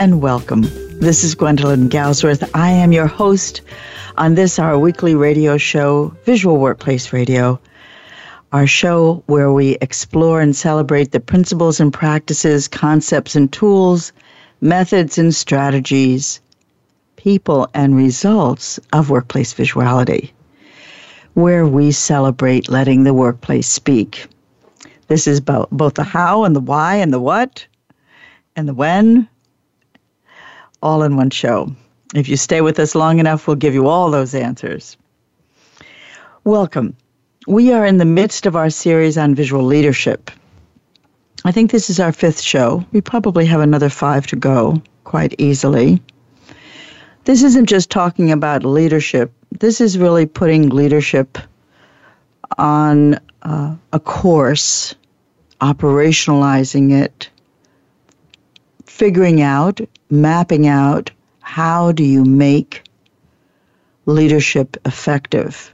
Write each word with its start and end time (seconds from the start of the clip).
and 0.00 0.22
welcome. 0.22 0.62
This 1.00 1.24
is 1.24 1.34
Gwendolyn 1.34 1.88
Galsworth. 1.88 2.48
I 2.54 2.70
am 2.70 2.92
your 2.92 3.08
host 3.08 3.62
on 4.16 4.36
this, 4.36 4.58
our 4.60 4.78
weekly 4.78 5.16
radio 5.16 5.56
show, 5.56 6.14
Visual 6.24 6.56
Workplace 6.56 7.12
Radio, 7.12 7.58
our 8.52 8.66
show 8.66 9.24
where 9.26 9.52
we 9.52 9.76
explore 9.80 10.40
and 10.40 10.54
celebrate 10.54 11.10
the 11.10 11.18
principles 11.18 11.80
and 11.80 11.92
practices, 11.92 12.68
concepts 12.68 13.34
and 13.34 13.52
tools, 13.52 14.12
methods 14.60 15.18
and 15.18 15.34
strategies, 15.34 16.40
people 17.16 17.68
and 17.74 17.96
results 17.96 18.78
of 18.92 19.10
workplace 19.10 19.52
visuality, 19.52 20.30
where 21.34 21.66
we 21.66 21.90
celebrate 21.90 22.68
letting 22.68 23.02
the 23.02 23.14
workplace 23.14 23.66
speak. 23.66 24.28
This 25.08 25.26
is 25.26 25.38
about 25.38 25.70
both 25.72 25.94
the 25.94 26.04
how 26.04 26.44
and 26.44 26.54
the 26.54 26.60
why 26.60 26.96
and 26.96 27.12
the 27.12 27.20
what 27.20 27.66
and 28.54 28.68
the 28.68 28.74
when 28.74 29.28
all 30.82 31.02
in 31.02 31.16
one 31.16 31.30
show. 31.30 31.74
If 32.14 32.28
you 32.28 32.36
stay 32.36 32.60
with 32.60 32.78
us 32.78 32.94
long 32.94 33.18
enough, 33.18 33.46
we'll 33.46 33.56
give 33.56 33.74
you 33.74 33.88
all 33.88 34.10
those 34.10 34.34
answers. 34.34 34.96
Welcome. 36.44 36.96
We 37.46 37.72
are 37.72 37.84
in 37.84 37.98
the 37.98 38.04
midst 38.04 38.46
of 38.46 38.56
our 38.56 38.70
series 38.70 39.18
on 39.18 39.34
visual 39.34 39.62
leadership. 39.64 40.30
I 41.44 41.52
think 41.52 41.70
this 41.70 41.90
is 41.90 42.00
our 42.00 42.12
fifth 42.12 42.40
show. 42.40 42.84
We 42.92 43.00
probably 43.00 43.46
have 43.46 43.60
another 43.60 43.88
five 43.88 44.26
to 44.28 44.36
go 44.36 44.82
quite 45.04 45.34
easily. 45.38 46.02
This 47.24 47.42
isn't 47.42 47.66
just 47.66 47.90
talking 47.90 48.32
about 48.32 48.64
leadership, 48.64 49.32
this 49.50 49.80
is 49.80 49.98
really 49.98 50.26
putting 50.26 50.68
leadership 50.68 51.38
on 52.56 53.18
uh, 53.42 53.74
a 53.92 54.00
course, 54.00 54.94
operationalizing 55.60 56.92
it, 56.92 57.28
figuring 58.98 59.40
out, 59.40 59.80
mapping 60.10 60.66
out 60.66 61.08
how 61.40 61.92
do 61.92 62.02
you 62.02 62.24
make 62.24 62.82
leadership 64.06 64.76
effective? 64.84 65.72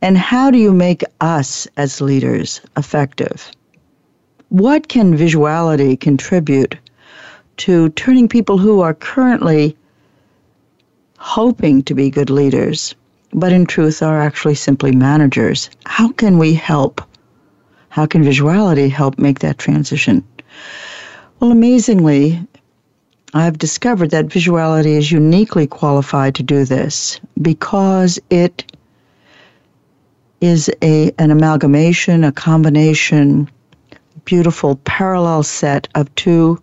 And 0.00 0.16
how 0.16 0.50
do 0.50 0.56
you 0.56 0.72
make 0.72 1.04
us 1.20 1.68
as 1.76 2.00
leaders 2.00 2.62
effective? 2.78 3.50
What 4.48 4.88
can 4.88 5.18
visuality 5.18 6.00
contribute 6.00 6.78
to 7.58 7.90
turning 7.90 8.28
people 8.28 8.56
who 8.56 8.80
are 8.80 8.94
currently 8.94 9.76
hoping 11.18 11.82
to 11.82 11.94
be 11.94 12.08
good 12.08 12.30
leaders, 12.30 12.94
but 13.34 13.52
in 13.52 13.66
truth 13.66 14.02
are 14.02 14.20
actually 14.20 14.54
simply 14.54 14.92
managers? 14.92 15.68
How 15.84 16.08
can 16.08 16.38
we 16.38 16.54
help? 16.54 17.02
How 17.90 18.06
can 18.06 18.24
visuality 18.24 18.90
help 18.90 19.18
make 19.18 19.40
that 19.40 19.58
transition? 19.58 20.24
Well, 21.44 21.52
amazingly, 21.52 22.42
I've 23.34 23.58
discovered 23.58 24.12
that 24.12 24.28
visuality 24.28 24.96
is 24.96 25.12
uniquely 25.12 25.66
qualified 25.66 26.36
to 26.36 26.42
do 26.42 26.64
this 26.64 27.20
because 27.42 28.18
it 28.30 28.72
is 30.40 30.70
a 30.82 31.12
an 31.18 31.30
amalgamation, 31.30 32.24
a 32.24 32.32
combination, 32.32 33.50
beautiful 34.24 34.76
parallel 34.84 35.42
set 35.42 35.86
of 35.94 36.14
two 36.14 36.62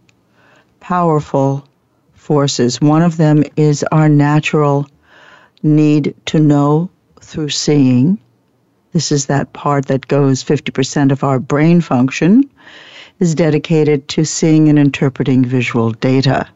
powerful 0.80 1.64
forces. 2.16 2.82
One 2.82 3.04
of 3.04 3.18
them 3.18 3.44
is 3.56 3.86
our 3.92 4.10
natural 4.10 4.88
need 5.62 6.16
to 6.26 6.40
know 6.40 6.90
through 7.20 7.50
seeing. 7.50 8.18
This 8.94 9.12
is 9.12 9.28
that 9.28 9.54
part 9.54 9.86
that 9.86 10.08
goes 10.08 10.44
50% 10.44 11.12
of 11.12 11.24
our 11.24 11.38
brain 11.38 11.82
function 11.82 12.50
is 13.22 13.36
dedicated 13.36 14.08
to 14.08 14.26
seeing 14.26 14.68
and 14.68 14.80
interpreting 14.80 15.46
visual 15.46 15.92
data. 15.92 16.48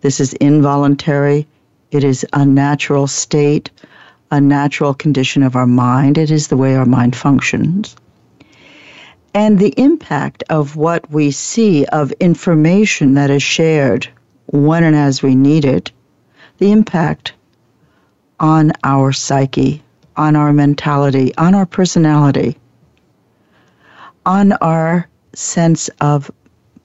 This 0.00 0.18
is 0.18 0.32
involuntary, 0.32 1.46
it 1.90 2.02
is 2.02 2.26
a 2.32 2.44
natural 2.44 3.06
state, 3.06 3.70
a 4.30 4.40
natural 4.40 4.94
condition 4.94 5.42
of 5.42 5.54
our 5.54 5.66
mind. 5.66 6.18
It 6.18 6.30
is 6.30 6.48
the 6.48 6.56
way 6.56 6.74
our 6.74 6.86
mind 6.86 7.14
functions. 7.14 7.94
And 9.34 9.58
the 9.58 9.74
impact 9.76 10.42
of 10.48 10.76
what 10.76 11.08
we 11.10 11.30
see, 11.30 11.84
of 11.86 12.12
information 12.12 13.12
that 13.14 13.30
is 13.30 13.42
shared 13.42 14.08
when 14.46 14.84
and 14.84 14.96
as 14.96 15.22
we 15.22 15.34
need 15.34 15.66
it, 15.66 15.92
the 16.58 16.72
impact 16.72 17.34
on 18.40 18.72
our 18.84 19.12
psyche, 19.12 19.82
on 20.16 20.34
our 20.34 20.54
mentality, 20.54 21.34
on 21.36 21.54
our 21.54 21.66
personality, 21.66 22.56
on 24.24 24.52
our 24.54 25.06
sense 25.36 25.88
of 26.00 26.30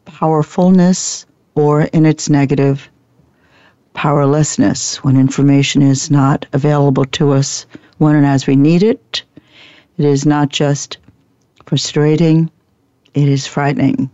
powerfulness 0.05 1.25
or, 1.55 1.83
in 1.83 2.05
its 2.05 2.29
negative, 2.29 2.89
powerlessness 3.93 5.03
when 5.03 5.17
information 5.17 5.81
is 5.81 6.11
not 6.11 6.45
available 6.53 7.05
to 7.05 7.31
us 7.31 7.65
when 7.97 8.15
and 8.15 8.25
as 8.25 8.47
we 8.47 8.55
need 8.55 8.83
it. 8.83 9.23
It 9.97 10.05
is 10.05 10.25
not 10.25 10.49
just 10.49 10.97
frustrating, 11.65 12.49
it 13.13 13.27
is 13.27 13.47
frightening. 13.47 14.09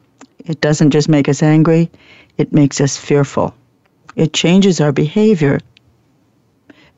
It 0.45 0.61
doesn't 0.61 0.91
just 0.91 1.09
make 1.09 1.29
us 1.29 1.41
angry, 1.43 1.89
it 2.37 2.53
makes 2.53 2.79
us 2.79 2.97
fearful. 2.97 3.55
It 4.15 4.33
changes 4.33 4.81
our 4.81 4.91
behavior. 4.91 5.59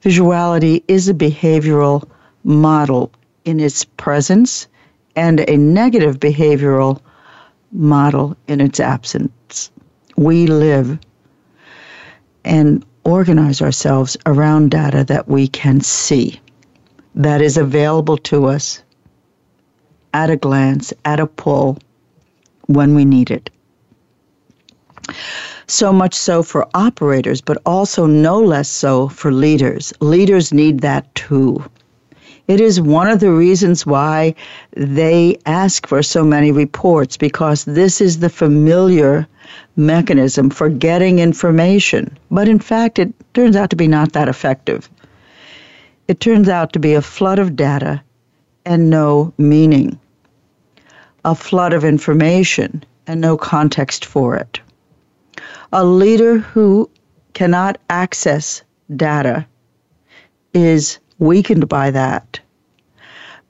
Visuality 0.02 0.84
is 0.88 1.10
a 1.10 1.14
behavioral 1.14 2.10
model 2.44 3.12
in 3.46 3.60
its 3.60 3.84
presence 3.86 4.68
and 5.16 5.42
a 5.50 5.58
negative 5.58 6.20
behavioral 6.20 7.02
model 7.72 8.36
in 8.48 8.62
its 8.62 8.80
absence. 8.80 9.72
We 10.18 10.48
live 10.48 11.00
and 12.46 12.86
organize 13.04 13.62
ourselves 13.62 14.18
around 14.26 14.72
data 14.72 15.04
that 15.06 15.28
we 15.28 15.48
can 15.48 15.82
see, 15.82 16.40
that 17.16 17.42
is 17.42 17.58
available 17.58 18.18
to 18.18 18.46
us 18.46 18.82
at 20.14 20.30
a 20.30 20.36
glance, 20.36 20.94
at 21.06 21.20
a 21.20 21.28
pull, 21.28 21.78
when 22.68 22.96
we 22.96 23.06
need 23.06 23.32
it. 23.32 23.50
So 25.68 25.94
much 25.94 26.14
so 26.14 26.44
for 26.44 26.68
operators, 26.74 27.42
but 27.42 27.58
also 27.66 28.06
no 28.06 28.40
less 28.40 28.70
so 28.70 29.08
for 29.08 29.32
leaders. 29.32 29.94
Leaders 30.02 30.52
need 30.52 30.80
that 30.82 31.14
too. 31.16 31.64
It 32.50 32.60
is 32.60 32.82
one 32.82 33.08
of 33.08 33.20
the 33.20 33.32
reasons 33.32 33.86
why 33.86 34.34
they 34.76 35.38
ask 35.46 35.86
for 35.86 36.02
so 36.02 36.24
many 36.24 36.52
reports 36.52 37.16
because 37.16 37.64
this 37.64 38.02
is 38.02 38.18
the 38.18 38.30
familiar 38.30 39.28
mechanism 39.76 40.50
for 40.50 40.68
getting 40.68 41.20
information. 41.20 42.18
But 42.32 42.50
in 42.50 42.58
fact, 42.58 42.98
it 42.98 43.14
turns 43.36 43.56
out 43.56 43.70
to 43.70 43.76
be 43.76 43.88
not 43.88 44.14
that 44.14 44.28
effective. 44.28 44.90
It 46.08 46.22
turns 46.22 46.50
out 46.50 46.74
to 46.74 46.80
be 46.80 46.96
a 46.96 47.04
flood 47.04 47.38
of 47.38 47.56
data 47.56 48.02
and 48.66 48.90
no 48.90 49.32
meaning, 49.38 50.00
a 51.24 51.36
flood 51.36 51.74
of 51.74 51.86
information 51.86 52.84
and 53.06 53.22
no 53.22 53.38
context 53.38 54.06
for 54.06 54.36
it. 54.36 54.60
A 55.72 55.86
leader 55.86 56.40
who 56.40 56.90
cannot 57.34 57.78
access 57.92 58.64
data 58.96 59.46
is 60.56 60.98
weakened 61.20 61.70
by 61.70 61.92
that. 61.92 62.40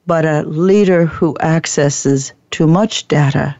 But 0.06 0.24
a 0.24 0.42
leader 0.42 1.06
who 1.06 1.36
accesses 1.40 2.32
too 2.50 2.66
much 2.66 3.08
data 3.08 3.56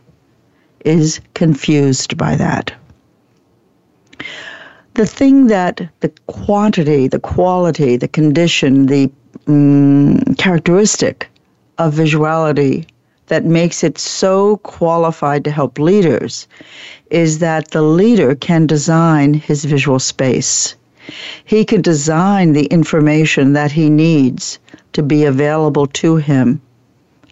is 0.84 1.20
confused 1.34 2.16
by 2.16 2.36
that. 2.36 2.72
The 4.94 5.06
thing 5.06 5.46
that 5.46 5.88
the 6.00 6.12
quantity, 6.26 7.06
the 7.06 7.20
quality, 7.20 7.96
the 7.96 8.08
condition, 8.08 8.86
the 8.86 9.10
um, 9.46 10.18
characteristic 10.36 11.28
of 11.78 11.94
visuality 11.94 12.86
that 13.28 13.44
makes 13.44 13.84
it 13.84 13.96
so 13.96 14.56
qualified 14.58 15.44
to 15.44 15.50
help 15.50 15.78
leaders 15.78 16.48
is 17.10 17.38
that 17.38 17.70
the 17.70 17.82
leader 17.82 18.34
can 18.34 18.66
design 18.66 19.32
his 19.32 19.64
visual 19.64 20.00
space. 20.00 20.74
He 21.44 21.64
can 21.64 21.82
design 21.82 22.52
the 22.52 22.66
information 22.66 23.52
that 23.54 23.72
he 23.72 23.90
needs 23.90 24.58
to 24.92 25.02
be 25.02 25.24
available 25.24 25.86
to 25.86 26.16
him 26.16 26.60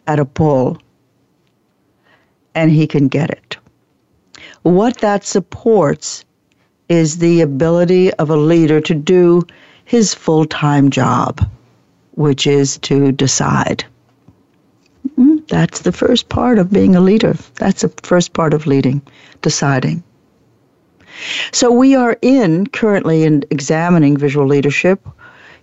at 0.06 0.18
a 0.18 0.24
pull, 0.24 0.78
and 2.54 2.70
he 2.70 2.86
can 2.86 3.08
get 3.08 3.30
it. 3.30 3.56
What 4.62 4.98
that 4.98 5.24
supports 5.24 6.24
is 6.88 7.18
the 7.18 7.42
ability 7.42 8.12
of 8.14 8.30
a 8.30 8.36
leader 8.36 8.80
to 8.80 8.94
do 8.94 9.42
his 9.84 10.14
full 10.14 10.44
time 10.46 10.90
job, 10.90 11.46
which 12.12 12.46
is 12.46 12.78
to 12.78 13.12
decide. 13.12 13.84
Mm, 15.16 15.46
that's 15.48 15.80
the 15.80 15.92
first 15.92 16.28
part 16.28 16.58
of 16.58 16.72
being 16.72 16.96
a 16.96 17.00
leader. 17.00 17.34
That's 17.56 17.82
the 17.82 17.92
first 18.02 18.32
part 18.32 18.54
of 18.54 18.66
leading, 18.66 19.02
deciding. 19.42 20.02
So 21.52 21.70
we 21.70 21.94
are 21.94 22.16
in 22.22 22.66
currently 22.68 23.24
in 23.24 23.44
examining 23.50 24.16
visual 24.16 24.46
leadership 24.46 25.06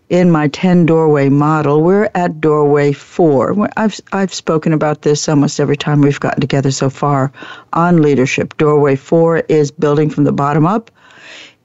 in 0.10 0.30
my 0.30 0.48
10 0.48 0.86
doorway 0.86 1.30
model. 1.30 1.82
We're 1.82 2.10
at 2.14 2.40
doorway 2.40 2.92
4. 2.92 3.70
I've 3.78 4.00
I've 4.12 4.34
spoken 4.34 4.74
about 4.74 5.02
this 5.02 5.28
almost 5.28 5.60
every 5.60 5.78
time 5.78 6.02
we've 6.02 6.20
gotten 6.20 6.42
together 6.42 6.72
so 6.72 6.90
far 6.90 7.32
on 7.74 8.02
leadership. 8.02 8.56
Doorway 8.58 8.96
4 8.96 9.40
is 9.50 9.72
building 9.72 10.10
from 10.10 10.26
the 10.26 10.32
bottom 10.32 10.66
up. 10.66 10.92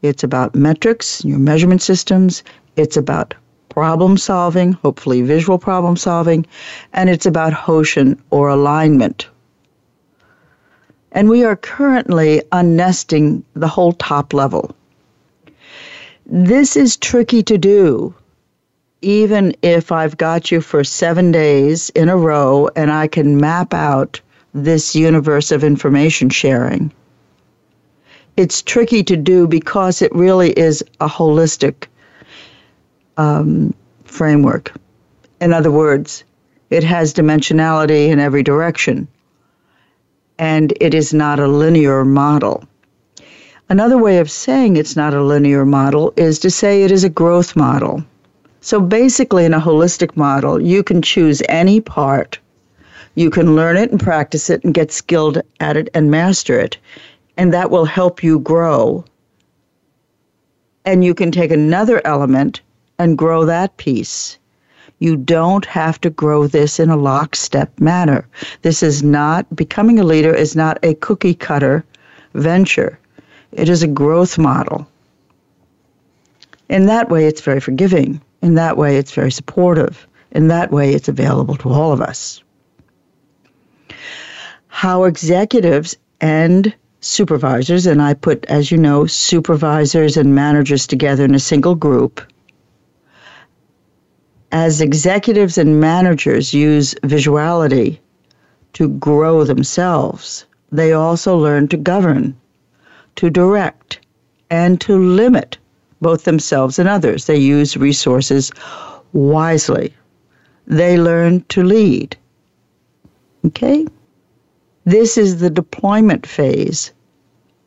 It's 0.03 0.25
about 0.25 0.55
metrics, 0.55 1.25
your 1.25 1.39
measurement 1.39 1.83
systems. 1.83 2.43
It's 2.77 2.97
about 2.97 3.35
problem 3.69 4.17
solving, 4.17 4.73
hopefully 4.73 5.23
visual 5.23 5.59
problem 5.59 5.97
solving, 5.97 6.47
and 6.93 7.11
it's 7.11 7.27
about 7.27 7.53
Hoshin 7.53 8.19
or 8.31 8.49
alignment. 8.49 9.29
And 11.13 11.29
we 11.29 11.45
are 11.45 11.57
currently 11.57 12.43
unnesting 12.53 13.43
the 13.55 13.69
whole 13.69 13.93
top 13.95 14.33
level. 14.33 14.75
This 16.27 16.77
is 16.77 16.97
tricky 16.97 17.43
to 17.43 17.59
do, 17.59 18.15
even 19.03 19.55
if 19.63 19.91
I've 19.91 20.17
got 20.17 20.51
you 20.51 20.61
for 20.61 20.85
seven 20.85 21.33
days 21.33 21.91
in 21.91 22.09
a 22.09 22.17
row 22.17 22.69
and 22.77 22.93
I 22.93 23.09
can 23.09 23.41
map 23.41 23.75
out 23.75 24.21
this 24.55 24.95
universe 24.95 25.51
of 25.51 25.65
information 25.65 26.29
sharing 26.31 26.93
it's 28.41 28.63
tricky 28.63 29.03
to 29.05 29.17
do 29.17 29.47
because 29.47 30.01
it 30.01 30.15
really 30.15 30.53
is 30.53 30.83
a 31.01 31.09
holistic 31.09 31.87
um, 33.17 33.75
framework. 34.05 34.73
In 35.43 35.53
other 35.53 35.71
words, 35.71 36.25
it 36.71 36.83
has 36.85 37.13
dimensionality 37.13 38.09
in 38.09 38.19
every 38.19 38.43
direction, 38.43 39.09
and 40.41 40.73
it 40.81 40.93
is 40.93 41.15
not 41.15 41.39
a 41.39 41.47
linear 41.47 42.05
model. 42.05 42.65
Another 43.69 43.97
way 43.97 44.19
of 44.19 44.29
saying 44.29 44.77
it's 44.77 44.97
not 44.97 45.15
a 45.15 45.23
linear 45.23 45.65
model 45.65 46.13
is 46.17 46.41
to 46.41 46.51
say 46.51 46.83
it 46.83 46.91
is 46.91 47.05
a 47.05 47.09
growth 47.09 47.55
model. 47.55 48.03
So 48.61 48.81
basically, 48.81 49.45
in 49.45 49.55
a 49.55 49.61
holistic 49.61 50.17
model, 50.17 50.61
you 50.61 50.83
can 50.83 51.01
choose 51.01 51.41
any 51.49 51.81
part, 51.81 52.41
you 53.15 53.31
can 53.31 53.55
learn 53.55 53.77
it 53.77 53.93
and 53.93 54.01
practice 54.01 54.51
it 54.51 54.65
and 54.65 54.75
get 54.75 54.91
skilled 54.91 55.41
at 55.61 55.77
it 55.77 55.89
and 55.95 56.11
master 56.11 56.59
it 56.59 56.77
and 57.41 57.55
that 57.55 57.71
will 57.71 57.87
help 57.87 58.23
you 58.23 58.39
grow. 58.39 59.03
And 60.85 61.03
you 61.03 61.15
can 61.15 61.33
take 61.33 61.51
another 61.51 62.03
element 62.05 62.61
and 62.99 63.17
grow 63.17 63.47
that 63.47 63.79
piece. 63.79 64.37
You 65.01 65.17
don't 65.17 65.65
have 65.65 66.01
to 66.03 66.11
grow 66.11 66.47
this 66.47 66.79
in 66.79 66.91
a 66.91 66.97
lockstep 66.97 67.81
manner. 67.81 68.29
This 68.63 68.83
is 68.83 69.03
not, 69.03 69.57
becoming 69.57 69.99
a 69.99 70.05
leader 70.05 70.33
is 70.33 70.55
not 70.55 70.79
a 70.83 70.95
cookie 70.95 71.35
cutter 71.35 71.85
venture, 72.35 72.99
it 73.51 73.69
is 73.69 73.83
a 73.83 73.89
growth 73.89 74.39
model. 74.39 74.87
In 76.69 76.87
that 76.87 77.09
way, 77.09 77.27
it's 77.27 77.41
very 77.41 77.61
forgiving. 77.61 78.21
In 78.43 78.55
that 78.55 78.77
way, 78.77 78.97
it's 78.97 79.13
very 79.13 79.33
supportive. 79.33 80.07
In 80.31 80.49
that 80.49 80.71
way, 80.71 80.95
it's 80.95 81.09
available 81.09 81.57
to 81.57 81.71
all 81.71 81.93
of 81.93 82.01
us. 82.01 82.43
How 84.69 85.05
executives 85.05 85.97
and 86.21 86.73
supervisors, 87.01 87.87
and 87.87 88.01
I 88.01 88.15
put, 88.15 88.45
as 88.47 88.71
you 88.71 88.79
know, 88.79 89.07
supervisors 89.07 90.17
and 90.17 90.35
managers 90.35 90.87
together 90.87 91.25
in 91.25 91.35
a 91.35 91.41
single 91.41 91.75
group. 91.75 92.21
As 94.53 94.81
executives 94.81 95.59
and 95.59 95.81
managers 95.81 96.53
use 96.53 96.95
visuality 97.05 98.01
to 98.73 98.89
grow 98.89 99.45
themselves, 99.45 100.45
they 100.73 100.93
also 100.93 101.37
learn 101.37 101.69
to 101.69 101.77
govern, 101.77 102.37
to 103.17 103.31
direct, 103.31 104.01
and 104.51 104.81
to 104.81 104.97
limit 104.99 105.59
both 106.01 106.25
themselves 106.25 106.79
and 106.79 106.89
others. 106.89 107.27
They 107.27 107.37
use 107.37 107.77
resources 107.77 108.51
wisely. 109.13 109.95
They 110.67 110.99
learn 110.99 111.45
to 111.51 111.63
lead. 111.63 112.17
Okay? 113.47 113.87
This 114.85 115.17
is 115.17 115.39
the 115.39 115.51
deployment 115.51 116.27
phase 116.27 116.93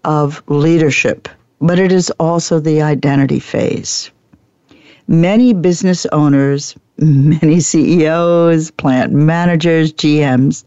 of 0.03 0.43
leadership, 0.47 1.29
but 1.61 1.79
it 1.79 1.91
is 1.91 2.09
also 2.19 2.59
the 2.59 2.81
identity 2.81 3.39
phase. 3.39 4.11
Many 5.07 5.53
business 5.53 6.05
owners, 6.07 6.75
many 6.97 7.59
CEOs, 7.59 8.71
plant 8.71 9.11
managers, 9.11 9.91
GMs, 9.93 10.63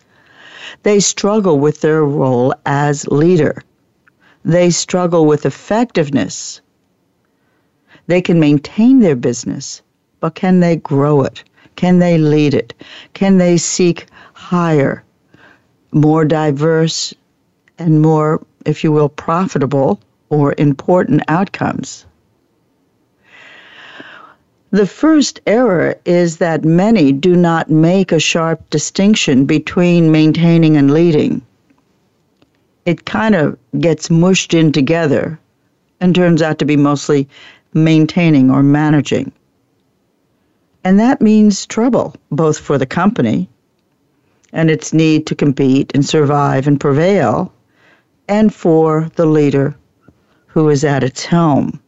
they 0.82 1.00
struggle 1.00 1.58
with 1.58 1.80
their 1.80 2.04
role 2.04 2.54
as 2.66 3.06
leader. 3.08 3.62
They 4.44 4.70
struggle 4.70 5.26
with 5.26 5.46
effectiveness. 5.46 6.60
They 8.06 8.20
can 8.20 8.38
maintain 8.38 9.00
their 9.00 9.16
business, 9.16 9.82
but 10.20 10.34
can 10.34 10.60
they 10.60 10.76
grow 10.76 11.22
it? 11.22 11.42
Can 11.76 11.98
they 11.98 12.18
lead 12.18 12.54
it? 12.54 12.74
Can 13.14 13.38
they 13.38 13.56
seek 13.56 14.06
higher, 14.32 15.02
more 15.92 16.24
diverse, 16.24 17.14
and 17.78 18.00
more, 18.00 18.44
if 18.64 18.84
you 18.84 18.92
will, 18.92 19.08
profitable 19.08 20.00
or 20.28 20.54
important 20.58 21.22
outcomes. 21.28 22.06
The 24.76 24.86
first 24.86 25.40
error 25.46 25.96
is 26.04 26.36
that 26.36 26.66
many 26.66 27.10
do 27.10 27.34
not 27.34 27.70
make 27.70 28.12
a 28.12 28.20
sharp 28.20 28.68
distinction 28.68 29.46
between 29.46 30.12
maintaining 30.12 30.76
and 30.76 30.90
leading. 30.90 31.40
It 32.84 33.06
kind 33.06 33.34
of 33.34 33.56
gets 33.80 34.10
mushed 34.10 34.52
in 34.52 34.72
together 34.72 35.40
and 35.98 36.14
turns 36.14 36.42
out 36.42 36.58
to 36.58 36.66
be 36.66 36.76
mostly 36.76 37.26
maintaining 37.72 38.50
or 38.50 38.62
managing. 38.62 39.32
And 40.84 41.00
that 41.00 41.22
means 41.22 41.64
trouble, 41.64 42.14
both 42.30 42.58
for 42.58 42.76
the 42.76 42.84
company 42.84 43.48
and 44.52 44.70
its 44.70 44.92
need 44.92 45.26
to 45.28 45.34
compete 45.34 45.90
and 45.94 46.04
survive 46.04 46.66
and 46.66 46.78
prevail, 46.78 47.50
and 48.28 48.54
for 48.54 49.10
the 49.16 49.24
leader 49.24 49.74
who 50.48 50.68
is 50.68 50.84
at 50.84 51.02
its 51.02 51.24
helm. 51.24 51.80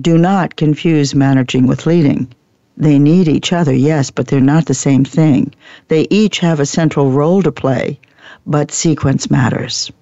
Do 0.00 0.18
not 0.18 0.56
confuse 0.56 1.14
managing 1.14 1.68
with 1.68 1.86
leading. 1.86 2.34
They 2.76 2.98
need 2.98 3.28
each 3.28 3.52
other, 3.52 3.72
yes, 3.72 4.10
but 4.10 4.26
they're 4.26 4.40
not 4.40 4.66
the 4.66 4.74
same 4.74 5.04
thing. 5.04 5.54
They 5.86 6.08
each 6.10 6.40
have 6.40 6.58
a 6.58 6.66
central 6.66 7.12
role 7.12 7.42
to 7.42 7.52
play, 7.52 8.00
but 8.44 8.72
sequence 8.72 9.30
matters. 9.30 9.92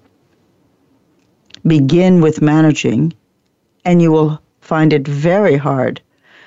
Begin 1.67 2.21
with 2.21 2.41
managing, 2.41 3.13
and 3.85 4.01
you 4.01 4.11
will 4.11 4.41
find 4.61 4.93
it 4.93 5.07
very 5.07 5.57
hard 5.57 6.01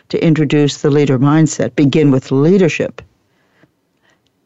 to 0.08 0.24
introduce 0.24 0.82
the 0.82 0.90
leader 0.90 1.18
mindset. 1.18 1.76
Begin 1.76 2.10
with 2.10 2.32
leadership, 2.32 3.00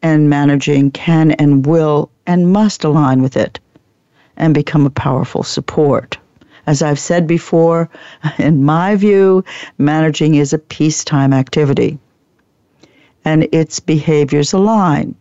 and 0.03 0.29
managing 0.29 0.91
can 0.91 1.31
and 1.31 1.65
will 1.65 2.11
and 2.27 2.53
must 2.53 2.83
align 2.83 3.23
with 3.23 3.35
it 3.35 3.59
and 4.37 4.53
become 4.53 4.85
a 4.85 4.91
powerful 4.91 5.41
support. 5.41 6.17
As 6.67 6.81
I've 6.81 6.99
said 6.99 7.27
before, 7.27 7.89
in 8.37 8.63
my 8.63 8.95
view, 8.95 9.43
managing 9.77 10.35
is 10.35 10.53
a 10.53 10.59
peacetime 10.59 11.33
activity 11.33 11.99
and 13.25 13.47
its 13.51 13.79
behaviors 13.79 14.53
align. 14.53 15.15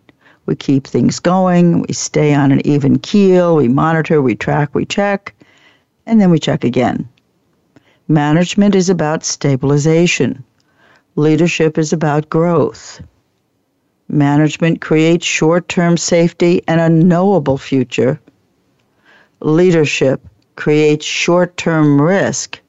We 0.46 0.56
keep 0.56 0.86
things 0.86 1.20
going, 1.20 1.82
we 1.82 1.92
stay 1.92 2.34
on 2.34 2.50
an 2.50 2.66
even 2.66 2.98
keel, 2.98 3.56
we 3.56 3.68
monitor, 3.68 4.20
we 4.22 4.34
track, 4.34 4.74
we 4.74 4.84
check, 4.84 5.34
and 6.06 6.20
then 6.20 6.30
we 6.30 6.38
check 6.38 6.64
again. 6.64 7.08
Management 8.08 8.74
is 8.74 8.88
about 8.88 9.24
stabilization. 9.24 10.42
Leadership 11.14 11.78
is 11.78 11.92
about 11.92 12.28
growth. 12.28 13.00
Management 14.08 14.80
creates 14.80 15.24
short 15.24 15.68
term 15.68 15.96
safety 15.96 16.62
and 16.66 16.80
a 16.80 16.88
knowable 16.88 17.58
future. 17.58 18.20
Leadership 19.40 20.20
creates 20.60 21.06
short 21.06 21.56
term 21.56 21.98
risk 21.98 22.60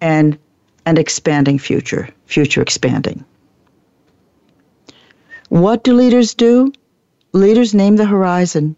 and 0.00 0.36
an 0.86 0.98
expanding 0.98 1.56
future, 1.56 2.08
future 2.26 2.60
expanding. 2.60 3.24
What 5.48 5.84
do 5.84 5.94
leaders 5.94 6.34
do? 6.34 6.72
Leaders 7.32 7.74
name 7.74 7.94
the 7.94 8.06
horizon. 8.06 8.74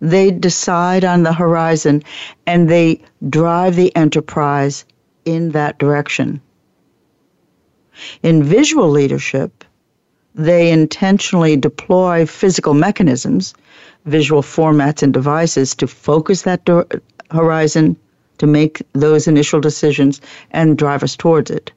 They 0.00 0.30
decide 0.30 1.04
on 1.04 1.24
the 1.24 1.34
horizon 1.34 2.02
and 2.46 2.70
they 2.70 3.02
drive 3.28 3.76
the 3.76 3.94
enterprise 3.94 4.86
in 5.26 5.50
that 5.50 5.78
direction. 5.78 6.40
In 8.22 8.42
visual 8.42 8.88
leadership, 8.88 9.62
they 10.34 10.70
intentionally 10.70 11.56
deploy 11.56 12.24
physical 12.24 12.72
mechanisms, 12.72 13.52
visual 14.06 14.40
formats, 14.40 15.02
and 15.02 15.12
devices 15.12 15.74
to 15.74 15.86
focus 15.86 16.42
that 16.42 16.64
horizon 17.30 17.96
to 18.38 18.46
make 18.46 18.82
those 18.92 19.26
initial 19.26 19.60
decisions 19.60 20.20
and 20.50 20.78
drive 20.78 21.02
us 21.02 21.16
towards 21.16 21.50
it. 21.50 21.70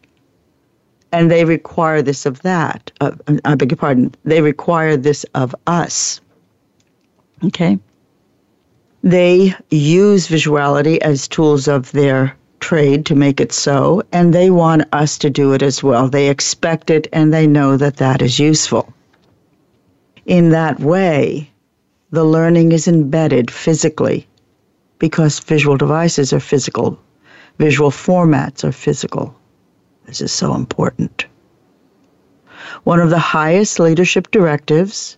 And 1.12 1.30
they 1.30 1.44
require 1.44 2.02
this 2.02 2.26
of 2.26 2.42
that. 2.44 2.92
Uh, 3.02 3.12
I 3.44 3.56
beg 3.56 3.72
your 3.72 3.78
pardon. 3.78 4.16
They 4.24 4.42
require 4.42 4.96
this 4.96 5.26
of 5.36 5.54
us. 5.68 6.22
Okay? 7.44 7.78
They 9.04 9.54
use 9.72 10.28
visuality 10.28 11.00
as 11.00 11.28
tools 11.28 11.68
of 11.68 11.92
their 11.92 12.36
trade 12.60 13.06
to 13.08 13.16
make 13.16 13.42
it 13.42 13.52
so, 13.52 14.04
and 14.12 14.34
they 14.34 14.52
want 14.52 14.84
us 14.94 15.18
to 15.18 15.30
do 15.30 15.54
it 15.54 15.64
as 15.64 15.84
well. 15.84 16.08
They 16.08 16.30
expect 16.30 16.90
it 16.92 17.08
and 17.12 17.34
they 17.34 17.48
know 17.48 17.76
that 17.78 17.98
that 17.98 18.22
is 18.22 18.40
useful. 18.40 18.94
In 20.26 20.50
that 20.50 20.80
way, 20.80 21.50
the 22.12 22.24
learning 22.24 22.72
is 22.72 22.88
embedded 22.88 23.50
physically 23.50 24.28
because 25.02 25.40
visual 25.40 25.78
devices 25.78 26.32
are 26.32 26.40
physical, 26.40 26.96
visual 27.58 27.90
formats 27.90 28.64
are 28.64 28.72
physical. 28.72 29.36
This 30.06 30.22
is 30.22 30.32
so 30.32 30.54
important. 30.54 31.26
One 32.84 33.00
of 33.00 33.10
the 33.10 33.18
highest 33.18 33.80
leadership 33.80 34.30
directives, 34.30 35.18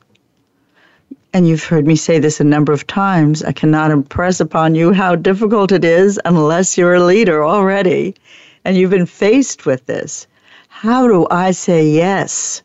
and 1.33 1.45
you've 1.45 1.65
heard 1.65 1.85
me 1.85 1.97
say 1.97 2.17
this 2.17 2.39
a 2.39 2.45
number 2.45 2.71
of 2.71 2.87
times, 2.87 3.43
I 3.43 3.51
cannot 3.51 3.91
impress 3.91 4.39
upon 4.39 4.73
you 4.73 4.93
how 4.93 5.17
difficult 5.17 5.73
it 5.73 5.83
is 5.83 6.17
unless 6.23 6.77
you're 6.77 6.93
a 6.93 7.03
leader 7.03 7.43
already 7.43 8.15
and 8.63 8.77
you've 8.77 8.97
been 8.97 9.05
faced 9.05 9.65
with 9.65 9.85
this. 9.85 10.27
How 10.69 11.07
do 11.07 11.27
I 11.29 11.51
say 11.51 11.89
yes 11.89 12.61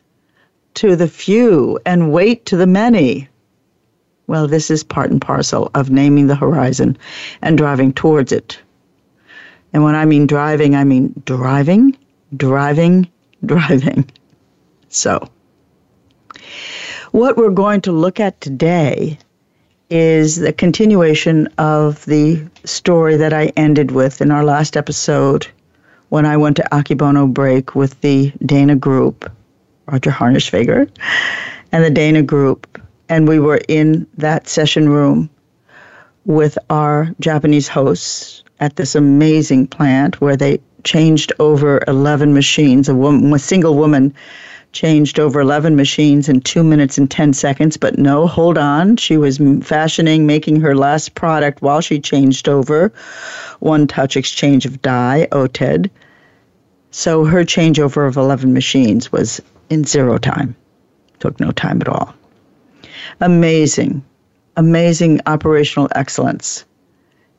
to 0.75 0.95
the 0.95 1.09
few 1.09 1.81
and 1.85 2.13
wait 2.13 2.47
to 2.47 2.57
the 2.57 2.69
many? 2.69 3.29
Well, 4.29 4.47
this 4.47 4.71
is 4.71 4.85
part 4.85 5.11
and 5.11 5.21
parcel 5.21 5.71
of 5.75 5.91
naming 5.91 6.27
the 6.27 6.37
horizon 6.37 6.99
and 7.41 7.57
driving 7.57 7.95
towards 7.95 8.31
it. 8.31 8.59
And 9.73 9.83
when 9.83 9.95
I 9.95 10.05
mean 10.05 10.27
driving, 10.27 10.77
I 10.77 10.85
mean 10.85 11.15
driving, 11.25 11.97
driving, 12.37 13.09
driving. 13.47 14.09
So, 14.91 15.29
what 17.11 17.39
we're 17.39 17.51
going 17.51 17.81
to 17.83 17.93
look 17.93 18.21
at 18.21 18.39
today 18.43 19.19
is 19.89 20.37
the 20.37 20.53
continuation 20.53 21.47
of 21.57 22.05
the 22.05 22.47
story 22.65 23.17
that 23.17 23.33
I 23.33 23.47
ended 23.57 23.93
with 23.93 24.21
in 24.21 24.31
our 24.31 24.45
last 24.45 24.77
episode 24.77 25.47
when 26.11 26.27
I 26.27 26.37
went 26.37 26.57
to 26.57 26.69
Akebono 26.71 27.33
Brake 27.33 27.75
with 27.75 27.99
the 28.03 28.31
Dana 28.45 28.77
group, 28.77 29.31
Roger 29.87 30.11
Harnischweger, 30.11 30.91
and 31.73 31.83
the 31.83 31.91
Dana 31.91 32.23
group 32.23 32.79
and 33.09 33.29
we 33.29 33.39
were 33.39 33.61
in 33.69 34.07
that 34.17 34.49
session 34.49 34.89
room 34.89 35.31
with 36.25 36.59
our 36.69 37.15
Japanese 37.21 37.69
hosts 37.69 38.43
at 38.61 38.77
this 38.77 38.95
amazing 38.95 39.67
plant 39.67 40.21
where 40.21 40.37
they 40.37 40.61
changed 40.85 41.33
over 41.39 41.83
11 41.89 42.35
machines. 42.35 42.89
A, 42.89 42.95
woman, 42.95 43.33
a 43.33 43.39
single 43.39 43.75
woman 43.75 44.15
changed 44.73 45.19
over 45.19 45.41
11 45.41 45.75
machines 45.75 46.29
in 46.29 46.41
two 46.41 46.63
minutes 46.63 46.99
and 46.99 47.11
10 47.11 47.33
seconds. 47.33 47.77
But 47.77 47.99
no, 47.99 48.27
hold 48.27 48.59
on. 48.59 48.97
She 48.97 49.17
was 49.17 49.41
fashioning, 49.63 50.27
making 50.27 50.61
her 50.61 50.77
last 50.77 51.15
product 51.15 51.63
while 51.63 51.81
she 51.81 52.01
changed 52.01 52.49
over 52.49 52.93
one 53.61 53.87
touch 53.87 54.17
exchange 54.17 54.67
of 54.67 54.83
die, 54.83 55.27
OTED. 55.33 55.89
Oh, 55.89 56.01
so 56.91 57.25
her 57.25 57.45
changeover 57.45 58.07
of 58.09 58.17
11 58.17 58.53
machines 58.53 59.13
was 59.13 59.41
in 59.71 59.85
zero 59.85 60.19
time. 60.19 60.57
Took 61.21 61.39
no 61.41 61.51
time 61.51 61.81
at 61.81 61.89
all 61.89 62.15
amazing, 63.21 64.05
amazing 64.57 65.21
operational 65.27 65.89
excellence. 65.95 66.65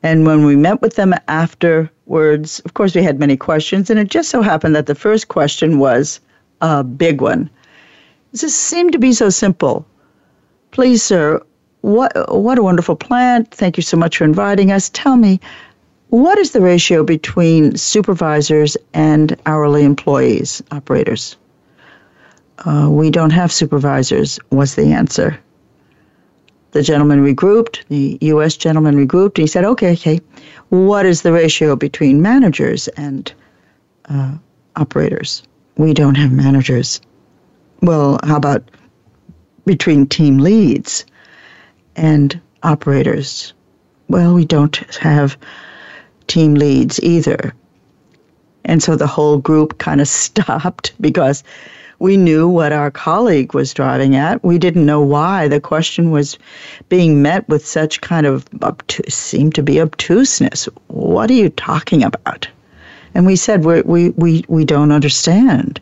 And 0.01 0.25
when 0.25 0.45
we 0.45 0.55
met 0.55 0.81
with 0.81 0.95
them 0.95 1.13
afterwards, 1.27 2.59
of 2.61 2.73
course, 2.73 2.95
we 2.95 3.03
had 3.03 3.19
many 3.19 3.35
questions, 3.35 3.89
and 3.89 3.99
it 3.99 4.07
just 4.07 4.29
so 4.29 4.41
happened 4.41 4.75
that 4.75 4.85
the 4.85 4.95
first 4.95 5.27
question 5.27 5.79
was 5.79 6.21
a 6.61 6.83
big 6.83 7.21
one. 7.21 7.49
This 8.31 8.55
seemed 8.55 8.93
to 8.93 8.99
be 8.99 9.11
so 9.11 9.29
simple. 9.29 9.85
Please, 10.71 11.03
sir, 11.03 11.41
what 11.81 12.13
what 12.33 12.57
a 12.57 12.63
wonderful 12.63 12.95
plant. 12.95 13.51
Thank 13.51 13.75
you 13.75 13.83
so 13.83 13.97
much 13.97 14.17
for 14.17 14.23
inviting 14.23 14.71
us. 14.71 14.89
Tell 14.89 15.17
me, 15.17 15.39
what 16.09 16.37
is 16.37 16.51
the 16.51 16.61
ratio 16.61 17.03
between 17.03 17.75
supervisors 17.75 18.77
and 18.93 19.35
hourly 19.45 19.83
employees, 19.83 20.61
operators? 20.71 21.35
Uh, 22.59 22.87
we 22.89 23.09
don't 23.09 23.31
have 23.31 23.51
supervisors, 23.51 24.39
was 24.51 24.75
the 24.75 24.93
answer 24.93 25.39
the 26.71 26.83
gentleman 26.83 27.23
regrouped, 27.23 27.83
the 27.87 28.17
U.S. 28.21 28.55
gentleman 28.55 28.95
regrouped. 28.95 29.37
and 29.37 29.43
He 29.43 29.47
said, 29.47 29.65
okay, 29.65 29.93
okay, 29.93 30.19
what 30.69 31.05
is 31.05 31.21
the 31.21 31.31
ratio 31.31 31.75
between 31.75 32.21
managers 32.21 32.87
and 32.89 33.31
uh, 34.05 34.35
operators? 34.75 35.43
We 35.77 35.93
don't 35.93 36.15
have 36.15 36.31
managers. 36.31 37.01
Well, 37.81 38.19
how 38.23 38.37
about 38.37 38.69
between 39.65 40.05
team 40.05 40.39
leads 40.39 41.05
and 41.95 42.39
operators? 42.63 43.53
Well, 44.09 44.33
we 44.33 44.45
don't 44.45 44.75
have 44.97 45.37
team 46.27 46.55
leads 46.55 46.99
either. 47.01 47.53
And 48.65 48.83
so 48.83 48.95
the 48.95 49.07
whole 49.07 49.37
group 49.37 49.77
kind 49.77 50.01
of 50.01 50.07
stopped 50.25 50.93
because 50.99 51.43
we 51.99 52.15
knew 52.15 52.47
what 52.47 52.71
our 52.71 52.89
colleague 52.89 53.53
was 53.53 53.73
driving 53.73 54.15
at. 54.15 54.43
We 54.43 54.57
didn't 54.57 54.85
know 54.85 55.01
why 55.01 55.47
the 55.47 55.59
question 55.59 56.11
was 56.11 56.37
being 56.87 57.21
met 57.21 57.47
with 57.49 57.65
such 57.65 58.01
kind 58.01 58.25
of 58.25 58.47
obtuse, 58.63 59.13
seemed 59.13 59.55
to 59.55 59.63
be 59.63 59.81
obtuseness. 59.81 60.65
What 60.87 61.29
are 61.29 61.33
you 61.33 61.49
talking 61.49 62.03
about? 62.03 62.47
And 63.13 63.25
we 63.25 63.35
said, 63.35 63.65
we 63.65 63.81
we, 63.81 64.09
we, 64.11 64.45
we 64.47 64.65
don't 64.65 64.91
understand. 64.91 65.81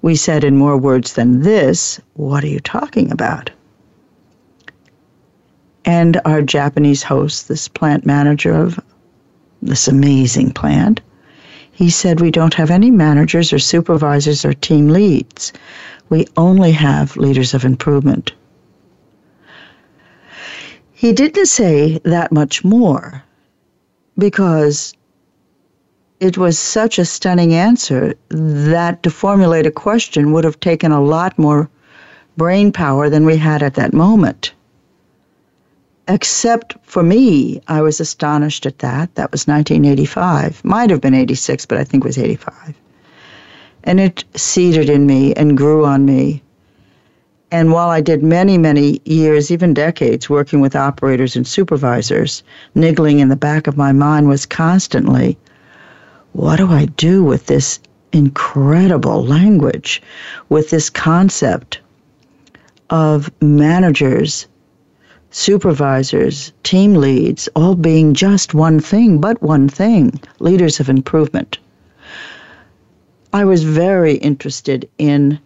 We 0.00 0.16
said 0.16 0.44
in 0.44 0.56
more 0.56 0.76
words 0.76 1.12
than 1.12 1.42
this, 1.42 2.00
what 2.14 2.42
are 2.42 2.48
you 2.48 2.60
talking 2.60 3.12
about? 3.12 3.50
And 5.84 6.20
our 6.24 6.42
Japanese 6.42 7.02
host, 7.02 7.48
this 7.48 7.68
plant 7.68 8.06
manager 8.06 8.52
of 8.54 8.80
this 9.60 9.88
amazing 9.88 10.52
plant, 10.52 11.00
he 11.72 11.90
said, 11.90 12.20
We 12.20 12.30
don't 12.30 12.54
have 12.54 12.70
any 12.70 12.90
managers 12.90 13.52
or 13.52 13.58
supervisors 13.58 14.44
or 14.44 14.52
team 14.52 14.88
leads. 14.88 15.52
We 16.10 16.26
only 16.36 16.72
have 16.72 17.16
leaders 17.16 17.54
of 17.54 17.64
improvement. 17.64 18.32
He 20.92 21.12
didn't 21.12 21.46
say 21.46 21.98
that 22.04 22.30
much 22.30 22.62
more 22.62 23.24
because 24.18 24.94
it 26.20 26.38
was 26.38 26.58
such 26.58 26.98
a 26.98 27.04
stunning 27.04 27.54
answer 27.54 28.14
that 28.28 29.02
to 29.02 29.10
formulate 29.10 29.66
a 29.66 29.72
question 29.72 30.32
would 30.32 30.44
have 30.44 30.60
taken 30.60 30.92
a 30.92 31.02
lot 31.02 31.36
more 31.38 31.68
brain 32.36 32.70
power 32.70 33.08
than 33.10 33.24
we 33.24 33.36
had 33.36 33.62
at 33.62 33.74
that 33.74 33.92
moment 33.92 34.52
except 36.08 36.76
for 36.82 37.02
me, 37.02 37.60
I 37.68 37.80
was 37.82 38.00
astonished 38.00 38.66
at 38.66 38.80
that. 38.80 39.14
That 39.14 39.32
was 39.32 39.46
1985. 39.46 40.64
Might 40.64 40.90
have 40.90 41.00
been 41.00 41.14
86, 41.14 41.66
but 41.66 41.78
I 41.78 41.84
think 41.84 42.04
it 42.04 42.06
was 42.06 42.18
85. 42.18 42.74
And 43.84 44.00
it 44.00 44.24
seeded 44.34 44.88
in 44.88 45.06
me 45.06 45.34
and 45.34 45.56
grew 45.56 45.84
on 45.84 46.04
me. 46.04 46.42
And 47.50 47.72
while 47.72 47.90
I 47.90 48.00
did 48.00 48.22
many, 48.22 48.56
many 48.56 49.00
years, 49.04 49.50
even 49.50 49.74
decades, 49.74 50.30
working 50.30 50.60
with 50.60 50.74
operators 50.74 51.36
and 51.36 51.46
supervisors, 51.46 52.42
niggling 52.74 53.18
in 53.18 53.28
the 53.28 53.36
back 53.36 53.66
of 53.66 53.76
my 53.76 53.92
mind 53.92 54.28
was 54.28 54.46
constantly, 54.46 55.36
what 56.32 56.56
do 56.56 56.68
I 56.68 56.86
do 56.86 57.22
with 57.22 57.46
this 57.46 57.78
incredible 58.12 59.24
language, 59.24 60.02
with 60.48 60.70
this 60.70 60.88
concept 60.88 61.80
of 62.88 63.30
managers 63.42 64.46
supervisors, 65.32 66.52
team 66.62 66.94
leads, 66.94 67.48
all 67.56 67.74
being 67.74 68.14
just 68.14 68.54
one 68.54 68.78
thing, 68.78 69.18
but 69.18 69.42
one 69.42 69.68
thing 69.68 70.20
leaders 70.38 70.78
of 70.78 70.88
improvement. 70.88 71.58
I 73.32 73.44
was 73.44 73.64
very 73.64 74.14
interested 74.16 74.88
in 74.98 75.40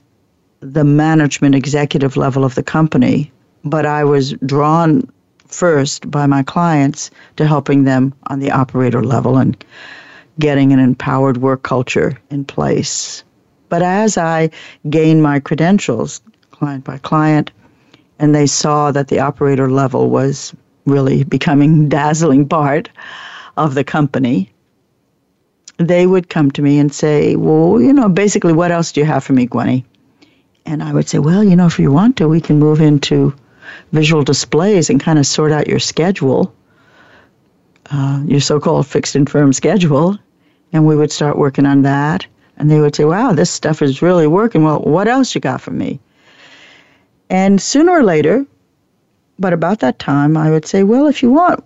the 0.61 0.85
management 0.85 1.55
executive 1.55 2.17
level 2.17 2.45
of 2.45 2.57
the 2.57 2.63
company, 2.63 3.33
but 3.65 3.87
I 3.87 4.03
was 4.05 4.33
drawn 4.45 5.09
first 5.47 6.11
by 6.11 6.27
my 6.27 6.43
clients 6.43 7.11
to 7.37 7.47
helping 7.47 7.85
them 7.85 8.13
on 8.27 8.41
the 8.41 8.51
operator 8.51 9.05
level 9.05 9.39
and 9.39 9.65
getting 10.41 10.73
an 10.73 10.81
empowered 10.81 11.37
work 11.37 11.63
culture 11.63 12.19
in 12.31 12.45
place. 12.45 13.23
But 13.69 13.83
as 13.83 14.19
I 14.19 14.51
gained 14.91 15.23
my 15.23 15.39
credentials, 15.39 16.21
client 16.51 16.85
by 16.85 16.99
client, 16.99 17.53
and 18.19 18.35
they 18.35 18.47
saw 18.47 18.93
that 18.93 19.09
the 19.09 19.21
operator 19.21 19.71
level 19.71 20.11
was 20.11 20.55
really 20.87 21.25
becoming 21.25 21.89
dazzling 21.91 22.49
part 22.49 22.89
of 23.57 23.75
the 23.75 23.85
company, 23.85 24.51
they 25.79 26.07
would 26.07 26.29
come 26.29 26.51
to 26.53 26.63
me 26.63 26.79
and 26.79 26.93
say, 26.95 27.37
Well, 27.37 27.81
you 27.81 27.93
know, 27.93 28.09
basically, 28.09 28.53
what 28.53 28.71
else 28.73 28.93
do 28.93 29.01
you 29.01 29.07
have 29.07 29.25
for 29.25 29.33
me, 29.33 29.47
Gwenny? 29.47 29.85
And 30.67 30.83
I 30.83 30.93
would 30.93 31.09
say, 31.09 31.19
Well, 31.19 31.45
you 31.45 31.57
know, 31.57 31.67
if 31.67 31.79
you 31.79 31.93
want 31.93 32.17
to, 32.19 32.29
we 32.29 32.41
can 32.41 32.59
move 32.59 32.81
into 32.81 33.35
visual 33.93 34.23
displays 34.25 34.91
and 34.91 35.01
kind 35.01 35.19
of 35.19 35.27
sort 35.27 35.53
out 35.53 35.69
your 35.69 35.81
schedule. 35.81 36.55
uh, 37.91 38.23
your 38.27 38.41
so 38.41 38.61
called 38.61 38.87
fixed 38.87 39.15
and 39.15 39.29
firm 39.29 39.53
schedule. 39.53 40.19
And 40.73 40.87
we 40.87 40.97
would 40.97 41.13
start 41.13 41.39
working 41.39 41.67
on 41.67 41.83
that. 41.83 42.27
And 42.59 42.71
they 42.71 42.81
would 42.81 42.95
say, 42.97 43.05
wow, 43.05 43.33
this 43.33 43.51
stuff 43.51 43.83
is 43.83 44.03
really 44.03 44.27
working. 44.27 44.65
Well, 44.65 44.81
what 44.81 45.09
else 45.09 45.35
you 45.35 45.41
got 45.41 45.61
for 45.61 45.71
me? 45.71 46.01
And 47.29 47.61
sooner 47.61 47.93
or 47.93 48.03
later, 48.03 48.47
but 49.39 49.53
about 49.53 49.81
that 49.81 49.99
time, 49.99 50.37
I 50.37 50.51
would 50.51 50.67
say, 50.67 50.83
well, 50.83 51.07
if 51.07 51.23
you 51.23 51.31
want, 51.31 51.65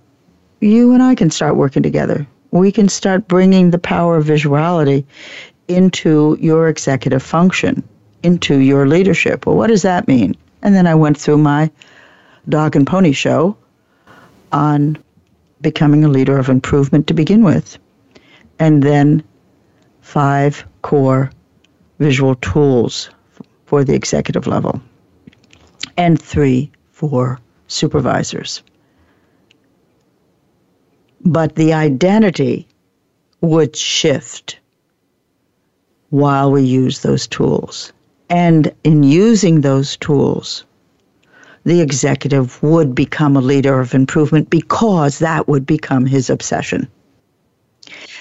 you 0.61 0.93
and 0.93 1.02
I 1.02 1.14
can 1.14 1.31
start 1.31 1.57
working 1.57 1.83
together. 1.83 2.26
We 2.50 2.73
can 2.73 2.88
start 2.88 3.29
bringing 3.29 3.71
the 3.71 3.79
power 3.79 4.17
of 4.17 4.26
visuality 4.26 5.05
into 5.69 6.37
your 6.40 6.69
executive 6.69 7.23
function, 7.23 7.87
into 8.23 8.59
your 8.59 8.87
leadership. 8.87 9.47
Well, 9.47 9.57
what 9.57 9.69
does 9.69 9.83
that 9.83 10.09
mean? 10.09 10.37
And 10.62 10.75
then 10.75 10.87
I 10.87 10.95
went 10.95 11.17
through 11.19 11.38
my 11.38 11.71
dog 12.49 12.75
and 12.75 12.87
pony 12.87 13.12
show 13.12 13.57
on 14.52 14.99
becoming 15.61 16.05
a 16.05 16.09
leader 16.09 16.38
of 16.38 16.49
improvement 16.49 17.07
to 17.07 17.14
begin 17.14 17.45
with. 17.45 17.79
And 18.59 18.83
then 18.83 19.23
five 20.00 20.67
core 20.83 21.31
visual 21.99 22.35
tools 22.37 23.11
for 23.67 23.85
the 23.85 23.95
executive 23.95 24.47
level, 24.47 24.83
and 25.97 26.20
three 26.20 26.70
for 26.90 27.38
supervisors. 27.68 28.62
But 31.23 31.54
the 31.54 31.73
identity 31.73 32.66
would 33.40 33.76
shift 33.76 34.59
while 36.11 36.50
we 36.50 36.62
use 36.62 37.00
those 37.00 37.26
tools. 37.26 37.92
And 38.28 38.73
in 38.85 39.02
using 39.02 39.61
those 39.61 39.97
tools, 39.97 40.64
the 41.64 41.80
executive 41.80 42.62
would 42.62 42.94
become 42.94 43.37
a 43.37 43.40
leader 43.40 43.80
of 43.80 43.94
improvement 43.94 44.50
because 44.50 45.18
that 45.18 45.49
would 45.49 45.66
become 45.66 46.06
his 46.06 46.30
obsession. 46.30 46.88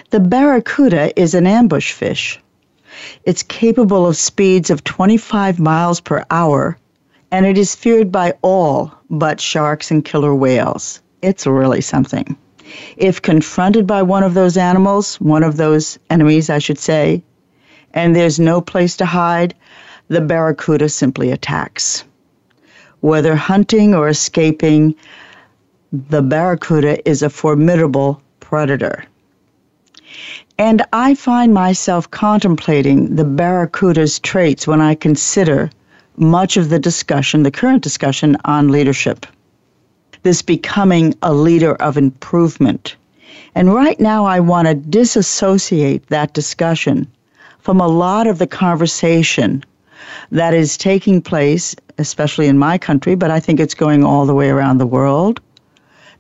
The 0.10 0.20
barracuda 0.20 1.18
is 1.20 1.36
an 1.36 1.48
ambush 1.48 1.92
fish. 1.92 2.40
It's 3.24 3.44
capable 3.44 4.08
of 4.08 4.18
speeds 4.18 4.70
of 4.70 4.84
25 4.84 5.60
miles 5.60 6.02
per 6.02 6.26
hour, 6.32 6.78
and 7.32 7.46
it 7.46 7.58
is 7.58 7.76
feared 7.76 8.12
by 8.12 8.34
all 8.42 8.92
but 9.10 9.40
sharks 9.40 9.92
and 9.92 10.06
killer 10.06 10.34
whales. 10.34 11.02
It's 11.22 11.46
really 11.46 11.82
something. 11.82 12.38
If 12.98 13.22
confronted 13.22 13.88
by 13.88 14.04
one 14.04 14.24
of 14.24 14.34
those 14.34 14.58
animals, 14.58 15.16
one 15.22 15.44
of 15.44 15.58
those 15.58 15.98
enemies, 16.10 16.50
I 16.50 16.60
should 16.60 16.78
say, 16.78 17.24
and 17.94 18.16
there's 18.16 18.40
no 18.40 18.62
place 18.62 18.96
to 18.98 19.06
hide, 19.06 19.56
the 20.08 20.22
barracuda 20.22 20.90
simply 20.90 21.32
attacks. 21.32 22.04
Whether 23.02 23.36
hunting 23.36 23.96
or 23.96 24.10
escaping, 24.10 24.96
the 25.92 26.22
barracuda 26.22 27.08
is 27.10 27.22
a 27.22 27.30
formidable 27.30 28.22
predator. 28.40 29.06
And 30.58 30.84
I 30.92 31.16
find 31.16 31.54
myself 31.54 32.12
contemplating 32.12 33.16
the 33.16 33.24
barracuda's 33.24 34.20
traits 34.20 34.68
when 34.68 34.82
I 34.82 34.96
consider 34.96 35.70
much 36.20 36.58
of 36.58 36.70
the 36.70 36.80
discussion, 36.80 37.44
the 37.44 37.52
current 37.52 37.82
discussion 37.82 38.38
on 38.46 38.70
leadership. 38.70 39.26
This 40.24 40.42
becoming 40.42 41.16
a 41.22 41.34
leader 41.34 41.76
of 41.76 41.98
improvement. 41.98 42.96
And 43.56 43.74
right 43.74 44.00
now, 44.00 44.26
I 44.26 44.40
want 44.40 44.68
to 44.68 44.76
disassociate 44.76 46.08
that 46.08 46.34
discussion 46.34 47.08
from 47.60 47.80
a 47.80 47.88
lot 47.88 48.28
of 48.28 48.38
the 48.38 48.48
conversation 48.48 49.64
that 50.32 50.54
is 50.54 50.78
taking 50.78 51.22
place, 51.22 51.76
especially 51.98 52.48
in 52.48 52.58
my 52.58 52.78
country, 52.78 53.16
but 53.16 53.32
I 53.32 53.40
think 53.40 53.60
it's 53.60 53.74
going 53.74 54.04
all 54.04 54.26
the 54.26 54.34
way 54.34 54.50
around 54.50 54.78
the 54.78 54.88
world, 54.88 55.42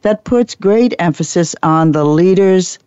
that 0.01 0.23
puts 0.23 0.55
great 0.55 0.93
emphasis 0.99 1.55
on 1.61 1.91
the 1.91 2.05
leader's 2.05 2.79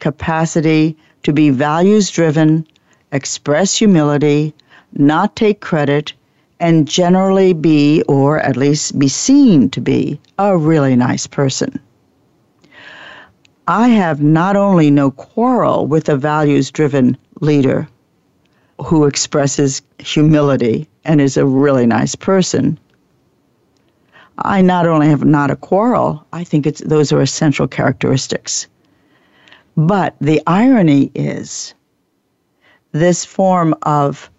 capacity 0.00 0.96
to 1.22 1.32
be 1.32 1.50
values 1.50 2.10
driven, 2.10 2.66
express 3.12 3.76
humility, 3.76 4.54
not 4.92 5.34
take 5.34 5.60
credit, 5.60 6.12
and 6.60 6.88
generally 6.88 7.52
be, 7.52 8.02
or 8.08 8.40
at 8.40 8.56
least 8.56 8.98
be 8.98 9.08
seen 9.08 9.70
to 9.70 9.80
be, 9.80 10.20
a 10.38 10.56
really 10.56 10.96
nice 10.96 11.26
person. 11.26 11.78
I 13.66 13.88
have 13.88 14.22
not 14.22 14.56
only 14.56 14.90
no 14.90 15.10
quarrel 15.10 15.86
with 15.86 16.08
a 16.08 16.16
values 16.16 16.70
driven 16.70 17.16
leader 17.40 17.86
who 18.84 19.04
expresses 19.04 19.82
humility 19.98 20.88
and 21.04 21.20
is 21.20 21.36
a 21.36 21.44
really 21.44 21.86
nice 21.86 22.14
person. 22.14 22.78
I 24.38 24.62
not 24.62 24.86
only 24.86 25.08
have 25.08 25.24
not 25.24 25.50
a 25.50 25.56
quarrel, 25.56 26.24
I 26.32 26.44
think 26.44 26.66
it's, 26.66 26.80
those 26.80 27.12
are 27.12 27.20
essential 27.20 27.66
characteristics. 27.66 28.66
But 29.76 30.16
the 30.20 30.40
irony 30.46 31.10
is 31.14 31.74
this 32.92 33.24
form 33.24 33.74
of 33.82 34.30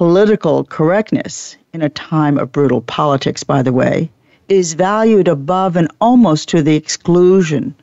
political 0.00 0.64
correctness 0.64 1.58
in 1.74 1.82
a 1.82 1.90
time 1.90 2.38
of 2.38 2.50
brutal 2.50 2.80
politics, 2.80 3.44
by 3.44 3.60
the 3.60 3.70
way, 3.70 4.10
is 4.48 4.72
valued 4.72 5.28
above 5.28 5.76
and 5.76 5.92
almost 6.00 6.48
to 6.48 6.62
the 6.62 6.74
exclusion 6.74 7.74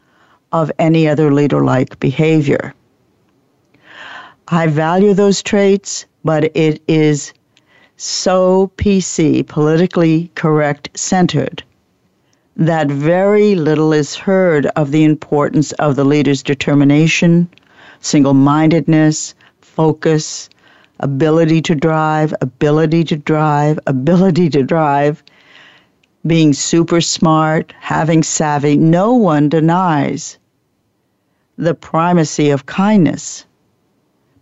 of 0.52 0.72
any 0.80 1.08
other 1.08 1.32
leader 1.32 1.64
like 1.64 2.00
behavior. 2.00 2.74
I 4.48 4.66
value 4.66 5.14
those 5.14 5.44
traits, 5.44 6.08
but 6.24 6.46
it 6.58 6.82
is 6.88 7.34
so 7.98 8.72
PC, 8.78 9.48
politically 9.48 10.32
correct 10.34 10.90
centered, 10.96 11.64
that 12.56 12.88
very 12.88 13.54
little 13.54 13.94
is 13.94 14.16
heard 14.16 14.66
of 14.76 14.90
the 14.90 15.04
importance 15.04 15.72
of 15.74 15.96
the 15.96 16.04
leader's 16.04 16.42
determination, 16.42 17.48
single 18.00 18.34
mindedness, 18.34 19.36
focus, 19.62 20.50
ability 21.00 21.62
to 21.62 21.76
drive, 21.76 22.34
ability 22.42 23.04
to 23.06 23.16
drive, 23.16 23.80
ability 23.88 24.50
to 24.50 24.64
drive, 24.64 25.24
being 26.26 26.54
super 26.54 27.02
smart, 27.02 27.74
having 27.80 28.24
savvy. 28.24 28.78
No 28.78 29.14
one 29.14 29.50
denies 29.50 30.38
the 31.58 31.74
primacy 31.74 32.50
of 32.50 32.66
kindness 32.66 33.46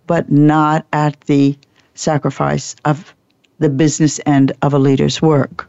but 0.08 0.32
not 0.32 0.86
at 0.94 1.20
the 1.22 1.58
sacrifice 1.96 2.76
of 2.86 3.14
the 3.60 3.70
business 3.70 4.20
end 4.26 4.52
of 4.62 4.74
a 4.74 4.80
leader's 4.80 5.22
work. 5.22 5.68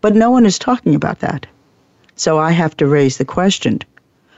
But 0.00 0.14
no 0.14 0.30
one 0.30 0.44
is 0.44 0.58
talking 0.58 0.94
about 0.94 1.20
that. 1.20 1.46
So 2.16 2.38
I 2.38 2.52
have 2.52 2.76
to 2.78 2.86
raise 2.86 3.18
the 3.18 3.24
question 3.24 3.80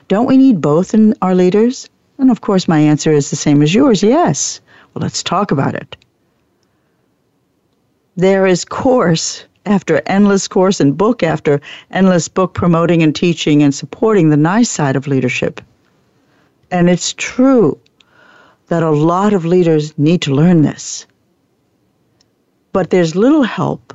don't 0.09 0.27
we 0.27 0.39
need 0.39 0.63
both 0.63 0.95
in 0.95 1.15
our 1.21 1.35
leaders? 1.35 1.89
And 2.17 2.31
of 2.31 2.41
course, 2.41 2.67
my 2.67 2.79
answer 2.79 3.13
is 3.13 3.29
the 3.29 3.37
same 3.37 3.61
as 3.63 3.75
yours 3.75 4.03
yes. 4.03 4.61
Well, 4.95 5.03
let's 5.03 5.23
talk 5.23 5.51
about 5.51 5.75
it. 5.75 5.97
There 8.17 8.47
is 8.47 8.65
course 8.65 9.45
after 9.67 10.01
endless 10.07 10.49
course 10.49 10.81
and 10.81 10.97
book 10.97 11.23
after 11.23 11.61
endless 11.91 12.27
book 12.29 12.55
promoting 12.55 13.03
and 13.03 13.15
teaching 13.15 13.63
and 13.63 13.75
supporting 13.75 14.31
the 14.31 14.37
nice 14.37 14.71
side 14.71 14.97
of 14.97 15.07
leadership. 15.07 15.61
And 16.71 16.89
it's 16.89 17.13
true 17.15 17.79
that 18.69 18.83
a 18.83 18.91
lot 18.91 19.33
of 19.33 19.45
leaders 19.45 19.97
need 19.99 20.23
to 20.23 20.35
learn 20.35 20.63
this. 20.63 21.07
But 22.73 22.91
there's 22.91 23.15
little 23.15 23.43
help 23.43 23.95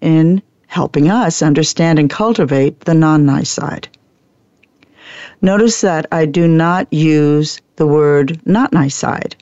in 0.00 0.42
helping 0.66 1.10
us 1.10 1.42
understand 1.42 1.98
and 1.98 2.10
cultivate 2.10 2.80
the 2.80 2.94
non 2.94 3.24
nice 3.24 3.50
side. 3.50 3.88
Notice 5.42 5.80
that 5.80 6.06
I 6.12 6.26
do 6.26 6.48
not 6.48 6.92
use 6.92 7.60
the 7.76 7.86
word 7.86 8.40
not 8.46 8.72
nice 8.72 8.94
side. 8.94 9.36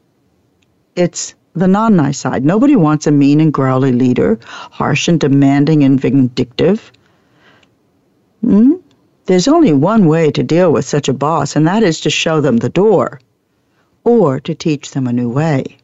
It's 0.97 1.35
the 1.55 1.69
non 1.69 1.97
nice 1.97 2.19
side. 2.19 2.45
Nobody 2.45 2.77
wants 2.77 3.07
a 3.07 3.11
mean 3.11 3.41
and 3.41 3.53
growly 3.53 3.93
leader, 3.93 4.39
harsh 4.45 5.09
and 5.09 5.19
demanding 5.19 5.83
and 5.83 6.01
vindictive. 6.01 6.93
Hmm? 8.41 8.75
There's 9.27 9.49
only 9.49 9.73
one 9.73 10.07
way 10.07 10.31
to 10.33 10.43
deal 10.43 10.73
with 10.73 10.85
such 10.85 11.09
a 11.09 11.15
boss, 11.15 11.57
and 11.57 11.67
that 11.67 11.83
is 11.83 12.01
to 12.03 12.11
show 12.11 12.41
them 12.41 12.59
the 12.59 12.69
door 12.69 13.21
or 14.05 14.39
to 14.41 14.55
teach 14.55 14.91
them 14.91 15.07
a 15.07 15.13
new 15.13 15.31
way. 15.31 15.79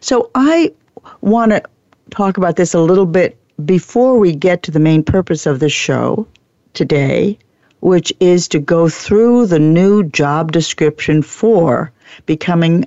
So 0.00 0.30
I 0.34 0.72
want 1.20 1.50
to 1.50 1.62
talk 2.10 2.36
about 2.36 2.56
this 2.56 2.74
a 2.74 2.80
little 2.80 3.06
bit 3.06 3.36
before 3.64 4.18
we 4.18 4.34
get 4.34 4.62
to 4.64 4.70
the 4.70 4.78
main 4.78 5.02
purpose 5.02 5.46
of 5.46 5.58
the 5.58 5.68
show 5.68 6.28
today, 6.72 7.38
which 7.80 8.12
is 8.20 8.48
to 8.48 8.60
go 8.60 8.88
through 8.88 9.46
the 9.46 9.58
new 9.58 10.04
job 10.04 10.52
description 10.52 11.22
for 11.22 11.90
becoming 12.26 12.84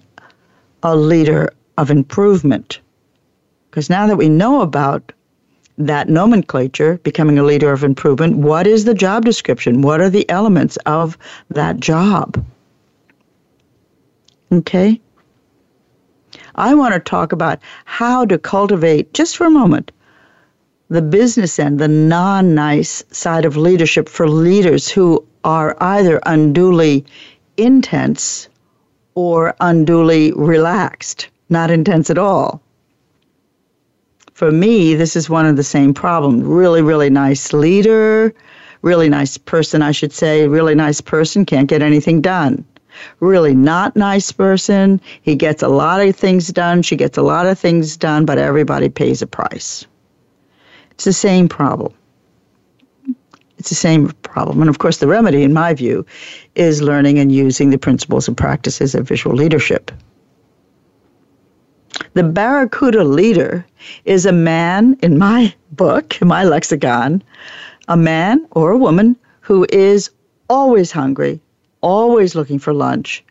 a 0.84 0.96
leader 0.96 1.50
of 1.78 1.92
improvement. 1.92 2.80
Because 3.70 3.90
now 3.90 4.08
that 4.08 4.18
we 4.18 4.30
know 4.30 4.62
about 4.62 5.12
that 5.78 6.10
nomenclature, 6.10 6.98
becoming 7.04 7.40
a 7.40 7.44
leader 7.44 7.72
of 7.72 7.84
improvement, 7.84 8.38
what 8.38 8.68
is 8.68 8.84
the 8.86 8.94
job 8.94 9.24
description? 9.24 9.82
What 9.82 10.02
are 10.02 10.10
the 10.10 10.30
elements 10.30 10.78
of 10.86 11.18
that 11.50 11.80
job? 11.80 12.44
Okay? 14.52 15.00
I 16.56 16.74
want 16.74 16.94
to 16.94 17.00
talk 17.00 17.32
about 17.32 17.60
how 17.86 18.26
to 18.26 18.38
cultivate, 18.38 19.14
just 19.14 19.38
for 19.38 19.46
a 19.46 19.52
moment, 19.52 19.92
the 20.90 21.02
business 21.02 21.60
end, 21.60 21.80
the 21.80 21.88
non 21.88 22.56
nice 22.56 23.04
side 23.12 23.46
of 23.46 23.56
leadership 23.56 24.10
for 24.10 24.28
leaders 24.28 24.90
who 24.90 25.26
are 25.44 25.78
either 25.80 26.20
unduly 26.26 27.06
intense 27.58 28.50
or 29.16 29.56
unduly 29.60 30.32
relaxed, 30.34 31.30
not 31.50 31.72
intense 31.72 32.10
at 32.10 32.18
all. 32.18 32.62
For 34.34 34.52
me, 34.52 34.94
this 34.96 35.16
is 35.16 35.30
one 35.30 35.46
of 35.46 35.58
the 35.58 35.64
same 35.64 35.94
problems. 35.94 36.44
Really, 36.46 36.82
really 36.82 37.10
nice 37.10 37.52
leader, 37.52 38.34
really 38.82 39.10
nice 39.10 39.38
person, 39.38 39.82
I 39.82 39.92
should 39.92 40.14
say, 40.14 40.48
really 40.48 40.76
nice 40.76 41.02
person 41.02 41.46
can't 41.46 41.68
get 41.68 41.82
anything 41.82 42.22
done. 42.22 42.64
Really 43.20 43.54
not 43.54 43.96
nice 43.96 44.32
person, 44.32 45.02
he 45.22 45.36
gets 45.36 45.62
a 45.62 45.68
lot 45.68 46.02
of 46.02 46.16
things 46.16 46.48
done, 46.48 46.82
she 46.82 46.96
gets 46.96 47.18
a 47.18 47.22
lot 47.22 47.46
of 47.46 47.60
things 47.60 47.98
done, 47.98 48.26
but 48.26 48.38
everybody 48.38 48.90
pays 48.90 49.22
a 49.22 49.28
price. 49.28 49.86
It's 50.92 51.06
the 51.06 51.14
same 51.14 51.48
problem. 51.48 51.94
It's 53.60 53.70
the 53.70 53.76
same 53.76 54.10
problem. 54.24 54.62
And 54.62 54.70
of 54.70 54.80
course, 54.80 54.98
the 54.98 55.08
remedy, 55.08 55.44
in 55.44 55.54
my 55.54 55.74
view, 55.74 56.06
is 56.56 56.82
learning 56.82 57.20
and 57.20 57.32
using 57.32 57.70
the 57.70 57.78
principles 57.78 58.28
and 58.28 58.38
practices 58.38 58.96
of 58.96 59.08
visual 59.08 59.36
leadership. 59.36 59.92
The 62.14 62.24
Barracuda 62.24 63.04
leader 63.04 63.66
is 64.06 64.26
a 64.26 64.32
man, 64.32 64.98
in 65.04 65.18
my 65.18 65.54
book, 65.74 66.22
in 66.22 66.28
my 66.30 66.46
lexicon, 66.46 67.22
a 67.90 67.98
man 67.98 68.48
or 68.52 68.72
a 68.72 68.78
woman 68.78 69.18
who 69.42 69.68
is 69.70 70.10
always 70.50 70.92
hungry, 70.92 71.42
always 71.82 72.36
looking 72.36 72.60
for 72.60 72.74
lunch. 72.74 73.24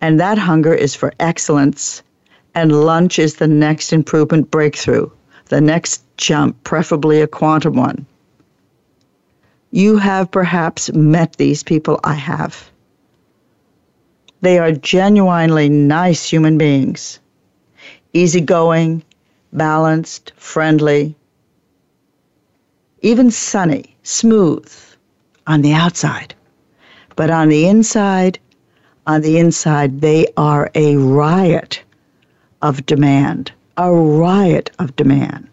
And 0.00 0.20
that 0.20 0.38
hunger 0.38 0.72
is 0.72 0.94
for 0.94 1.12
excellence. 1.18 2.02
And 2.54 2.84
lunch 2.84 3.18
is 3.18 3.36
the 3.36 3.48
next 3.48 3.92
improvement 3.92 4.50
breakthrough, 4.50 5.10
the 5.46 5.60
next 5.60 6.04
jump, 6.16 6.62
preferably 6.64 7.20
a 7.20 7.26
quantum 7.26 7.74
one. 7.74 8.06
You 9.76 9.98
have 9.98 10.30
perhaps 10.30 10.90
met 10.94 11.36
these 11.36 11.62
people. 11.62 12.00
I 12.02 12.14
have. 12.14 12.70
They 14.40 14.58
are 14.58 14.72
genuinely 14.72 15.68
nice 15.68 16.24
human 16.30 16.56
beings, 16.56 17.18
easygoing, 18.14 19.02
balanced, 19.52 20.32
friendly, 20.38 21.14
even 23.02 23.30
sunny, 23.30 23.94
smooth 24.02 24.66
on 25.46 25.60
the 25.60 25.74
outside. 25.74 26.34
But 27.14 27.28
on 27.28 27.50
the 27.50 27.66
inside, 27.66 28.38
on 29.06 29.20
the 29.20 29.38
inside, 29.38 30.00
they 30.00 30.26
are 30.38 30.70
a 30.74 30.96
riot 30.96 31.82
of 32.62 32.86
demand, 32.86 33.52
a 33.76 33.92
riot 33.92 34.70
of 34.78 34.96
demand, 34.96 35.48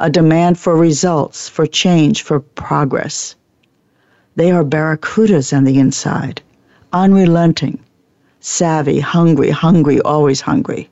a 0.00 0.10
demand 0.10 0.58
for 0.58 0.76
results, 0.76 1.48
for 1.48 1.68
change, 1.68 2.22
for 2.22 2.40
progress. 2.40 3.36
They 4.36 4.50
are 4.50 4.64
barracudas 4.64 5.52
on 5.52 5.64
the 5.64 5.78
inside, 5.78 6.42
unrelenting, 6.92 7.78
savvy, 8.40 8.98
hungry, 8.98 9.50
hungry, 9.50 10.00
always 10.00 10.40
hungry. 10.40 10.90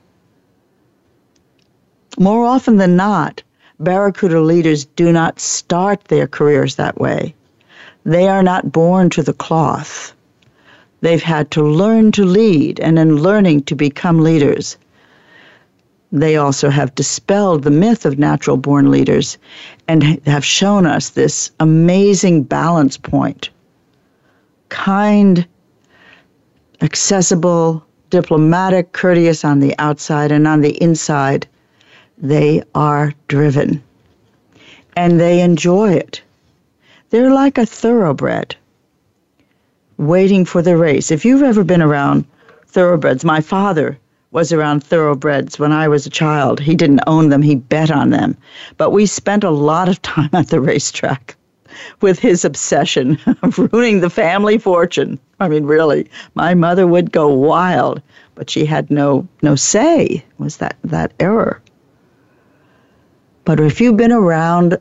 More 2.17 2.45
often 2.45 2.77
than 2.77 2.95
not, 2.95 3.43
barracuda 3.79 4.39
leaders 4.39 4.85
do 4.85 5.11
not 5.11 5.39
start 5.39 6.05
their 6.05 6.27
careers 6.27 6.75
that 6.75 6.99
way. 6.99 7.35
They 8.05 8.27
are 8.27 8.43
not 8.43 8.71
born 8.71 9.09
to 9.11 9.23
the 9.23 9.33
cloth. 9.33 10.13
They've 11.01 11.21
had 11.21 11.51
to 11.51 11.63
learn 11.63 12.13
to 12.13 12.23
lead, 12.23 12.79
and 12.79 12.97
in 12.97 13.17
learning 13.17 13.63
to 13.63 13.75
become 13.75 14.21
leaders, 14.21 14.77
they 16.13 16.37
also 16.37 16.69
have 16.69 16.93
dispelled 16.93 17.63
the 17.63 17.71
myth 17.71 18.05
of 18.05 18.19
natural 18.19 18.55
born 18.55 18.91
leaders 18.91 19.39
and 19.87 20.03
have 20.27 20.45
shown 20.45 20.85
us 20.85 21.09
this 21.09 21.51
amazing 21.59 22.43
balance 22.43 22.97
point 22.97 23.49
kind, 24.69 25.45
accessible, 26.81 27.85
diplomatic, 28.09 28.91
courteous 28.91 29.45
on 29.45 29.59
the 29.59 29.75
outside, 29.77 30.31
and 30.31 30.47
on 30.47 30.61
the 30.61 30.81
inside, 30.81 31.47
they 32.17 32.63
are 32.73 33.13
driven 33.27 33.83
and 34.95 35.19
they 35.19 35.41
enjoy 35.41 35.91
it. 35.91 36.21
They're 37.09 37.33
like 37.33 37.57
a 37.57 37.65
thoroughbred 37.65 38.55
waiting 39.97 40.45
for 40.45 40.61
the 40.61 40.77
race. 40.77 41.11
If 41.11 41.23
you've 41.23 41.43
ever 41.43 41.63
been 41.63 41.81
around 41.81 42.25
thoroughbreds, 42.67 43.23
my 43.23 43.41
father 43.41 43.97
was 44.33 44.51
around 44.51 44.83
thoroughbreds 44.83 45.59
when 45.59 45.71
I 45.71 45.87
was 45.87 46.05
a 46.05 46.09
child. 46.09 46.59
He 46.59 46.75
didn't 46.75 47.01
own 47.05 47.29
them, 47.29 47.43
he 47.43 47.55
bet 47.55 47.91
on 47.91 48.09
them. 48.09 48.35
But 48.77 48.89
we 48.89 49.05
spent 49.05 49.43
a 49.43 49.51
lot 49.51 49.87
of 49.87 50.01
time 50.01 50.29
at 50.33 50.49
the 50.49 50.59
racetrack 50.59 51.35
with 52.01 52.19
his 52.19 52.43
obsession 52.43 53.17
of 53.43 53.57
ruining 53.57 54.01
the 54.01 54.09
family 54.09 54.57
fortune. 54.57 55.19
I 55.39 55.47
mean, 55.47 55.65
really, 55.65 56.09
my 56.33 56.53
mother 56.55 56.87
would 56.87 57.11
go 57.11 57.27
wild, 57.27 58.01
but 58.35 58.49
she 58.49 58.65
had 58.65 58.89
no 58.89 59.27
no 59.41 59.55
say. 59.55 60.25
Was 60.39 60.57
that 60.57 60.77
that 60.83 61.13
error? 61.19 61.61
But 63.45 63.59
if 63.59 63.79
you've 63.79 63.97
been 63.97 64.11
around 64.11 64.77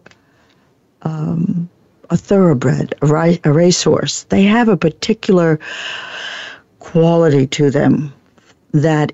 um, 1.02 1.68
a 2.10 2.16
thoroughbred, 2.16 2.94
a, 3.02 3.06
ra- 3.06 3.34
a 3.44 3.52
racehorse, 3.52 4.22
they 4.24 4.42
have 4.44 4.68
a 4.68 4.76
particular 4.76 5.58
quality 6.78 7.46
to 7.48 7.70
them 7.70 8.12
that 8.72 9.12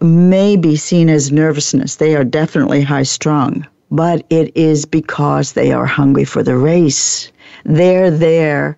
may 0.00 0.56
be 0.56 0.76
seen 0.76 1.08
as 1.08 1.32
nervousness. 1.32 1.96
They 1.96 2.14
are 2.14 2.24
definitely 2.24 2.82
high 2.82 3.04
strung, 3.04 3.66
but 3.90 4.24
it 4.30 4.52
is 4.54 4.84
because 4.84 5.52
they 5.52 5.72
are 5.72 5.86
hungry 5.86 6.24
for 6.24 6.42
the 6.42 6.56
race. 6.56 7.30
They're 7.64 8.10
there 8.10 8.76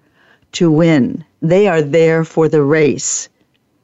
to 0.53 0.71
win. 0.71 1.25
They 1.43 1.69
are 1.69 1.83
there 1.83 2.25
for 2.25 2.49
the 2.49 2.63
race. 2.63 3.29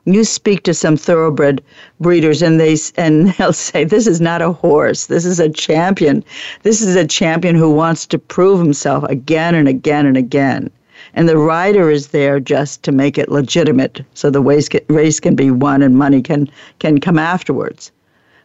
You 0.06 0.24
speak 0.24 0.64
to 0.64 0.74
some 0.74 0.96
thoroughbred 0.96 1.62
breeders 2.00 2.42
and 2.42 2.60
they 2.60 2.76
and 2.96 3.28
they'll 3.38 3.52
say 3.52 3.84
this 3.84 4.06
is 4.06 4.20
not 4.20 4.42
a 4.42 4.52
horse. 4.52 5.06
This 5.06 5.24
is 5.24 5.40
a 5.40 5.48
champion. 5.48 6.24
This 6.62 6.82
is 6.82 6.94
a 6.94 7.06
champion 7.06 7.56
who 7.56 7.70
wants 7.70 8.06
to 8.06 8.18
prove 8.18 8.60
himself 8.60 9.04
again 9.04 9.54
and 9.54 9.66
again 9.66 10.06
and 10.06 10.16
again 10.16 10.70
and 11.14 11.28
the 11.28 11.38
rider 11.38 11.90
is 11.90 12.08
there 12.08 12.40
just 12.40 12.82
to 12.82 12.92
make 12.92 13.18
it 13.18 13.30
legitimate 13.30 14.04
so 14.14 14.30
the 14.30 14.40
race, 14.40 15.20
can 15.20 15.34
be 15.34 15.50
won 15.50 15.82
and 15.82 15.96
money 15.96 16.20
can, 16.20 16.50
can 16.78 17.00
come 17.00 17.18
afterwards. 17.18 17.92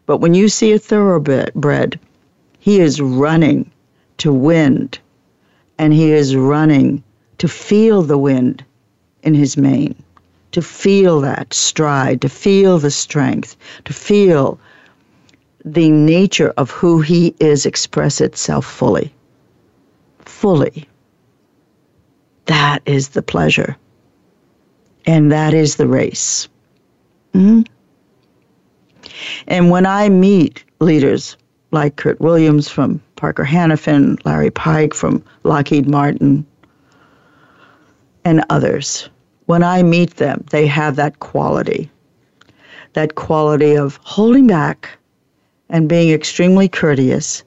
But 0.05 0.17
when 0.17 0.33
you 0.33 0.49
see 0.49 0.71
a 0.71 0.79
thoroughbred, 0.79 1.99
he 2.59 2.79
is 2.79 3.01
running 3.01 3.69
to 4.17 4.33
wind 4.33 4.99
and 5.77 5.93
he 5.93 6.11
is 6.11 6.35
running 6.35 7.03
to 7.37 7.47
feel 7.47 8.01
the 8.01 8.17
wind 8.17 8.63
in 9.23 9.33
his 9.33 9.55
mane, 9.55 9.95
to 10.51 10.61
feel 10.61 11.21
that 11.21 11.53
stride, 11.53 12.21
to 12.21 12.29
feel 12.29 12.79
the 12.79 12.91
strength, 12.91 13.55
to 13.85 13.93
feel 13.93 14.59
the 15.63 15.89
nature 15.89 16.53
of 16.57 16.71
who 16.71 17.01
he 17.01 17.33
is 17.39 17.65
express 17.65 18.19
itself 18.19 18.65
fully. 18.65 19.13
Fully. 20.25 20.88
That 22.49 22.81
is 22.87 23.09
the 23.09 23.21
pleasure. 23.21 23.77
And 25.05 25.31
that 25.31 25.53
is 25.53 25.75
the 25.75 25.87
race. 25.87 26.49
Mm-hmm. 27.35 27.61
And 29.47 29.69
when 29.69 29.85
I 29.85 30.09
meet 30.09 30.63
leaders 30.79 31.37
like 31.69 31.97
Kurt 31.97 32.19
Williams 32.19 32.67
from 32.67 33.03
Parker 33.17 33.43
Hannifin, 33.45 34.17
Larry 34.25 34.49
Pike 34.49 34.95
from 34.95 35.23
Lockheed 35.43 35.87
Martin, 35.87 36.43
and 38.25 38.43
others, 38.49 39.07
when 39.45 39.61
I 39.61 39.83
meet 39.83 40.15
them, 40.15 40.43
they 40.49 40.65
have 40.65 40.95
that 40.95 41.19
quality. 41.19 41.91
That 42.93 43.13
quality 43.13 43.75
of 43.75 43.99
holding 44.01 44.47
back 44.47 44.89
and 45.69 45.87
being 45.87 46.09
extremely 46.09 46.67
courteous, 46.67 47.43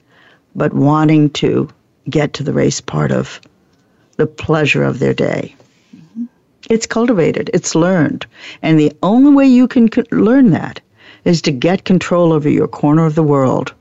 but 0.55 0.71
wanting 0.71 1.29
to 1.31 1.67
get 2.09 2.31
to 2.33 2.43
the 2.43 2.53
race 2.53 2.79
part 2.79 3.11
of 3.11 3.41
the 4.17 4.27
pleasure 4.27 4.83
of 4.83 4.99
their 4.99 5.13
day. 5.13 5.55
It's 6.69 6.85
cultivated, 6.85 7.49
it's 7.53 7.75
learned. 7.75 8.25
And 8.61 8.79
the 8.79 8.93
only 9.03 9.31
way 9.31 9.47
you 9.47 9.67
can 9.67 9.89
learn 10.11 10.51
that 10.51 10.79
is 11.25 11.41
to 11.43 11.51
get 11.51 11.85
control 11.85 12.31
over 12.33 12.49
your 12.49 12.67
corner 12.67 13.05
of 13.05 13.15
the 13.15 13.23
world. 13.23 13.73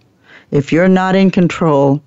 If 0.50 0.72
you're 0.72 0.88
not 0.88 1.14
in 1.14 1.30
control, 1.30 2.02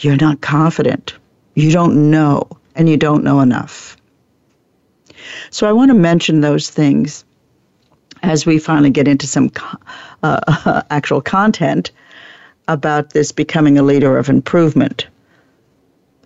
you're 0.00 0.16
not 0.16 0.40
confident. 0.40 1.14
You 1.54 1.70
don't 1.72 2.10
know, 2.10 2.48
and 2.74 2.88
you 2.88 2.96
don't 2.96 3.24
know 3.24 3.40
enough. 3.40 3.96
So 5.50 5.68
I 5.68 5.72
want 5.72 5.90
to 5.90 5.94
mention 5.94 6.40
those 6.40 6.70
things 6.70 7.24
as 8.22 8.46
we 8.46 8.58
finally 8.58 8.90
get 8.90 9.08
into 9.08 9.26
some 9.26 9.50
uh, 10.22 10.82
actual 10.90 11.20
content 11.20 11.90
about 12.66 13.10
this 13.10 13.32
becoming 13.32 13.78
a 13.78 13.82
leader 13.82 14.18
of 14.18 14.28
improvement. 14.28 15.06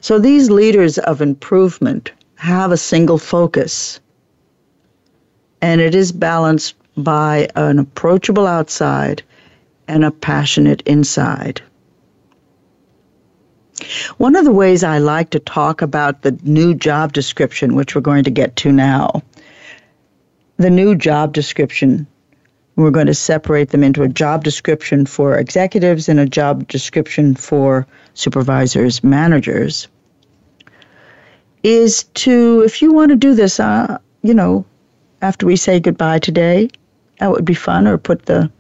So 0.03 0.19
these 0.19 0.51
leaders 0.51 0.99
of 0.99 1.23
improvement 1.23 2.11
have 2.35 2.73
a 2.73 2.77
single 2.77 3.19
focus, 3.19 4.01
and 5.61 5.81
it 5.81 5.95
is 5.95 6.11
balanced 6.11 6.75
by 6.97 7.49
an 7.55 7.79
approachable 7.79 8.49
outside 8.49 9.23
and 9.87 10.05
a 10.05 10.11
passionate 10.11 10.83
inside. 10.87 11.63
One 14.17 14.35
of 14.35 14.45
the 14.45 14.51
ways 14.51 14.83
I 14.83 14.99
like 14.99 15.31
to 15.31 15.39
talk 15.39 15.83
about 15.83 16.23
the 16.23 16.37
new 16.43 16.75
job 16.75 17.13
description, 17.13 17.77
which 17.77 17.95
we're 17.95 18.01
going 18.01 18.25
to 18.25 18.31
get 18.31 18.57
to 18.57 18.73
now, 18.73 19.23
the 20.57 20.71
new 20.71 20.97
job 20.97 21.33
description, 21.33 22.09
we're 22.75 22.91
going 22.91 23.07
to 23.07 23.15
separate 23.15 23.69
them 23.69 23.85
into 23.85 24.03
a 24.03 24.09
job 24.09 24.43
description 24.43 25.07
for 25.07 25.39
executives 25.39 26.09
and 26.09 26.19
a 26.19 26.27
job 26.27 26.67
description 26.67 27.37
for 27.37 27.87
supervisors, 28.15 29.05
managers, 29.05 29.89
is 31.63 32.05
to, 32.15 32.63
if 32.63 32.83
you 32.83 32.93
want 32.93 33.11
to 33.11 33.17
do 33.17 33.35
this, 33.35 33.61
uh, 33.61 33.99
you 34.23 34.35
know, 34.35 34.65
after 35.21 35.47
we 35.47 35.57
say 35.57 35.79
goodbye 35.81 36.19
today, 36.19 36.69
that 37.19 37.31
would 37.31 37.45
be 37.45 37.55
fun, 37.55 37.87
or 37.87 37.99
put 37.99 38.27
the 38.27 38.51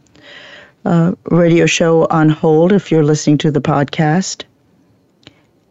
uh, 0.84 1.12
radio 1.30 1.66
show 1.66 2.06
on 2.06 2.28
hold 2.28 2.72
if 2.72 2.90
you're 2.90 3.04
listening 3.04 3.38
to 3.38 3.50
the 3.50 3.60
podcast 3.60 4.44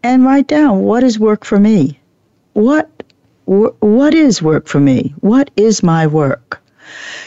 and 0.02 0.24
write 0.24 0.46
down 0.46 0.82
what 0.82 1.02
is 1.02 1.18
work 1.18 1.44
for 1.44 1.58
me. 1.58 1.98
What 2.54 2.88
what 3.44 4.14
is 4.14 4.40
work 4.40 4.66
for 4.66 4.80
me? 4.80 5.14
What 5.20 5.50
is 5.56 5.82
my 5.82 6.06
work? 6.06 6.62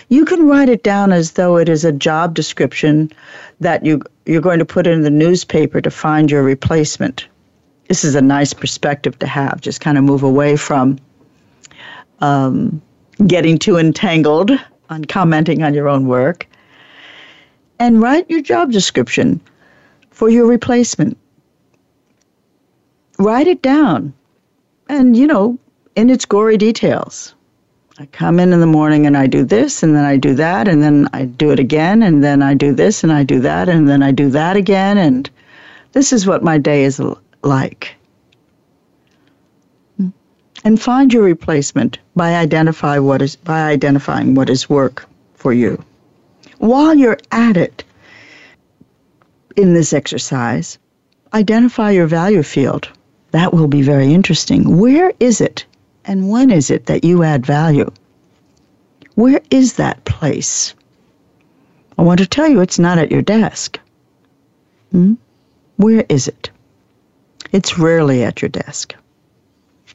You 0.10 0.24
can 0.26 0.48
write 0.48 0.70
it 0.70 0.84
down 0.84 1.12
as 1.12 1.32
though 1.32 1.58
it 1.58 1.68
is 1.68 1.84
a 1.84 1.92
job 1.92 2.34
description 2.34 3.12
that 3.60 3.86
you 3.86 4.02
you're 4.26 4.42
going 4.42 4.60
to 4.60 4.66
put 4.66 4.88
in 4.88 5.02
the 5.02 5.10
newspaper 5.10 5.82
to 5.82 5.92
find 5.92 6.32
your 6.32 6.44
replacement. 6.44 7.28
This 7.88 8.04
is 8.04 8.16
a 8.16 8.22
nice 8.22 8.54
perspective 8.54 9.18
to 9.20 9.28
have. 9.28 9.62
Just 9.62 9.82
kind 9.82 9.98
of 9.98 10.04
move 10.04 10.24
away 10.24 10.56
from 10.56 10.98
um, 12.20 12.82
getting 13.28 13.58
too 13.58 13.78
entangled 13.78 14.52
on 14.90 15.06
commenting 15.06 15.64
on 15.64 15.74
your 15.74 15.88
own 15.88 16.08
work, 16.08 16.48
and 17.80 18.02
write 18.02 18.30
your 18.30 18.42
job 18.42 18.72
description 18.72 19.42
for 20.12 20.30
your 20.30 20.48
replacement 20.48 21.18
write 23.20 23.48
it 23.48 23.62
down 23.62 24.14
and, 24.90 25.16
you 25.16 25.28
know, 25.28 25.58
in 25.96 26.10
its 26.10 26.26
gory 26.26 26.58
details. 26.58 27.34
I 27.98 28.06
come 28.08 28.40
in 28.40 28.52
in 28.52 28.60
the 28.60 28.66
morning 28.66 29.06
and 29.06 29.16
I 29.16 29.26
do 29.26 29.46
this 29.46 29.82
and 29.82 29.96
then 29.96 30.04
I 30.04 30.18
do 30.18 30.34
that 30.36 30.68
and 30.68 30.84
then 30.84 31.08
I 31.14 31.26
do 31.26 31.52
it 31.52 31.60
again 31.60 32.04
and 32.04 32.22
then 32.22 32.42
I 32.42 32.54
do 32.54 32.74
this 32.74 33.04
and 33.04 33.12
I 33.12 33.24
do 33.24 33.40
that 33.40 33.70
and 33.70 33.88
then 33.88 34.04
I 34.04 34.12
do 34.12 34.30
that 34.32 34.58
again 34.58 34.98
and 34.98 35.30
this 35.94 36.12
is 36.12 36.28
what 36.28 36.44
my 36.44 36.58
day 36.58 36.84
is 36.84 37.00
like. 37.46 37.96
And 40.64 40.82
find 40.82 41.14
your 41.14 41.24
replacement 41.24 42.00
by 42.16 42.36
identify 42.36 42.98
what 42.98 43.22
is 43.22 43.36
by 43.36 43.70
identifying 43.70 44.34
what 44.34 44.50
is 44.50 44.70
work 44.70 45.08
for 45.36 45.54
you. 45.54 45.84
While 46.58 46.96
you're 46.96 47.20
at 47.32 47.56
it 47.56 47.84
in 49.56 49.74
this 49.74 49.94
exercise, 49.94 50.80
identify 51.34 51.92
your 51.92 52.08
value 52.08 52.42
field. 52.42 52.90
That 53.32 53.54
will 53.54 53.68
be 53.68 53.82
very 53.84 54.14
interesting. 54.14 54.78
Where 54.78 55.12
is 55.20 55.42
it 55.42 55.66
and 56.06 56.30
when 56.30 56.50
is 56.50 56.72
it 56.72 56.86
that 56.88 57.04
you 57.04 57.24
add 57.24 57.46
value? 57.46 57.92
Where 59.16 59.42
is 59.52 59.74
that 59.74 60.04
place? 60.06 60.74
I 61.98 62.02
want 62.02 62.20
to 62.20 62.26
tell 62.26 62.48
you 62.48 62.62
it's 62.62 62.80
not 62.80 62.98
at 62.98 63.12
your 63.12 63.22
desk. 63.22 63.80
Hmm? 64.92 65.14
Where 65.78 66.06
is 66.10 66.28
it? 66.28 66.50
It's 67.56 67.80
rarely 67.80 68.22
at 68.22 68.42
your 68.42 68.50
desk. 68.50 68.94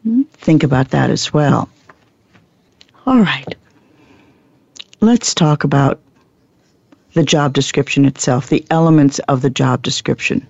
Hmm? 0.03 0.23
Think 0.33 0.63
about 0.63 0.93
that 0.93 1.11
as 1.11 1.31
well. 1.31 1.69
All 3.05 3.21
right. 3.21 3.55
Let's 5.01 5.35
talk 5.35 5.63
about 5.63 6.01
the 7.13 7.23
job 7.23 7.53
description 7.53 8.07
itself, 8.07 8.49
the 8.49 8.65
elements 8.71 9.19
of 9.29 9.43
the 9.43 9.51
job 9.51 9.83
description. 9.83 10.47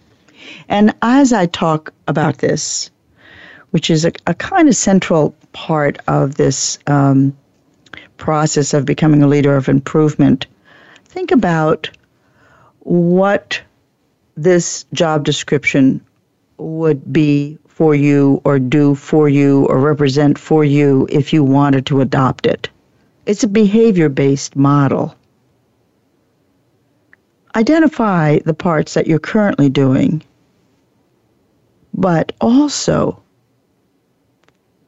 And 0.69 0.95
as 1.03 1.33
I 1.33 1.47
talk 1.47 1.93
about 2.07 2.39
this, 2.39 2.93
which 3.73 3.91
is 3.91 4.05
a, 4.05 4.13
a 4.29 4.35
kind 4.35 4.69
of 4.69 4.77
central 4.77 5.35
part 5.53 5.99
of 6.07 6.37
this 6.37 6.79
um, 6.87 7.37
process 8.19 8.73
of 8.73 8.85
becoming 8.85 9.25
a 9.25 9.27
leader 9.27 9.57
of 9.57 9.69
improvement, 9.69 10.47
think 11.07 11.33
about 11.33 11.91
what 12.85 13.61
this 14.37 14.85
job 14.93 15.25
description 15.25 16.01
would 16.61 17.13
be 17.13 17.59
for 17.67 17.95
you 17.95 18.41
or 18.45 18.59
do 18.59 18.95
for 18.95 19.29
you 19.29 19.67
or 19.67 19.79
represent 19.79 20.39
for 20.39 20.65
you 20.65 21.09
if 21.11 21.33
you 21.33 21.43
wanted 21.43 21.87
to 21.87 22.01
adopt 22.01 22.47
it. 22.47 22.69
It's 23.27 23.45
a 23.45 23.49
behavior 23.49 24.09
based 24.09 24.57
model. 24.57 25.15
Identify 27.55 28.39
the 28.41 28.55
parts 28.55 28.95
that 28.95 29.07
you're 29.07 29.19
currently 29.19 29.69
doing 29.69 30.23
but 31.95 32.33
also 32.41 33.21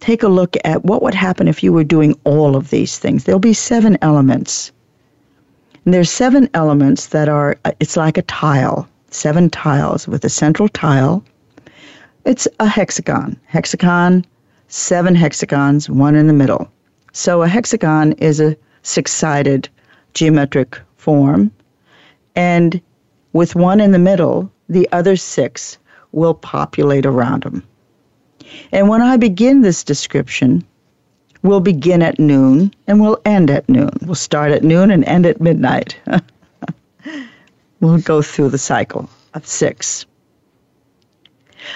take 0.00 0.22
a 0.22 0.28
look 0.28 0.56
at 0.64 0.85
what 0.85 1.02
would 1.02 1.14
happen 1.14 1.46
if 1.46 1.62
you 1.62 1.72
were 1.72 1.85
doing 1.85 2.18
all 2.24 2.56
of 2.56 2.70
these 2.70 2.98
things. 2.98 3.24
There'll 3.24 3.38
be 3.38 3.52
seven 3.52 3.98
elements. 4.02 4.72
And 5.85 5.94
there's 5.94 6.11
seven 6.11 6.48
elements 6.54 7.08
that 7.08 7.28
are, 7.28 7.58
it's 7.80 7.96
like 7.96 8.18
a 8.18 8.22
tile, 8.22 8.88
seven 9.11 9.50
tiles 9.50 10.08
with 10.08 10.24
a 10.24 10.28
central 10.28 10.68
tile. 10.68 11.22
It's 12.24 12.46
a 12.61 12.66
hexagon. 12.66 13.37
Hexagon, 13.46 14.24
seven 14.68 15.14
hexagons, 15.14 15.90
one 15.90 16.14
in 16.14 16.28
the 16.28 16.32
middle. 16.32 16.70
So 17.12 17.42
a 17.42 17.48
hexagon 17.48 18.12
is 18.12 18.40
a 18.40 18.56
six 18.82 19.12
sided 19.12 19.68
geometric 20.14 20.80
form. 20.96 21.50
And 22.37 22.80
with 23.32 23.56
one 23.56 23.80
in 23.80 23.90
the 23.90 23.98
middle, 23.98 24.50
the 24.68 24.88
other 24.92 25.16
six 25.16 25.78
will 26.12 26.35
populate 26.35 27.06
around 27.06 27.42
them. 27.42 27.64
And 28.70 28.88
when 28.88 29.02
I 29.02 29.16
begin 29.16 29.62
this 29.62 29.82
description, 29.82 30.64
we'll 31.42 31.61
begin 31.61 32.02
at 32.02 32.20
noon 32.20 32.72
and 32.87 33.00
we'll 33.00 33.20
end 33.24 33.50
at 33.50 33.68
noon. 33.68 33.90
We'll 34.02 34.14
start 34.14 34.52
at 34.52 34.62
noon 34.62 34.90
and 34.90 35.04
end 35.06 35.26
at 35.26 35.40
midnight. 35.40 35.96
we'll 37.80 37.98
go 37.98 38.22
through 38.22 38.50
the 38.50 38.58
cycle 38.58 39.08
of 39.35 39.46
six. 39.46 40.06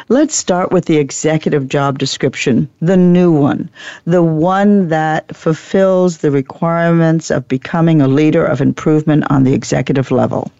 Let's 0.08 0.34
start 0.34 0.72
with 0.72 0.86
the 0.86 0.96
executive 0.96 1.68
job 1.68 1.98
description, 1.98 2.68
the 2.80 2.96
new 2.96 3.32
one, 3.32 3.70
the 4.04 4.22
one 4.22 4.88
that 4.88 5.34
fulfills 5.34 6.18
the 6.18 6.30
requirements 6.30 7.30
of 7.30 7.48
becoming 7.48 8.00
a 8.00 8.08
leader 8.08 8.44
of 8.44 8.60
improvement 8.60 9.24
on 9.30 9.44
the 9.44 9.54
executive 9.54 10.10
level. 10.10 10.50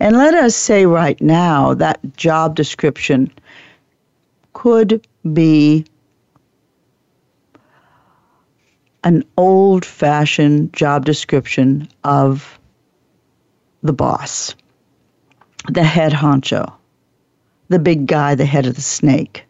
And 0.00 0.16
let 0.16 0.34
us 0.34 0.54
say 0.54 0.86
right 0.86 1.20
now 1.20 1.74
that 1.74 2.00
job 2.16 2.54
description 2.54 3.30
could 4.52 5.06
be 5.32 5.84
an 9.02 9.24
old 9.36 9.84
fashioned 9.84 10.72
job 10.72 11.04
description 11.04 11.88
of 12.04 12.58
the 13.82 13.92
boss, 13.92 14.54
the 15.68 15.82
head 15.82 16.12
honcho, 16.12 16.72
the 17.74 17.80
big 17.80 18.06
guy, 18.06 18.36
the 18.36 18.46
head 18.46 18.66
of 18.66 18.76
the 18.76 18.80
snake. 18.80 19.44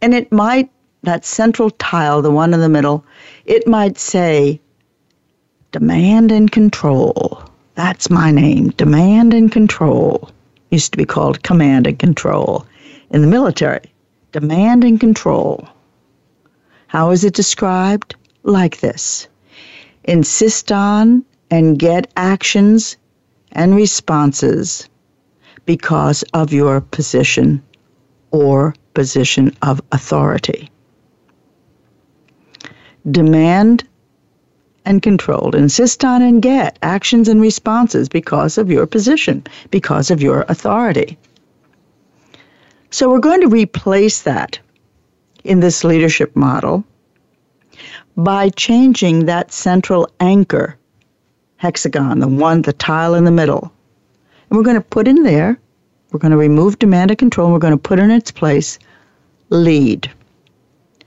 And 0.00 0.14
it 0.14 0.32
might, 0.32 0.70
that 1.02 1.26
central 1.26 1.70
tile, 1.72 2.22
the 2.22 2.30
one 2.30 2.54
in 2.54 2.60
the 2.60 2.68
middle, 2.70 3.04
it 3.44 3.68
might 3.68 3.98
say 3.98 4.58
demand 5.70 6.32
and 6.32 6.50
control. 6.50 7.42
That's 7.74 8.08
my 8.08 8.30
name. 8.30 8.70
Demand 8.70 9.34
and 9.34 9.52
control. 9.52 10.30
Used 10.70 10.92
to 10.92 10.96
be 10.96 11.04
called 11.04 11.42
command 11.42 11.86
and 11.86 11.98
control 11.98 12.64
in 13.10 13.20
the 13.20 13.26
military. 13.26 13.92
Demand 14.32 14.82
and 14.82 14.98
control. 14.98 15.68
How 16.86 17.10
is 17.10 17.22
it 17.22 17.34
described? 17.34 18.16
Like 18.44 18.80
this 18.80 19.28
Insist 20.04 20.72
on 20.72 21.22
and 21.50 21.78
get 21.78 22.10
actions 22.16 22.96
and 23.52 23.76
responses 23.76 24.88
because 25.66 26.22
of 26.34 26.52
your 26.52 26.80
position 26.80 27.62
or 28.30 28.74
position 28.94 29.56
of 29.62 29.80
authority. 29.92 30.70
Demand 33.10 33.84
and 34.84 35.02
control. 35.02 35.54
Insist 35.54 36.04
on 36.04 36.22
and 36.22 36.42
get 36.42 36.78
actions 36.82 37.28
and 37.28 37.40
responses 37.40 38.08
because 38.08 38.58
of 38.58 38.70
your 38.70 38.86
position, 38.86 39.44
because 39.70 40.10
of 40.10 40.22
your 40.22 40.44
authority. 40.48 41.18
So 42.90 43.08
we're 43.08 43.20
going 43.20 43.40
to 43.42 43.48
replace 43.48 44.22
that 44.22 44.58
in 45.44 45.60
this 45.60 45.84
leadership 45.84 46.34
model 46.34 46.84
by 48.16 48.50
changing 48.50 49.26
that 49.26 49.52
central 49.52 50.08
anchor 50.18 50.76
hexagon, 51.56 52.18
the 52.18 52.28
one, 52.28 52.62
the 52.62 52.72
tile 52.72 53.14
in 53.14 53.24
the 53.24 53.30
middle. 53.30 53.72
And 54.50 54.58
we're 54.58 54.64
going 54.64 54.76
to 54.76 54.80
put 54.80 55.06
in 55.06 55.22
there, 55.22 55.58
we're 56.10 56.18
going 56.18 56.32
to 56.32 56.36
remove 56.36 56.78
demand 56.78 57.12
and 57.12 57.18
control, 57.18 57.46
and 57.46 57.54
we're 57.54 57.60
going 57.60 57.72
to 57.72 57.78
put 57.78 58.00
in 58.00 58.10
its 58.10 58.32
place 58.32 58.78
lead. 59.48 60.10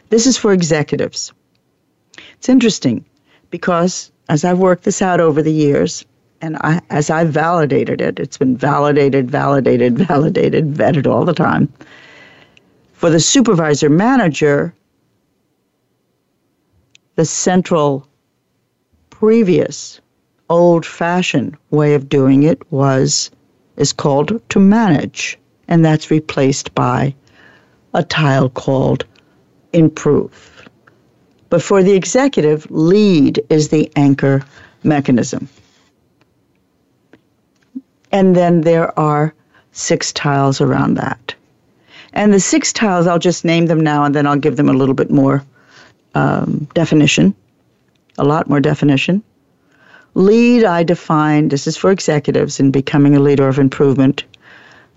This 0.10 0.26
is 0.26 0.38
for 0.38 0.54
executives. 0.54 1.34
It's 2.34 2.48
interesting 2.48 3.04
because 3.50 4.12
as 4.30 4.46
I've 4.46 4.60
worked 4.60 4.84
this 4.84 5.02
out 5.02 5.20
over 5.20 5.42
the 5.42 5.52
years, 5.52 6.06
and 6.42 6.58
I, 6.58 6.82
as 6.90 7.10
I've 7.10 7.30
validated 7.30 8.02
it, 8.02 8.20
it's 8.20 8.38
been 8.38 8.56
validated, 8.56 9.30
validated, 9.30 9.98
validated, 10.08 10.74
vetted 10.74 11.08
all 11.08 11.26
the 11.26 11.34
time. 11.34 11.72
For 12.94 13.10
the 13.10 13.20
supervisor 13.20 13.90
manager, 13.90 14.74
the 17.16 17.26
central 17.26 18.08
previous 19.10 20.00
old 20.50 20.86
fashioned 20.86 21.58
way 21.72 21.96
of 21.96 22.10
doing 22.10 22.44
it 22.44 22.62
was 22.72 23.32
is 23.78 23.94
called 23.94 24.42
to 24.50 24.60
manage 24.60 25.38
and 25.68 25.84
that's 25.84 26.12
replaced 26.12 26.74
by 26.76 27.14
a 27.94 28.04
tile 28.04 28.50
called 28.50 29.06
improve. 29.72 30.68
But 31.50 31.62
for 31.62 31.82
the 31.84 31.94
executive 31.94 32.70
lead 32.70 33.44
is 33.50 33.70
the 33.70 33.92
anchor 33.96 34.44
mechanism. 34.84 35.48
And 38.12 38.36
then 38.36 38.62
there 38.62 38.98
are 39.00 39.34
six 39.72 40.12
tiles 40.12 40.62
around 40.62 40.96
that. 40.96 41.34
And 42.14 42.34
the 42.34 42.40
six 42.40 42.72
tiles 42.72 43.08
i'll 43.08 43.18
just 43.18 43.44
name 43.44 43.66
them 43.66 43.80
now 43.80 44.04
and 44.04 44.14
then 44.14 44.28
i'll 44.28 44.38
give 44.38 44.56
them 44.56 44.70
a 44.70 44.74
little 44.74 44.94
bit 44.94 45.10
more 45.10 45.44
um, 46.14 46.68
definition 46.76 47.34
a 48.18 48.24
lot 48.24 48.50
more 48.50 48.60
definition. 48.60 49.24
Lead, 50.16 50.64
I 50.64 50.84
define, 50.84 51.48
this 51.48 51.66
is 51.66 51.76
for 51.76 51.90
executives 51.90 52.60
in 52.60 52.70
becoming 52.70 53.16
a 53.16 53.20
leader 53.20 53.48
of 53.48 53.58
improvement. 53.58 54.24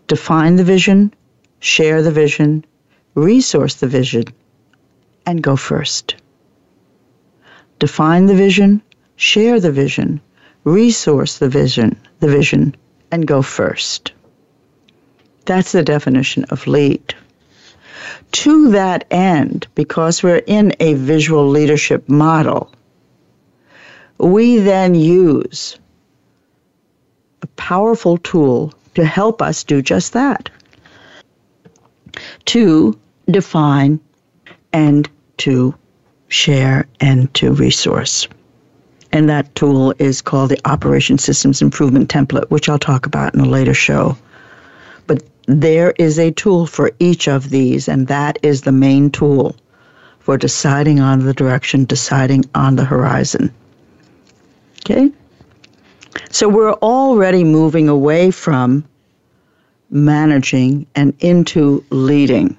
Define 0.08 0.56
the 0.56 0.64
vision, 0.64 1.12
share 1.60 2.02
the 2.02 2.10
vision, 2.10 2.64
resource 3.14 3.76
the 3.76 3.86
vision, 3.86 4.24
and 5.24 5.42
go 5.42 5.56
first. 5.56 6.16
Define 7.78 8.26
the 8.26 8.34
vision, 8.34 8.82
share 9.16 9.58
the 9.58 9.72
vision, 9.72 10.20
resource 10.64 11.38
the 11.38 11.48
vision, 11.48 11.98
the 12.20 12.28
vision, 12.28 12.76
and 13.10 13.26
go 13.26 13.40
first. 13.40 14.12
That's 15.46 15.72
the 15.72 15.82
definition 15.82 16.44
of 16.50 16.66
lead. 16.66 17.14
To 18.32 18.70
that 18.72 19.06
end, 19.10 19.66
because 19.74 20.22
we're 20.22 20.42
in 20.46 20.74
a 20.80 20.94
visual 20.94 21.48
leadership 21.48 22.08
model, 22.08 22.70
we 24.18 24.58
then 24.58 24.94
use 24.94 25.78
a 27.42 27.46
powerful 27.48 28.18
tool 28.18 28.72
to 28.94 29.04
help 29.04 29.42
us 29.42 29.64
do 29.64 29.82
just 29.82 30.12
that 30.14 30.48
to 32.46 32.98
define 33.30 34.00
and 34.72 35.08
to 35.38 35.74
share 36.28 36.86
and 37.00 37.32
to 37.34 37.52
resource. 37.52 38.26
And 39.12 39.28
that 39.28 39.54
tool 39.54 39.94
is 39.98 40.20
called 40.22 40.50
the 40.50 40.60
Operation 40.68 41.18
Systems 41.18 41.62
Improvement 41.62 42.08
Template, 42.10 42.50
which 42.50 42.68
I'll 42.68 42.78
talk 42.78 43.06
about 43.06 43.34
in 43.34 43.40
a 43.40 43.48
later 43.48 43.74
show. 43.74 44.16
But 45.06 45.22
there 45.46 45.92
is 45.98 46.18
a 46.18 46.32
tool 46.32 46.66
for 46.66 46.90
each 46.98 47.28
of 47.28 47.50
these, 47.50 47.88
and 47.88 48.08
that 48.08 48.38
is 48.42 48.62
the 48.62 48.72
main 48.72 49.10
tool 49.10 49.56
for 50.18 50.36
deciding 50.36 51.00
on 51.00 51.24
the 51.24 51.34
direction, 51.34 51.84
deciding 51.84 52.44
on 52.54 52.76
the 52.76 52.84
horizon. 52.84 53.54
Okay? 54.86 55.10
So 56.30 56.48
we're 56.48 56.74
already 56.74 57.42
moving 57.42 57.88
away 57.88 58.30
from 58.30 58.84
managing 59.90 60.86
and 60.94 61.12
into 61.18 61.84
leading. 61.90 62.56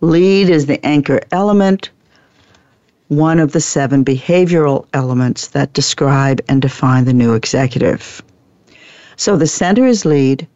Lead 0.00 0.48
is 0.48 0.66
the 0.66 0.84
anchor 0.86 1.20
element, 1.32 1.90
one 3.08 3.40
of 3.40 3.50
the 3.50 3.60
seven 3.60 4.04
behavioral 4.04 4.86
elements 4.92 5.48
that 5.48 5.72
describe 5.72 6.40
and 6.48 6.62
define 6.62 7.04
the 7.04 7.12
new 7.12 7.34
executive. 7.34 8.22
So 9.16 9.36
the 9.36 9.48
center 9.48 9.86
is 9.86 10.04
lead, 10.04 10.46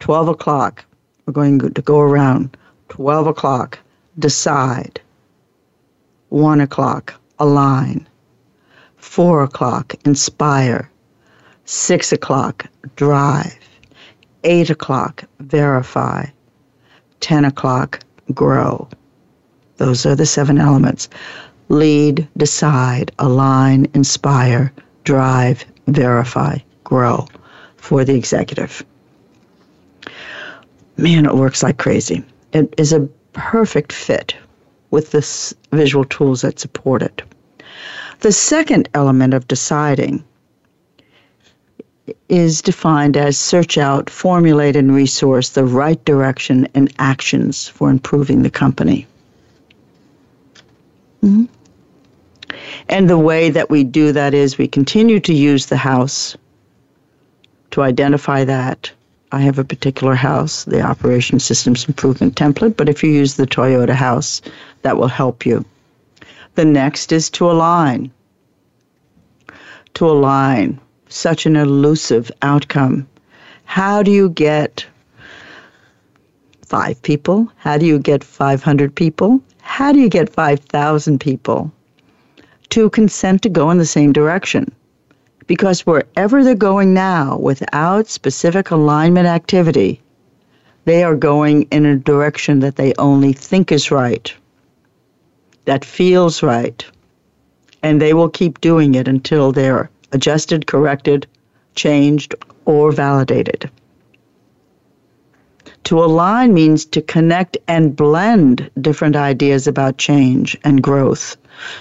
12 0.00 0.26
o'clock. 0.26 0.84
We're 1.24 1.34
going 1.34 1.60
to 1.60 1.82
go 1.82 2.00
around 2.00 2.56
12 2.88 3.28
o'clock, 3.28 3.78
decide, 4.18 5.00
1 6.30 6.60
o'clock, 6.60 7.14
align, 7.38 8.08
Four 9.10 9.42
o'clock, 9.42 9.96
inspire. 10.04 10.88
Six 11.64 12.12
o'clock, 12.12 12.66
drive. 12.94 13.58
Eight 14.44 14.70
o'clock, 14.70 15.24
verify. 15.40 16.26
Ten 17.18 17.44
o'clock, 17.44 18.04
grow. 18.32 18.88
Those 19.78 20.06
are 20.06 20.14
the 20.14 20.26
seven 20.26 20.58
elements 20.58 21.08
lead, 21.70 22.28
decide, 22.36 23.10
align, 23.18 23.88
inspire, 23.94 24.72
drive, 25.02 25.64
verify, 25.88 26.58
grow 26.84 27.26
for 27.78 28.04
the 28.04 28.14
executive. 28.14 28.84
Man, 30.96 31.26
it 31.26 31.34
works 31.34 31.64
like 31.64 31.78
crazy. 31.78 32.24
It 32.52 32.72
is 32.78 32.92
a 32.92 33.08
perfect 33.32 33.92
fit 33.92 34.36
with 34.92 35.10
the 35.10 35.76
visual 35.76 36.04
tools 36.04 36.42
that 36.42 36.60
support 36.60 37.02
it. 37.02 37.22
The 38.20 38.32
second 38.32 38.88
element 38.92 39.32
of 39.32 39.48
deciding 39.48 40.22
is 42.28 42.60
defined 42.60 43.16
as 43.16 43.38
search 43.38 43.78
out, 43.78 44.10
formulate, 44.10 44.76
and 44.76 44.94
resource 44.94 45.50
the 45.50 45.64
right 45.64 46.04
direction 46.04 46.68
and 46.74 46.92
actions 46.98 47.68
for 47.68 47.88
improving 47.90 48.42
the 48.42 48.50
company. 48.50 49.06
Mm-hmm. 51.22 51.44
And 52.88 53.08
the 53.08 53.18
way 53.18 53.50
that 53.50 53.70
we 53.70 53.84
do 53.84 54.12
that 54.12 54.34
is 54.34 54.58
we 54.58 54.68
continue 54.68 55.20
to 55.20 55.32
use 55.32 55.66
the 55.66 55.76
house 55.76 56.36
to 57.70 57.82
identify 57.82 58.44
that. 58.44 58.90
I 59.32 59.40
have 59.40 59.58
a 59.58 59.64
particular 59.64 60.14
house, 60.14 60.64
the 60.64 60.82
Operation 60.82 61.38
Systems 61.38 61.86
Improvement 61.86 62.34
Template, 62.34 62.76
but 62.76 62.88
if 62.88 63.02
you 63.02 63.10
use 63.10 63.36
the 63.36 63.46
Toyota 63.46 63.94
house, 63.94 64.42
that 64.82 64.96
will 64.96 65.08
help 65.08 65.46
you. 65.46 65.64
The 66.60 66.66
next 66.66 67.10
is 67.10 67.30
to 67.30 67.50
align. 67.50 68.10
To 69.94 70.04
align, 70.04 70.78
such 71.08 71.46
an 71.46 71.56
elusive 71.56 72.30
outcome. 72.42 73.08
How 73.64 74.02
do 74.02 74.10
you 74.10 74.28
get 74.28 74.86
five 76.66 77.00
people? 77.00 77.50
How 77.56 77.78
do 77.78 77.86
you 77.86 77.98
get 77.98 78.22
500 78.22 78.94
people? 78.94 79.40
How 79.62 79.90
do 79.90 80.00
you 80.00 80.10
get 80.10 80.34
5,000 80.34 81.18
people 81.18 81.72
to 82.68 82.90
consent 82.90 83.40
to 83.40 83.48
go 83.48 83.70
in 83.70 83.78
the 83.78 83.86
same 83.86 84.12
direction? 84.12 84.70
Because 85.46 85.86
wherever 85.86 86.44
they're 86.44 86.54
going 86.54 86.92
now, 86.92 87.38
without 87.38 88.06
specific 88.06 88.70
alignment 88.70 89.26
activity, 89.26 90.02
they 90.84 91.04
are 91.04 91.16
going 91.16 91.62
in 91.70 91.86
a 91.86 91.96
direction 91.96 92.60
that 92.60 92.76
they 92.76 92.92
only 92.98 93.32
think 93.32 93.72
is 93.72 93.90
right 93.90 94.34
that 95.64 95.84
feels 95.84 96.42
right. 96.42 96.84
And 97.82 98.00
they 98.00 98.14
will 98.14 98.28
keep 98.28 98.60
doing 98.60 98.94
it 98.94 99.08
until 99.08 99.52
they're 99.52 99.90
adjusted, 100.12 100.66
corrected, 100.66 101.26
changed, 101.74 102.34
or 102.64 102.92
validated. 102.92 103.70
To 105.84 106.04
align 106.04 106.54
means 106.54 106.84
to 106.86 107.02
connect 107.02 107.56
and 107.66 107.96
blend 107.96 108.70
different 108.80 109.16
ideas 109.16 109.66
about 109.66 109.98
change 109.98 110.56
and 110.62 110.82
growth 110.82 111.36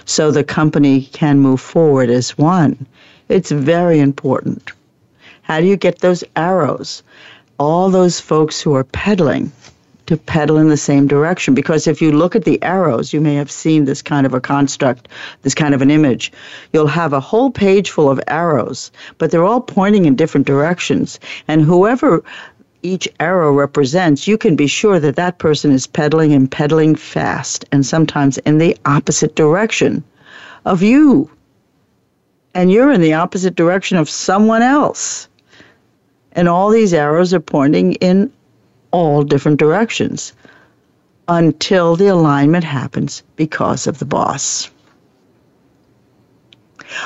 so 0.06 0.32
the 0.32 0.44
company 0.44 1.02
can 1.02 1.40
move 1.40 1.62
forward 1.62 2.10
as 2.10 2.38
one. 2.38 2.88
It's 3.28 3.52
very 3.52 4.00
important. 4.00 4.72
How 5.44 5.60
do 5.60 5.68
you 5.68 5.78
get 5.78 6.00
those 6.00 6.24
arrows? 6.36 7.04
All 7.58 7.90
those 7.90 8.20
folks 8.20 8.62
who 8.62 8.74
are 8.74 8.84
pedaling 8.84 9.52
to 10.10 10.18
pedal 10.18 10.58
in 10.58 10.70
the 10.70 10.76
same 10.76 11.06
direction. 11.06 11.54
Because 11.54 11.86
if 11.86 12.02
you 12.02 12.12
look 12.12 12.36
at 12.36 12.44
the 12.44 12.62
arrows, 12.64 13.14
you 13.14 13.22
may 13.22 13.36
have 13.36 13.52
seen 13.52 13.86
this 13.86 14.02
kind 14.02 14.26
of 14.26 14.34
a 14.34 14.42
construct, 14.42 15.08
this 15.44 15.54
kind 15.54 15.76
of 15.76 15.84
an 15.84 15.92
image. 15.92 16.32
You'll 16.74 16.88
have 16.88 17.14
a 17.14 17.20
whole 17.20 17.52
page 17.52 17.92
full 17.92 18.10
of 18.10 18.20
arrows, 18.26 18.92
but 19.20 19.30
they're 19.30 19.46
all 19.46 19.62
pointing 19.62 20.06
in 20.06 20.16
different 20.16 20.48
directions. 20.48 21.20
And 21.48 21.62
whoever 21.62 22.24
each 22.82 23.08
arrow 23.20 23.54
represents, 23.54 24.28
you 24.28 24.36
can 24.36 24.56
be 24.56 24.66
sure 24.66 25.00
that 25.00 25.16
that 25.16 25.38
person 25.38 25.72
is 25.72 25.86
pedaling 25.86 26.34
and 26.34 26.50
pedaling 26.50 26.96
fast, 26.96 27.64
and 27.72 27.86
sometimes 27.86 28.40
in 28.40 28.58
the 28.58 28.76
opposite 28.86 29.36
direction 29.36 30.04
of 30.66 30.82
you. 30.82 31.30
And 32.56 32.72
you're 32.72 32.92
in 32.92 33.02
the 33.02 33.14
opposite 33.14 33.54
direction 33.54 33.96
of 33.96 34.10
someone 34.10 34.64
else. 34.64 35.28
And 36.32 36.50
all 36.50 36.72
these 36.72 36.96
arrows 36.96 37.32
are 37.32 37.40
pointing 37.40 37.94
in 37.96 38.32
all 38.92 39.24
different 39.24 39.60
directions 39.60 40.34
until 41.28 41.96
the 41.96 42.08
alignment 42.08 42.64
happens 42.64 43.24
because 43.36 43.88
of 43.88 44.00
the 44.00 44.06
boss. 44.06 44.70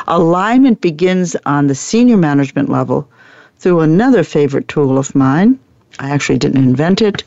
Alignment 0.08 0.80
begins 0.80 1.36
on 1.46 1.68
the 1.68 1.76
senior 1.76 2.16
management 2.16 2.70
level 2.70 3.08
through 3.58 3.82
another 3.82 4.24
favorite 4.24 4.68
tool 4.68 4.98
of 4.98 5.14
mine. 5.14 5.60
I 6.00 6.10
actually 6.10 6.38
didn't 6.38 6.64
invent 6.64 7.02
it. 7.02 7.24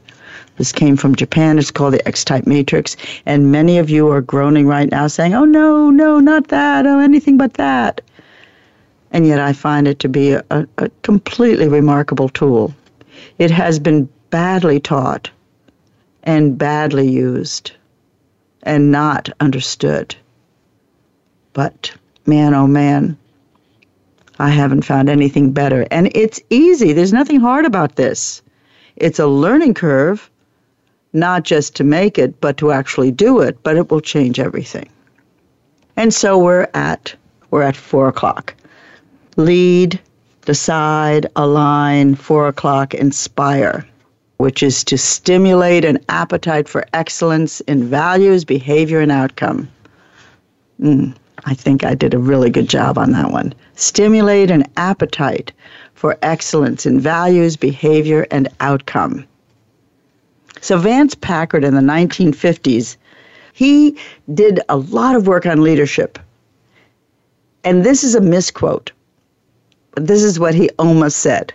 This 0.56 0.72
came 0.72 0.96
from 0.96 1.14
Japan. 1.14 1.58
It's 1.58 1.70
called 1.70 1.92
the 1.92 2.08
X 2.08 2.24
type 2.24 2.46
matrix. 2.46 2.96
And 3.26 3.52
many 3.52 3.78
of 3.78 3.90
you 3.90 4.08
are 4.08 4.22
groaning 4.22 4.66
right 4.66 4.90
now 4.90 5.06
saying, 5.06 5.34
oh, 5.34 5.44
no, 5.44 5.90
no, 5.90 6.18
not 6.18 6.48
that. 6.48 6.86
Oh, 6.86 6.98
anything 6.98 7.36
but 7.36 7.54
that. 7.54 8.00
And 9.12 9.26
yet 9.26 9.38
I 9.38 9.52
find 9.52 9.86
it 9.86 9.98
to 10.00 10.08
be 10.08 10.32
a, 10.32 10.44
a 10.50 10.88
completely 11.02 11.68
remarkable 11.68 12.30
tool. 12.30 12.74
It 13.38 13.50
has 13.50 13.78
been 13.78 14.08
badly 14.30 14.80
taught 14.80 15.30
and 16.22 16.58
badly 16.58 17.08
used 17.08 17.72
and 18.62 18.90
not 18.90 19.28
understood. 19.40 20.14
But 21.52 21.92
man, 22.26 22.52
oh 22.52 22.66
man, 22.66 23.16
I 24.38 24.50
haven't 24.50 24.82
found 24.82 25.08
anything 25.08 25.52
better. 25.52 25.86
And 25.90 26.10
it's 26.14 26.40
easy. 26.50 26.92
There's 26.92 27.12
nothing 27.12 27.40
hard 27.40 27.64
about 27.64 27.96
this. 27.96 28.42
It's 28.96 29.18
a 29.18 29.26
learning 29.26 29.74
curve, 29.74 30.30
not 31.12 31.44
just 31.44 31.76
to 31.76 31.84
make 31.84 32.18
it, 32.18 32.40
but 32.40 32.56
to 32.58 32.72
actually 32.72 33.10
do 33.10 33.40
it, 33.40 33.62
but 33.62 33.76
it 33.76 33.90
will 33.90 34.00
change 34.00 34.38
everything. 34.38 34.88
And 35.96 36.12
so 36.12 36.36
we're 36.36 36.68
at 36.74 37.14
we're 37.50 37.62
at 37.62 37.76
four 37.76 38.08
o'clock. 38.08 38.54
Lead, 39.36 40.00
decide, 40.44 41.26
align, 41.36 42.14
four 42.14 42.48
o'clock, 42.48 42.92
inspire, 42.94 43.86
which 44.38 44.62
is 44.62 44.84
to 44.84 44.98
stimulate 44.98 45.84
an 45.84 45.98
appetite 46.08 46.68
for 46.68 46.86
excellence 46.92 47.60
in 47.62 47.84
values, 47.84 48.44
behavior, 48.44 49.00
and 49.00 49.10
outcome. 49.10 49.68
Mm, 50.80 51.14
I 51.44 51.54
think 51.54 51.84
I 51.84 51.94
did 51.94 52.12
a 52.12 52.18
really 52.18 52.50
good 52.50 52.68
job 52.68 52.98
on 52.98 53.12
that 53.12 53.30
one. 53.30 53.54
Stimulate 53.76 54.50
an 54.50 54.64
appetite 54.76 55.52
for 55.94 56.18
excellence 56.22 56.84
in 56.84 57.00
values, 57.00 57.56
behavior, 57.56 58.26
and 58.30 58.48
outcome. 58.60 59.24
So 60.60 60.78
Vance 60.78 61.14
Packard 61.14 61.64
in 61.64 61.74
the 61.74 61.80
1950s, 61.80 62.96
he 63.52 63.96
did 64.34 64.60
a 64.68 64.76
lot 64.76 65.16
of 65.16 65.26
work 65.26 65.46
on 65.46 65.62
leadership. 65.62 66.18
And 67.64 67.84
this 67.84 68.04
is 68.04 68.14
a 68.14 68.20
misquote. 68.20 68.92
This 69.96 70.22
is 70.22 70.38
what 70.38 70.54
he 70.54 70.68
almost 70.78 71.18
said. 71.18 71.54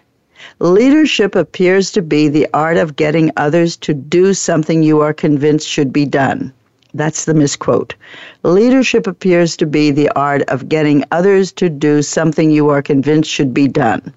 Leadership 0.60 1.36
appears 1.36 1.92
to 1.92 2.02
be 2.02 2.28
the 2.28 2.48
art 2.54 2.78
of 2.78 2.96
getting 2.96 3.32
others 3.38 3.78
to 3.78 3.94
do 3.94 4.34
something 4.34 4.84
you 4.84 5.00
are 5.00 5.14
convinced 5.14 5.68
should 5.68 5.92
be 5.92 6.06
done. 6.06 6.54
That's 6.94 7.26
the 7.26 7.34
misquote. 7.34 7.96
Leadership 8.44 9.08
appears 9.08 9.56
to 9.58 9.66
be 9.66 9.92
the 9.92 10.10
art 10.10 10.42
of 10.50 10.68
getting 10.68 11.06
others 11.12 11.52
to 11.54 11.70
do 11.70 12.02
something 12.02 12.52
you 12.52 12.70
are 12.70 12.82
convinced 12.82 13.30
should 13.30 13.54
be 13.54 13.68
done. 13.68 14.14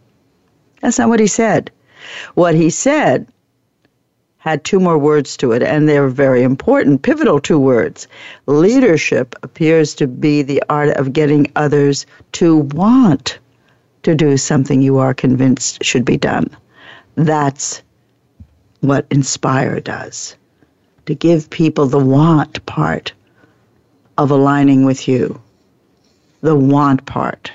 That's 0.81 0.99
not 0.99 1.09
what 1.09 1.21
he 1.21 1.27
said. 1.27 1.71
What 2.35 2.55
he 2.55 2.71
said 2.71 3.29
had 4.39 4.65
two 4.65 4.81
more 4.81 4.99
words 4.99 5.37
to 5.39 5.53
it, 5.53 5.63
and 5.63 5.89
they're 5.89 6.09
very 6.09 6.43
important, 6.43 7.03
pivotal 7.03 7.41
two 7.41 7.59
words. 7.59 8.07
Leadership 8.47 9.35
appears 9.43 9.95
to 9.95 10.07
be 10.07 10.43
the 10.43 10.63
art 10.69 10.91
of 10.97 11.15
getting 11.15 11.51
others 11.57 12.05
to 12.33 12.57
want 12.57 13.39
to 14.05 14.15
do 14.15 14.37
something 14.37 14.81
you 14.81 14.99
are 14.99 15.15
convinced 15.15 15.83
should 15.83 16.05
be 16.05 16.17
done. 16.17 16.49
That's 17.17 17.83
what 18.81 19.07
Inspire 19.11 19.81
does 19.81 20.37
to 21.07 21.15
give 21.15 21.51
people 21.51 21.87
the 21.87 21.99
want 21.99 22.65
part 22.67 23.13
of 24.17 24.31
aligning 24.31 24.85
with 24.85 25.07
you, 25.09 25.41
the 26.41 26.57
want 26.57 27.05
part. 27.07 27.53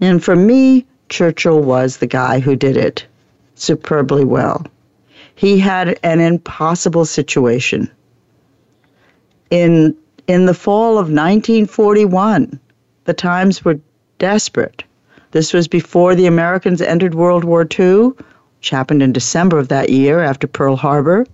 And 0.00 0.22
for 0.22 0.36
me, 0.36 0.86
Churchill 1.08 1.60
was 1.60 1.96
the 1.96 2.06
guy 2.06 2.40
who 2.40 2.56
did 2.56 2.76
it 2.76 3.06
superbly 3.54 4.24
well. 4.24 4.64
He 5.34 5.58
had 5.58 5.98
an 6.02 6.20
impossible 6.20 7.04
situation. 7.04 7.90
In, 9.50 9.96
in 10.26 10.46
the 10.46 10.54
fall 10.54 10.92
of 10.92 11.10
1941, 11.10 12.58
the 13.04 13.14
times 13.14 13.64
were 13.64 13.80
desperate. 14.18 14.84
This 15.32 15.52
was 15.52 15.68
before 15.68 16.14
the 16.14 16.26
Americans 16.26 16.82
entered 16.82 17.14
World 17.14 17.44
War 17.44 17.66
II, 17.78 18.12
which 18.58 18.70
happened 18.70 19.02
in 19.02 19.12
December 19.12 19.58
of 19.58 19.68
that 19.68 19.90
year 19.90 20.20
after 20.20 20.46
Pearl 20.46 20.76
Harbor. 20.76 21.26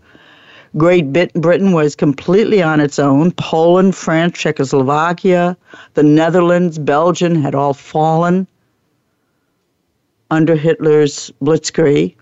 Great 0.77 1.13
Britain 1.13 1.73
was 1.73 1.97
completely 1.97 2.63
on 2.63 2.81
its 2.81 2.99
own. 2.99 3.31
Poland, 3.33 3.97
France, 3.97 4.37
Czechoslovakia, 4.37 5.57
the 5.95 6.03
Netherlands, 6.03 6.79
Belgium 6.79 7.35
had 7.37 7.55
all 7.55 7.73
fallen 7.73 8.47
under 10.31 10.55
Hitler's 10.55 11.33
blitzkrieg. 11.43 12.17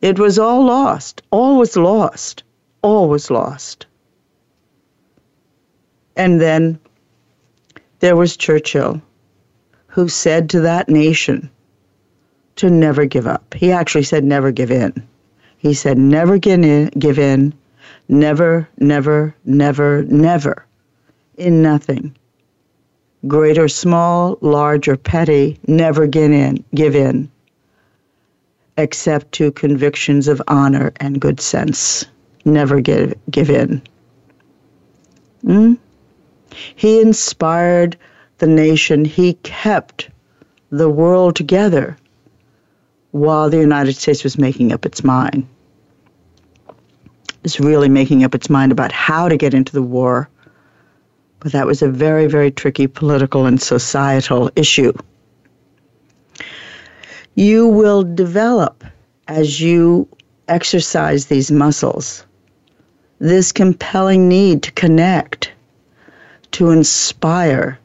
It 0.00 0.18
was 0.18 0.38
all 0.38 0.64
lost. 0.64 1.22
All 1.30 1.56
was 1.56 1.76
lost. 1.76 2.44
All 2.82 3.08
was 3.08 3.30
lost. 3.30 3.86
And 6.14 6.40
then 6.40 6.78
there 7.98 8.14
was 8.14 8.36
Churchill, 8.36 9.00
who 9.94 10.08
said 10.08 10.50
to 10.50 10.60
that 10.60 10.88
nation 10.88 11.48
to 12.56 12.68
never 12.68 13.04
give 13.06 13.26
up. 13.26 13.54
He 13.54 13.72
actually 13.72 14.04
said, 14.04 14.24
never 14.24 14.50
give 14.50 14.70
in. 14.70 14.92
He 15.58 15.74
said, 15.74 15.96
never 15.96 16.38
give 16.38 16.62
in, 16.62 16.88
give 16.98 17.18
in 17.18 17.54
never, 18.08 18.68
never, 18.78 19.34
never, 19.44 20.02
never, 20.04 20.66
in 21.38 21.62
nothing 21.62 22.14
great 23.26 23.58
or 23.58 23.68
small, 23.68 24.38
large 24.40 24.88
or 24.88 24.96
petty, 24.96 25.58
never 25.66 26.06
give 26.06 26.30
in, 26.30 26.62
give 26.74 26.94
in, 26.94 27.30
except 28.76 29.32
to 29.32 29.50
convictions 29.52 30.28
of 30.28 30.42
honor 30.48 30.92
and 30.96 31.20
good 31.20 31.40
sense. 31.40 32.04
Never 32.44 32.80
give, 32.80 33.14
give 33.30 33.48
in. 33.48 33.80
Mm? 35.44 35.78
He 36.76 37.00
inspired 37.00 37.96
the 38.38 38.46
nation. 38.46 39.04
He 39.04 39.34
kept 39.34 40.10
the 40.70 40.90
world 40.90 41.36
together 41.36 41.96
while 43.10 43.48
the 43.48 43.58
United 43.58 43.94
States 43.94 44.24
was 44.24 44.38
making 44.38 44.72
up 44.72 44.84
its 44.84 45.04
mind. 45.04 45.46
It 46.68 47.42
was 47.42 47.60
really 47.60 47.88
making 47.88 48.24
up 48.24 48.34
its 48.34 48.50
mind 48.50 48.72
about 48.72 48.92
how 48.92 49.28
to 49.28 49.36
get 49.36 49.54
into 49.54 49.72
the 49.72 49.82
war 49.82 50.28
but 51.44 51.52
that 51.52 51.66
was 51.66 51.82
a 51.82 51.90
very, 51.90 52.26
very 52.26 52.50
tricky 52.50 52.86
political 52.86 53.44
and 53.44 53.60
societal 53.60 54.50
issue. 54.56 54.94
You 57.34 57.68
will 57.68 58.02
develop 58.02 58.82
as 59.28 59.60
you 59.60 60.08
exercise 60.48 61.26
these 61.26 61.52
muscles 61.52 62.24
this 63.18 63.52
compelling 63.52 64.26
need 64.26 64.62
to 64.62 64.72
connect, 64.72 65.52
to 66.52 66.70
inspire 66.70 67.78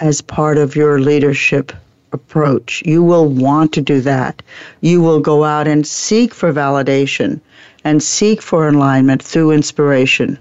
as 0.00 0.20
part 0.20 0.58
of 0.58 0.74
your 0.74 0.98
leadership 0.98 1.72
approach. 2.12 2.82
You 2.84 3.02
will 3.02 3.28
want 3.28 3.72
to 3.74 3.80
do 3.80 4.00
that. 4.00 4.42
You 4.80 5.00
will 5.00 5.20
go 5.20 5.44
out 5.44 5.68
and 5.68 5.86
seek 5.86 6.34
for 6.34 6.52
validation 6.52 7.40
and 7.84 8.02
seek 8.02 8.42
for 8.42 8.68
alignment 8.68 9.22
through 9.22 9.52
inspiration. 9.52 10.38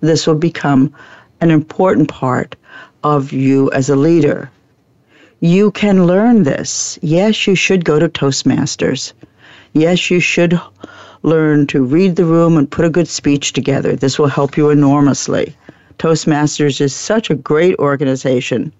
This 0.00 0.26
will 0.26 0.36
become 0.36 0.94
an 1.40 1.50
important 1.50 2.08
part 2.08 2.56
of 3.02 3.32
you 3.32 3.70
as 3.72 3.90
a 3.90 3.96
leader. 3.96 4.50
You 5.40 5.72
can 5.72 6.06
learn 6.06 6.44
this. 6.44 6.98
Yes, 7.02 7.46
you 7.46 7.56
should 7.56 7.84
go 7.84 7.98
to 7.98 8.08
Toastmasters. 8.08 9.12
Yes, 9.72 10.10
you 10.10 10.20
should 10.20 10.60
learn 11.22 11.66
to 11.68 11.82
read 11.82 12.16
the 12.16 12.24
room 12.24 12.56
and 12.56 12.70
put 12.70 12.84
a 12.84 12.90
good 12.90 13.08
speech 13.08 13.52
together. 13.52 13.96
This 13.96 14.18
will 14.18 14.28
help 14.28 14.56
you 14.56 14.70
enormously. 14.70 15.56
Toastmasters 15.98 16.80
is 16.80 16.94
such 16.94 17.30
a 17.30 17.34
great 17.34 17.76
organization. 17.78 18.72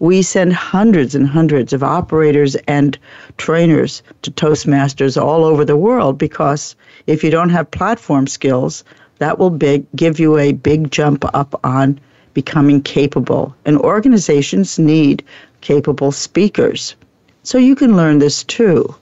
We 0.00 0.22
send 0.22 0.52
hundreds 0.52 1.14
and 1.14 1.26
hundreds 1.26 1.72
of 1.72 1.82
operators 1.82 2.54
and 2.68 2.96
trainers 3.36 4.02
to 4.22 4.30
Toastmasters 4.30 5.20
all 5.20 5.44
over 5.44 5.64
the 5.64 5.76
world 5.76 6.18
because 6.18 6.76
if 7.06 7.24
you 7.24 7.30
don't 7.30 7.48
have 7.48 7.70
platform 7.70 8.26
skills, 8.26 8.84
that 9.18 9.38
will 9.38 9.50
big, 9.50 9.84
give 9.96 10.20
you 10.20 10.38
a 10.38 10.52
big 10.52 10.90
jump 10.92 11.24
up 11.34 11.58
on 11.64 11.98
becoming 12.34 12.80
capable. 12.80 13.54
And 13.64 13.76
organizations 13.78 14.78
need 14.78 15.24
capable 15.60 16.12
speakers. 16.12 16.94
So 17.42 17.58
you 17.58 17.74
can 17.74 17.96
learn 17.96 18.20
this 18.20 18.44
too. 18.44 18.94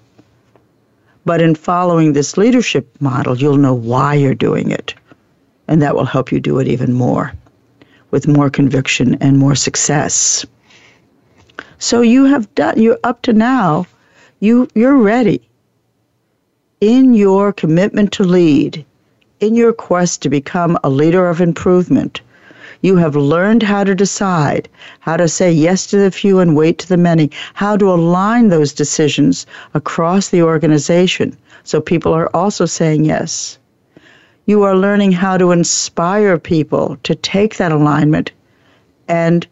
But 1.27 1.43
in 1.43 1.55
following 1.55 2.13
this 2.13 2.39
leadership 2.39 2.89
model, 3.01 3.37
you'll 3.37 3.59
know 3.59 3.75
why 3.75 4.15
you're 4.15 4.35
doing 4.35 4.71
it. 4.71 4.95
And 5.69 5.83
that 5.83 5.95
will 5.95 6.05
help 6.05 6.33
you 6.33 6.41
do 6.41 6.59
it 6.59 6.69
even 6.69 6.93
more 6.93 7.33
with 8.13 8.29
more 8.29 8.49
conviction 8.49 9.17
and 9.21 9.37
more 9.37 9.57
success. 9.57 10.47
So 11.79 12.01
you 12.01 12.25
have 12.25 12.55
done 12.55 12.81
you're 12.81 12.99
up 13.05 13.23
to 13.23 13.33
now, 13.33 13.87
you 14.41 14.69
you're 14.75 14.97
ready. 14.97 15.43
In 16.81 17.13
your 17.13 17.53
commitment 17.53 18.13
to 18.13 18.25
lead, 18.25 18.85
in 19.41 19.55
your 19.55 19.73
quest 19.73 20.23
to 20.23 20.29
become 20.29 20.79
a 20.83 20.89
leader 20.89 21.29
of 21.29 21.41
improvement, 21.41 22.23
you 22.81 22.97
have 22.97 23.17
learned 23.17 23.63
how 23.63 23.85
to 23.85 23.95
decide, 23.95 24.69
how 25.01 25.17
to 25.17 25.29
say 25.29 25.53
yes 25.53 25.87
to 25.89 25.99
the 25.99 26.11
few 26.11 26.39
and 26.39 26.57
wait 26.57 26.79
to 26.79 26.89
the 26.89 26.97
many, 26.97 27.31
how 27.55 27.77
to 27.77 27.91
align 27.91 28.49
those 28.49 28.73
decisions 28.73 29.47
across 29.75 30.29
the 30.29 30.43
organization 30.43 31.37
so 31.65 31.81
people 31.81 32.15
are 32.15 32.31
also 32.35 32.65
saying 32.65 33.05
yes. 33.05 33.59
You 34.47 34.63
are 34.63 34.77
learning 34.77 35.13
how 35.13 35.37
to 35.37 35.51
inspire 35.51 36.39
people 36.39 36.97
to 37.03 37.15
take 37.15 37.57
that 37.57 37.73
alignment 37.73 38.31
and 39.09 39.47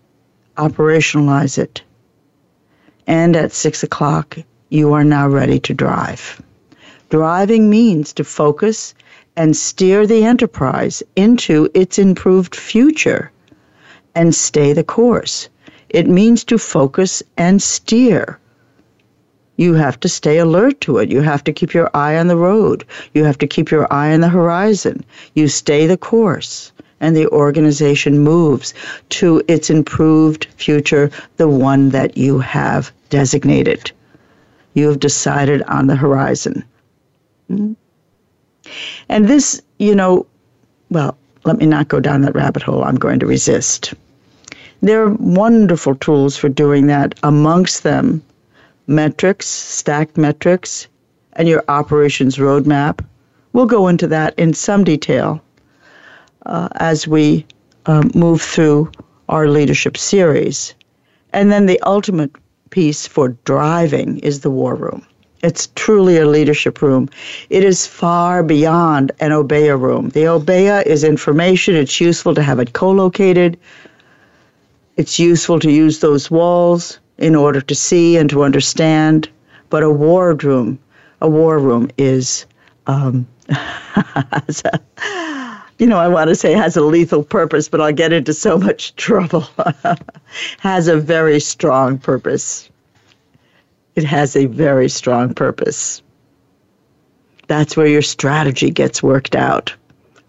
operationalize 0.56 1.58
it. 1.58 1.82
And 3.06 3.36
at 3.36 3.52
six 3.52 3.82
o'clock, 3.82 4.38
you 4.70 4.92
are 4.92 5.04
now 5.04 5.28
ready 5.28 5.60
to 5.60 5.74
drive. 5.74 6.40
Driving 7.10 7.68
means 7.68 8.12
to 8.14 8.24
focus 8.24 8.94
and 9.36 9.56
steer 9.56 10.06
the 10.06 10.24
enterprise 10.24 11.02
into 11.16 11.68
its 11.74 11.98
improved 11.98 12.54
future 12.54 13.30
and 14.14 14.34
stay 14.34 14.72
the 14.72 14.84
course. 14.84 15.48
It 15.88 16.08
means 16.08 16.44
to 16.44 16.58
focus 16.58 17.22
and 17.36 17.62
steer. 17.62 18.38
You 19.56 19.74
have 19.74 20.00
to 20.00 20.08
stay 20.08 20.38
alert 20.38 20.80
to 20.82 20.98
it. 20.98 21.10
You 21.10 21.20
have 21.20 21.44
to 21.44 21.52
keep 21.52 21.74
your 21.74 21.90
eye 21.94 22.16
on 22.16 22.26
the 22.26 22.36
road. 22.36 22.84
You 23.12 23.24
have 23.24 23.38
to 23.38 23.46
keep 23.46 23.70
your 23.70 23.92
eye 23.92 24.12
on 24.12 24.20
the 24.20 24.28
horizon. 24.28 25.04
You 25.34 25.46
stay 25.46 25.86
the 25.86 25.96
course, 25.96 26.72
and 27.00 27.16
the 27.16 27.26
organization 27.28 28.18
moves 28.18 28.74
to 29.10 29.42
its 29.48 29.70
improved 29.70 30.46
future, 30.56 31.10
the 31.36 31.48
one 31.48 31.90
that 31.90 32.16
you 32.16 32.38
have 32.38 32.92
designated. 33.10 33.92
You 34.74 34.88
have 34.88 35.00
decided 35.00 35.62
on 35.64 35.86
the 35.86 35.96
horizon. 35.96 36.64
Mm-hmm. 37.50 37.72
And 39.08 39.28
this, 39.28 39.60
you 39.78 39.94
know, 39.94 40.26
well, 40.90 41.16
let 41.44 41.58
me 41.58 41.66
not 41.66 41.88
go 41.88 42.00
down 42.00 42.22
that 42.22 42.34
rabbit 42.34 42.62
hole. 42.62 42.84
I'm 42.84 42.96
going 42.96 43.20
to 43.20 43.26
resist. 43.26 43.94
There 44.80 45.02
are 45.02 45.14
wonderful 45.14 45.94
tools 45.96 46.36
for 46.36 46.48
doing 46.48 46.86
that. 46.86 47.14
Amongst 47.22 47.82
them, 47.82 48.22
metrics, 48.86 49.46
stacked 49.46 50.16
metrics, 50.16 50.88
and 51.34 51.48
your 51.48 51.64
operations 51.68 52.36
roadmap. 52.36 53.04
We'll 53.52 53.66
go 53.66 53.88
into 53.88 54.06
that 54.08 54.38
in 54.38 54.54
some 54.54 54.84
detail 54.84 55.42
uh, 56.46 56.68
as 56.76 57.06
we 57.06 57.46
um, 57.86 58.10
move 58.14 58.40
through 58.42 58.90
our 59.28 59.48
leadership 59.48 59.96
series. 59.96 60.74
And 61.32 61.50
then 61.50 61.66
the 61.66 61.80
ultimate 61.80 62.30
piece 62.70 63.06
for 63.06 63.30
driving 63.44 64.18
is 64.18 64.40
the 64.40 64.50
war 64.50 64.74
room. 64.74 65.06
It's 65.42 65.68
truly 65.74 66.16
a 66.16 66.26
leadership 66.26 66.80
room. 66.80 67.10
It 67.50 67.64
is 67.64 67.86
far 67.86 68.42
beyond 68.42 69.12
an 69.20 69.30
Obeya 69.30 69.78
room. 69.78 70.08
The 70.08 70.24
Obeya 70.24 70.86
is 70.86 71.04
information. 71.04 71.76
It's 71.76 72.00
useful 72.00 72.34
to 72.34 72.42
have 72.42 72.60
it 72.60 72.72
co-located. 72.72 73.58
It's 74.96 75.18
useful 75.18 75.58
to 75.60 75.70
use 75.70 76.00
those 76.00 76.30
walls 76.30 76.98
in 77.18 77.34
order 77.34 77.60
to 77.60 77.74
see 77.74 78.16
and 78.16 78.30
to 78.30 78.42
understand. 78.42 79.28
But 79.70 79.82
a 79.82 79.90
war 79.90 80.34
room, 80.34 80.78
a 81.20 81.28
war 81.28 81.58
room 81.58 81.90
is, 81.98 82.46
um, 82.86 83.26
you 85.78 85.86
know, 85.86 85.98
I 85.98 86.08
want 86.08 86.28
to 86.28 86.34
say 86.34 86.52
has 86.52 86.76
a 86.76 86.82
lethal 86.82 87.24
purpose, 87.24 87.68
but 87.68 87.80
I'll 87.80 87.92
get 87.92 88.12
into 88.12 88.32
so 88.32 88.58
much 88.58 88.94
trouble. 88.96 89.46
has 90.58 90.88
a 90.88 90.98
very 90.98 91.40
strong 91.40 91.98
purpose 91.98 92.70
it 93.94 94.04
has 94.04 94.34
a 94.34 94.46
very 94.46 94.88
strong 94.88 95.34
purpose. 95.34 96.02
That's 97.46 97.76
where 97.76 97.86
your 97.86 98.02
strategy 98.02 98.70
gets 98.70 99.02
worked 99.02 99.36
out. 99.36 99.74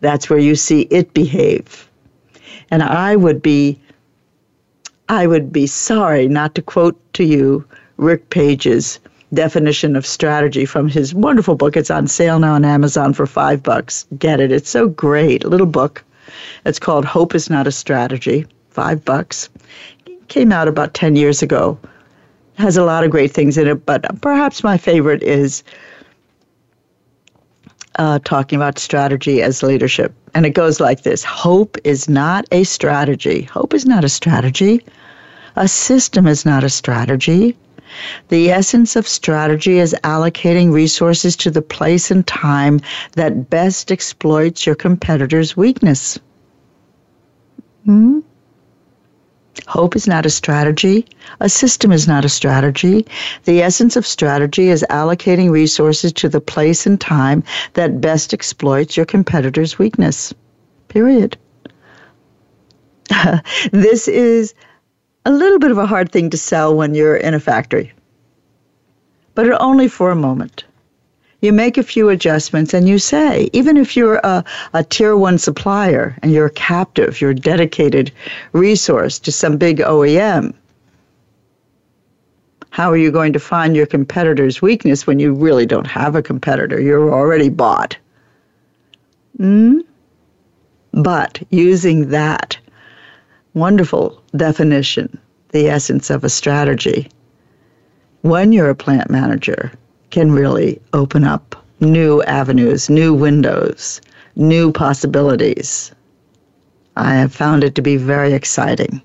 That's 0.01 0.29
where 0.29 0.39
you 0.39 0.55
see 0.55 0.81
it 0.91 1.13
behave. 1.13 1.89
And 2.69 2.83
I 2.83 3.15
would 3.15 3.41
be 3.41 3.79
I 5.07 5.27
would 5.27 5.51
be 5.51 5.67
sorry 5.67 6.27
not 6.27 6.55
to 6.55 6.61
quote 6.61 6.99
to 7.13 7.23
you 7.23 7.65
Rick 7.97 8.29
Page's 8.29 8.99
definition 9.33 9.95
of 9.95 10.05
strategy 10.05 10.65
from 10.65 10.87
his 10.87 11.13
wonderful 11.13 11.55
book. 11.55 11.75
It's 11.75 11.91
on 11.91 12.07
sale 12.07 12.39
now 12.39 12.53
on 12.53 12.65
Amazon 12.65 13.13
for 13.13 13.25
five 13.25 13.63
bucks. 13.63 14.05
Get 14.17 14.39
it. 14.39 14.51
It's 14.51 14.69
so 14.69 14.87
great. 14.87 15.43
A 15.43 15.49
little 15.49 15.65
book. 15.67 16.03
It's 16.65 16.79
called 16.79 17.05
Hope 17.05 17.35
is 17.35 17.49
Not 17.49 17.67
a 17.67 17.71
Strategy. 17.71 18.45
Five 18.69 19.03
bucks. 19.05 19.49
It 20.05 20.27
came 20.27 20.51
out 20.51 20.67
about 20.67 20.93
10 20.93 21.15
years 21.15 21.41
ago 21.41 21.79
has 22.57 22.77
a 22.77 22.85
lot 22.85 23.03
of 23.03 23.11
great 23.11 23.31
things 23.31 23.57
in 23.57 23.67
it, 23.67 23.85
but 23.85 24.05
perhaps 24.21 24.63
my 24.63 24.77
favorite 24.77 25.23
is 25.23 25.63
uh, 27.97 28.19
talking 28.23 28.57
about 28.57 28.79
strategy 28.79 29.41
as 29.41 29.63
leadership. 29.63 30.13
And 30.33 30.45
it 30.45 30.51
goes 30.51 30.79
like 30.79 31.03
this 31.03 31.23
Hope 31.23 31.77
is 31.83 32.09
not 32.09 32.45
a 32.51 32.63
strategy. 32.63 33.43
Hope 33.43 33.73
is 33.73 33.85
not 33.85 34.03
a 34.03 34.09
strategy. 34.09 34.85
A 35.55 35.67
system 35.67 36.27
is 36.27 36.45
not 36.45 36.63
a 36.63 36.69
strategy. 36.69 37.57
The 38.29 38.51
essence 38.51 38.95
of 38.95 39.07
strategy 39.07 39.79
is 39.79 39.95
allocating 40.03 40.71
resources 40.71 41.35
to 41.37 41.51
the 41.51 41.61
place 41.61 42.11
and 42.11 42.25
time 42.25 42.81
that 43.13 43.49
best 43.49 43.91
exploits 43.91 44.65
your 44.65 44.75
competitor's 44.75 45.55
weakness. 45.55 46.19
Hmm? 47.85 48.19
Hope 49.67 49.95
is 49.95 50.07
not 50.07 50.25
a 50.25 50.29
strategy. 50.29 51.07
A 51.39 51.49
system 51.49 51.91
is 51.91 52.07
not 52.07 52.25
a 52.25 52.29
strategy. 52.29 53.05
The 53.45 53.61
essence 53.61 53.95
of 53.95 54.05
strategy 54.05 54.69
is 54.69 54.85
allocating 54.89 55.49
resources 55.49 56.13
to 56.13 56.29
the 56.29 56.41
place 56.41 56.85
and 56.85 56.99
time 56.99 57.43
that 57.73 58.01
best 58.01 58.33
exploits 58.33 58.95
your 58.95 59.05
competitor's 59.05 59.79
weakness. 59.79 60.33
Period. 60.87 61.37
this 63.71 64.07
is 64.07 64.53
a 65.25 65.31
little 65.31 65.59
bit 65.59 65.71
of 65.71 65.77
a 65.77 65.85
hard 65.85 66.11
thing 66.11 66.29
to 66.29 66.37
sell 66.37 66.75
when 66.75 66.95
you're 66.95 67.17
in 67.17 67.33
a 67.33 67.39
factory, 67.39 67.91
but 69.33 69.49
only 69.61 69.87
for 69.87 70.11
a 70.11 70.15
moment 70.15 70.63
you 71.45 71.53
make 71.53 71.77
a 71.77 71.83
few 71.83 72.09
adjustments 72.09 72.73
and 72.73 72.89
you 72.89 72.99
say, 72.99 73.49
even 73.53 73.77
if 73.77 73.95
you're 73.95 74.19
a, 74.23 74.43
a 74.73 74.83
tier 74.83 75.15
one 75.15 75.37
supplier 75.37 76.17
and 76.21 76.33
you're 76.33 76.47
a 76.47 76.51
captive, 76.51 77.21
you're 77.21 77.31
a 77.31 77.35
dedicated 77.35 78.11
resource 78.53 79.19
to 79.19 79.31
some 79.31 79.57
big 79.57 79.77
OEM, 79.77 80.53
how 82.71 82.91
are 82.91 82.97
you 82.97 83.11
going 83.11 83.31
to 83.31 83.39
find 83.39 83.75
your 83.75 83.85
competitor's 83.85 84.61
weakness 84.61 85.07
when 85.07 85.19
you 85.19 85.33
really 85.33 85.65
don't 85.65 85.87
have 85.87 86.15
a 86.15 86.21
competitor? 86.21 86.81
You're 86.81 87.13
already 87.13 87.49
bought. 87.49 87.95
Mm? 89.39 89.81
But 90.91 91.41
using 91.51 92.09
that 92.09 92.57
wonderful 93.55 94.21
definition, 94.35 95.17
the 95.49 95.69
essence 95.69 96.09
of 96.09 96.23
a 96.23 96.29
strategy, 96.29 97.09
when 98.21 98.51
you're 98.51 98.69
a 98.69 98.75
plant 98.75 99.09
manager, 99.09 99.71
can 100.11 100.31
really 100.31 100.79
open 100.93 101.23
up 101.23 101.55
new 101.79 102.21
avenues, 102.23 102.89
new 102.89 103.13
windows, 103.13 104.01
new 104.35 104.71
possibilities. 104.71 105.91
I 106.97 107.15
have 107.15 107.33
found 107.33 107.63
it 107.63 107.75
to 107.75 107.81
be 107.81 107.97
very 107.97 108.33
exciting. 108.33 109.01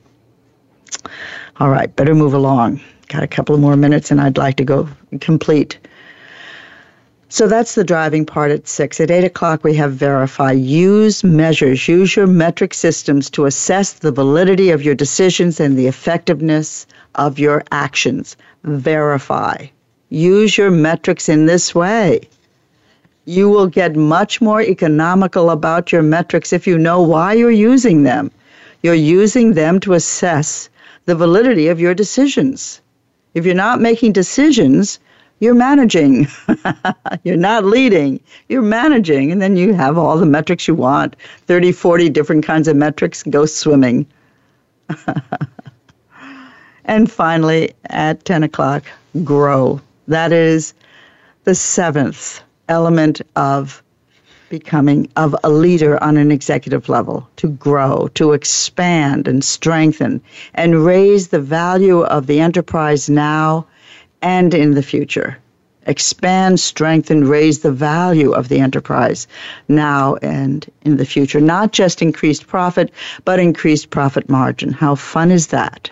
All 1.58 1.70
right, 1.70 1.94
better 1.94 2.14
move 2.14 2.34
along. 2.34 2.80
Got 3.08 3.22
a 3.22 3.28
couple 3.28 3.56
more 3.58 3.76
minutes 3.76 4.10
and 4.10 4.20
I'd 4.20 4.38
like 4.38 4.56
to 4.56 4.64
go 4.64 4.88
complete. 5.20 5.78
So 7.32 7.46
that's 7.46 7.76
the 7.76 7.84
driving 7.84 8.26
part 8.26 8.50
at 8.50 8.66
six. 8.66 8.98
At 8.98 9.12
eight 9.12 9.22
o'clock, 9.22 9.62
we 9.62 9.72
have 9.74 9.92
verify. 9.92 10.50
Use 10.50 11.22
measures, 11.22 11.86
use 11.86 12.16
your 12.16 12.26
metric 12.26 12.74
systems 12.74 13.30
to 13.30 13.46
assess 13.46 13.92
the 13.92 14.10
validity 14.10 14.70
of 14.70 14.82
your 14.82 14.96
decisions 14.96 15.60
and 15.60 15.78
the 15.78 15.86
effectiveness 15.86 16.88
of 17.14 17.38
your 17.38 17.62
actions. 17.70 18.36
Verify. 18.64 19.68
Use 20.08 20.58
your 20.58 20.72
metrics 20.72 21.28
in 21.28 21.46
this 21.46 21.72
way. 21.72 22.22
You 23.26 23.48
will 23.48 23.68
get 23.68 23.94
much 23.94 24.40
more 24.40 24.60
economical 24.60 25.50
about 25.50 25.92
your 25.92 26.02
metrics 26.02 26.52
if 26.52 26.66
you 26.66 26.78
know 26.78 27.00
why 27.00 27.34
you're 27.34 27.52
using 27.52 28.02
them. 28.02 28.32
You're 28.82 28.94
using 28.94 29.52
them 29.54 29.78
to 29.80 29.92
assess 29.92 30.68
the 31.04 31.14
validity 31.14 31.68
of 31.68 31.78
your 31.78 31.94
decisions. 31.94 32.80
If 33.34 33.46
you're 33.46 33.54
not 33.54 33.80
making 33.80 34.14
decisions, 34.14 34.98
you're 35.40 35.54
managing. 35.54 36.28
you're 37.24 37.36
not 37.36 37.64
leading, 37.64 38.20
you're 38.48 38.62
managing. 38.62 39.32
And 39.32 39.42
then 39.42 39.56
you 39.56 39.72
have 39.74 39.98
all 39.98 40.16
the 40.16 40.26
metrics 40.26 40.68
you 40.68 40.74
want 40.74 41.16
30, 41.46 41.72
40 41.72 42.08
different 42.10 42.44
kinds 42.44 42.68
of 42.68 42.76
metrics, 42.76 43.22
go 43.24 43.46
swimming. 43.46 44.06
and 46.84 47.10
finally, 47.10 47.72
at 47.86 48.24
10 48.24 48.44
o'clock, 48.44 48.84
grow. 49.24 49.80
That 50.08 50.32
is 50.32 50.74
the 51.44 51.54
seventh 51.54 52.42
element 52.68 53.20
of 53.36 53.82
becoming 54.50 55.08
of 55.16 55.34
a 55.44 55.48
leader 55.48 56.02
on 56.02 56.16
an 56.16 56.32
executive 56.32 56.88
level 56.88 57.28
to 57.36 57.48
grow 57.50 58.08
to 58.14 58.32
expand 58.32 59.28
and 59.28 59.44
strengthen 59.44 60.20
and 60.54 60.84
raise 60.84 61.28
the 61.28 61.40
value 61.40 62.00
of 62.00 62.26
the 62.26 62.40
enterprise 62.40 63.08
now 63.08 63.64
and 64.22 64.54
in 64.54 64.74
the 64.74 64.82
future. 64.82 65.38
Expand 65.86 66.60
strengthen 66.60 67.26
raise 67.26 67.60
the 67.60 67.72
value 67.72 68.32
of 68.32 68.48
the 68.48 68.60
enterprise 68.60 69.26
now 69.68 70.16
and 70.16 70.70
in 70.82 70.98
the 70.98 71.06
future. 71.06 71.40
Not 71.40 71.72
just 71.72 72.02
increased 72.02 72.46
profit 72.46 72.92
but 73.24 73.40
increased 73.40 73.90
profit 73.90 74.28
margin. 74.28 74.72
How 74.72 74.94
fun 74.94 75.30
is 75.30 75.48
that? 75.48 75.90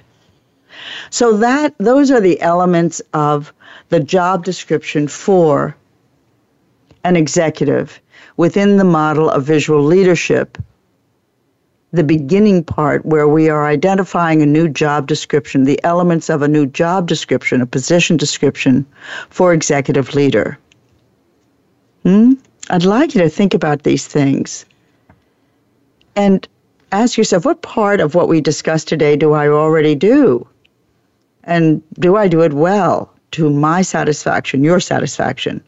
So 1.10 1.36
that 1.38 1.74
those 1.78 2.10
are 2.10 2.20
the 2.20 2.40
elements 2.40 3.00
of 3.14 3.52
the 3.88 4.00
job 4.00 4.44
description 4.44 5.08
for 5.08 5.74
an 7.04 7.16
executive 7.16 8.00
within 8.36 8.76
the 8.76 8.84
model 8.84 9.30
of 9.30 9.44
visual 9.44 9.82
leadership 9.82 10.58
the 11.92 12.04
beginning 12.04 12.62
part 12.62 13.06
where 13.06 13.26
we 13.26 13.48
are 13.48 13.66
identifying 13.66 14.42
a 14.42 14.46
new 14.46 14.68
job 14.68 15.06
description, 15.06 15.64
the 15.64 15.82
elements 15.84 16.28
of 16.28 16.42
a 16.42 16.48
new 16.48 16.66
job 16.66 17.06
description, 17.06 17.62
a 17.62 17.66
position 17.66 18.16
description 18.16 18.84
for 19.30 19.54
executive 19.54 20.14
leader. 20.14 20.58
Hmm? 22.02 22.34
I'd 22.70 22.84
like 22.84 23.14
you 23.14 23.22
to 23.22 23.30
think 23.30 23.54
about 23.54 23.82
these 23.84 24.06
things 24.06 24.66
and 26.14 26.46
ask 26.92 27.16
yourself 27.16 27.46
what 27.46 27.62
part 27.62 28.00
of 28.00 28.14
what 28.14 28.28
we 28.28 28.40
discussed 28.42 28.88
today 28.88 29.16
do 29.16 29.32
I 29.32 29.48
already 29.48 29.94
do? 29.94 30.46
And 31.44 31.82
do 31.94 32.16
I 32.16 32.28
do 32.28 32.42
it 32.42 32.52
well 32.52 33.10
to 33.30 33.48
my 33.48 33.80
satisfaction, 33.80 34.62
your 34.62 34.80
satisfaction? 34.80 35.62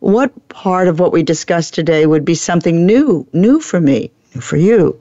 What 0.00 0.48
part 0.48 0.86
of 0.86 1.00
what 1.00 1.12
we 1.12 1.22
discussed 1.22 1.72
today 1.72 2.04
would 2.04 2.24
be 2.24 2.34
something 2.34 2.84
new, 2.84 3.26
new 3.32 3.60
for 3.60 3.80
me, 3.80 4.10
for 4.40 4.56
you? 4.56 5.00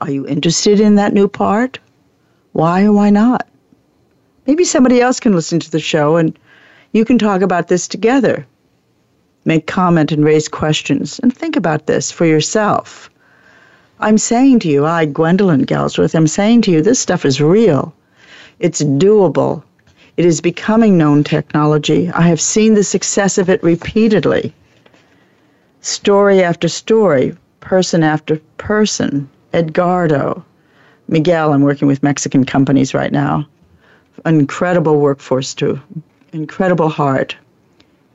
Are 0.00 0.10
you 0.10 0.26
interested 0.26 0.80
in 0.80 0.96
that 0.96 1.12
new 1.12 1.28
part? 1.28 1.78
Why 2.52 2.84
or 2.84 2.92
why 2.92 3.10
not? 3.10 3.48
Maybe 4.46 4.64
somebody 4.64 5.00
else 5.00 5.20
can 5.20 5.34
listen 5.34 5.60
to 5.60 5.70
the 5.70 5.78
show 5.80 6.16
and 6.16 6.36
you 6.92 7.04
can 7.04 7.18
talk 7.18 7.42
about 7.42 7.68
this 7.68 7.86
together. 7.86 8.46
Make 9.44 9.66
comment 9.66 10.12
and 10.12 10.24
raise 10.24 10.48
questions 10.48 11.18
and 11.20 11.34
think 11.34 11.56
about 11.56 11.86
this 11.86 12.10
for 12.10 12.26
yourself. 12.26 13.08
I'm 14.00 14.18
saying 14.18 14.58
to 14.60 14.68
you, 14.68 14.84
I, 14.84 15.04
Gwendolyn 15.04 15.64
Galsworth, 15.64 16.14
I'm 16.14 16.26
saying 16.26 16.62
to 16.62 16.70
you, 16.72 16.82
this 16.82 16.98
stuff 16.98 17.24
is 17.24 17.40
real. 17.40 17.94
It's 18.58 18.82
doable. 18.82 19.62
It 20.16 20.24
is 20.24 20.40
becoming 20.40 20.98
known 20.98 21.24
technology. 21.24 22.10
I 22.10 22.22
have 22.22 22.40
seen 22.40 22.74
the 22.74 22.84
success 22.84 23.38
of 23.38 23.48
it 23.48 23.62
repeatedly. 23.62 24.52
Story 25.80 26.42
after 26.42 26.68
story, 26.68 27.36
person 27.62 28.02
after 28.02 28.36
person. 28.58 29.30
Edgardo, 29.54 30.44
Miguel, 31.08 31.52
I'm 31.52 31.62
working 31.62 31.88
with 31.88 32.02
Mexican 32.02 32.44
companies 32.44 32.92
right 32.92 33.12
now. 33.12 33.46
Incredible 34.26 34.98
workforce, 35.00 35.54
too. 35.54 35.80
Incredible 36.32 36.90
heart. 36.90 37.36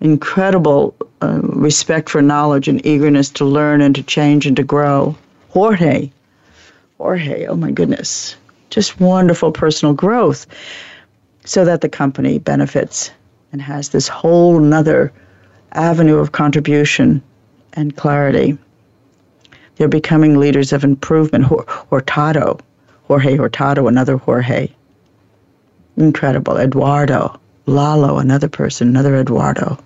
Incredible 0.01 0.95
uh, 1.23 1.39
respect 1.41 2.09
for 2.09 2.21
knowledge 2.21 2.67
and 2.67 2.85
eagerness 2.85 3.29
to 3.31 3.45
learn 3.45 3.81
and 3.81 3.95
to 3.95 4.03
change 4.03 4.45
and 4.45 4.55
to 4.57 4.63
grow. 4.63 5.15
Jorge. 5.49 6.11
Jorge, 6.97 7.45
oh 7.47 7.55
my 7.55 7.71
goodness. 7.71 8.35
Just 8.69 8.99
wonderful 8.99 9.51
personal 9.51 9.93
growth 9.93 10.45
so 11.45 11.65
that 11.65 11.81
the 11.81 11.89
company 11.89 12.37
benefits 12.37 13.11
and 13.51 13.61
has 13.61 13.89
this 13.89 14.07
whole 14.07 14.59
nother 14.59 15.11
avenue 15.71 16.17
of 16.17 16.31
contribution 16.31 17.21
and 17.73 17.95
clarity. 17.95 18.57
They're 19.77 19.87
becoming 19.87 20.39
leaders 20.39 20.73
of 20.73 20.83
improvement. 20.83 21.45
Hurtado, 21.89 22.59
Jorge 23.03 23.37
Hurtado, 23.37 23.87
another 23.87 24.17
Jorge. 24.17 24.69
Incredible. 25.97 26.57
Eduardo, 26.57 27.39
Lalo, 27.65 28.17
another 28.17 28.49
person, 28.49 28.87
another 28.87 29.15
Eduardo. 29.15 29.77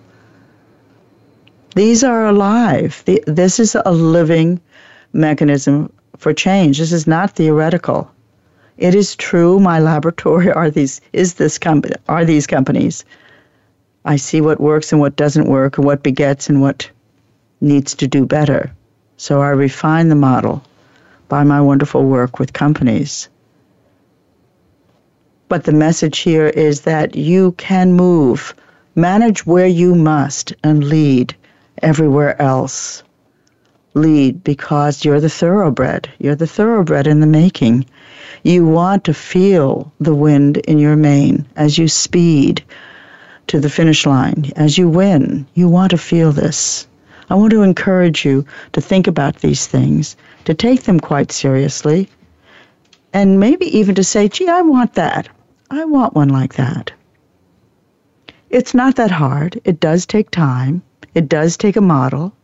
These 1.74 2.04
are 2.04 2.26
alive. 2.26 3.02
This 3.26 3.58
is 3.58 3.74
a 3.74 3.92
living 3.92 4.60
mechanism 5.12 5.92
for 6.18 6.32
change. 6.32 6.78
This 6.78 6.92
is 6.92 7.06
not 7.06 7.30
theoretical. 7.30 8.10
It 8.78 8.94
is 8.94 9.16
true. 9.16 9.58
My 9.58 9.78
laboratory 9.78 10.50
are 10.50 10.70
these 10.70 11.00
is 11.12 11.34
this 11.34 11.58
company 11.58 11.94
are 12.08 12.24
these 12.24 12.46
companies. 12.46 13.04
I 14.04 14.16
see 14.16 14.40
what 14.40 14.60
works 14.60 14.92
and 14.92 15.00
what 15.00 15.16
doesn't 15.16 15.48
work, 15.48 15.78
and 15.78 15.86
what 15.86 16.02
begets 16.02 16.48
and 16.48 16.60
what 16.60 16.90
needs 17.60 17.94
to 17.96 18.06
do 18.06 18.26
better. 18.26 18.72
So 19.22 19.40
I 19.40 19.50
refine 19.50 20.08
the 20.08 20.16
model 20.16 20.64
by 21.28 21.44
my 21.44 21.60
wonderful 21.60 22.04
work 22.04 22.40
with 22.40 22.52
companies. 22.52 23.28
But 25.48 25.62
the 25.62 25.70
message 25.70 26.18
here 26.18 26.48
is 26.48 26.80
that 26.80 27.14
you 27.14 27.52
can 27.52 27.92
move, 27.92 28.52
manage 28.96 29.46
where 29.46 29.68
you 29.68 29.94
must, 29.94 30.54
and 30.64 30.82
lead 30.82 31.36
everywhere 31.80 32.34
else 32.42 33.04
lead 33.94 34.42
because 34.42 35.04
you're 35.04 35.20
the 35.20 35.28
thoroughbred. 35.30 36.10
You're 36.18 36.34
the 36.34 36.48
thoroughbred 36.48 37.06
in 37.06 37.20
the 37.20 37.28
making. 37.28 37.86
You 38.42 38.66
want 38.66 39.04
to 39.04 39.14
feel 39.14 39.92
the 40.00 40.16
wind 40.16 40.56
in 40.56 40.80
your 40.80 40.96
mane 40.96 41.46
as 41.54 41.78
you 41.78 41.86
speed 41.86 42.64
to 43.46 43.60
the 43.60 43.70
finish 43.70 44.04
line, 44.04 44.50
as 44.56 44.76
you 44.76 44.88
win. 44.88 45.46
You 45.54 45.68
want 45.68 45.92
to 45.92 45.98
feel 45.98 46.32
this. 46.32 46.88
I 47.30 47.34
want 47.34 47.50
to 47.52 47.62
encourage 47.62 48.24
you 48.24 48.44
to 48.72 48.80
think 48.80 49.06
about 49.06 49.36
these 49.36 49.66
things, 49.66 50.16
to 50.44 50.54
take 50.54 50.82
them 50.82 51.00
quite 51.00 51.32
seriously, 51.32 52.08
and 53.12 53.38
maybe 53.38 53.66
even 53.78 53.94
to 53.94 54.04
say, 54.04 54.28
gee, 54.28 54.48
I 54.48 54.62
want 54.62 54.94
that. 54.94 55.28
I 55.70 55.84
want 55.84 56.14
one 56.14 56.28
like 56.28 56.54
that. 56.54 56.92
It's 58.50 58.74
not 58.74 58.96
that 58.96 59.10
hard. 59.10 59.60
It 59.64 59.80
does 59.80 60.04
take 60.04 60.30
time. 60.30 60.82
It 61.14 61.28
does 61.28 61.56
take 61.56 61.76
a 61.76 61.80
model. 61.80 62.34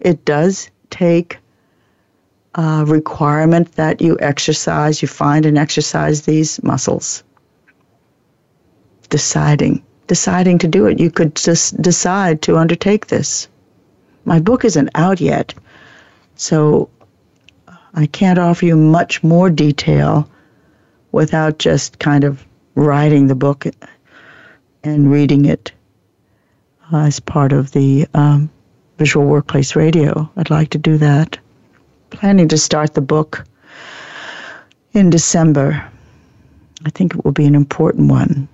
It 0.00 0.24
does 0.24 0.70
take 0.90 1.38
a 2.54 2.84
requirement 2.86 3.72
that 3.72 4.00
you 4.00 4.18
exercise, 4.20 5.00
you 5.00 5.08
find 5.08 5.46
and 5.46 5.56
exercise 5.56 6.22
these 6.22 6.62
muscles. 6.62 7.22
Deciding, 9.08 9.82
deciding 10.06 10.58
to 10.58 10.68
do 10.68 10.86
it. 10.86 10.98
You 10.98 11.10
could 11.10 11.34
just 11.36 11.80
decide 11.80 12.42
to 12.42 12.56
undertake 12.56 13.06
this. 13.06 13.48
My 14.24 14.40
book 14.40 14.64
isn't 14.64 14.90
out 14.94 15.20
yet, 15.20 15.54
so 16.36 16.88
I 17.94 18.06
can't 18.06 18.38
offer 18.38 18.64
you 18.64 18.76
much 18.76 19.22
more 19.22 19.50
detail 19.50 20.28
without 21.10 21.58
just 21.58 21.98
kind 21.98 22.24
of 22.24 22.44
writing 22.74 23.26
the 23.26 23.34
book 23.34 23.66
and 24.84 25.10
reading 25.10 25.44
it 25.44 25.72
as 26.92 27.20
part 27.20 27.52
of 27.52 27.72
the 27.72 28.06
um, 28.14 28.50
Visual 28.98 29.26
Workplace 29.26 29.76
Radio. 29.76 30.30
I'd 30.36 30.50
like 30.50 30.70
to 30.70 30.78
do 30.78 30.98
that. 30.98 31.38
Planning 32.10 32.48
to 32.48 32.58
start 32.58 32.94
the 32.94 33.00
book 33.00 33.44
in 34.92 35.10
December. 35.10 35.84
I 36.84 36.90
think 36.90 37.14
it 37.14 37.24
will 37.24 37.32
be 37.32 37.46
an 37.46 37.54
important 37.54 38.10
one. 38.10 38.48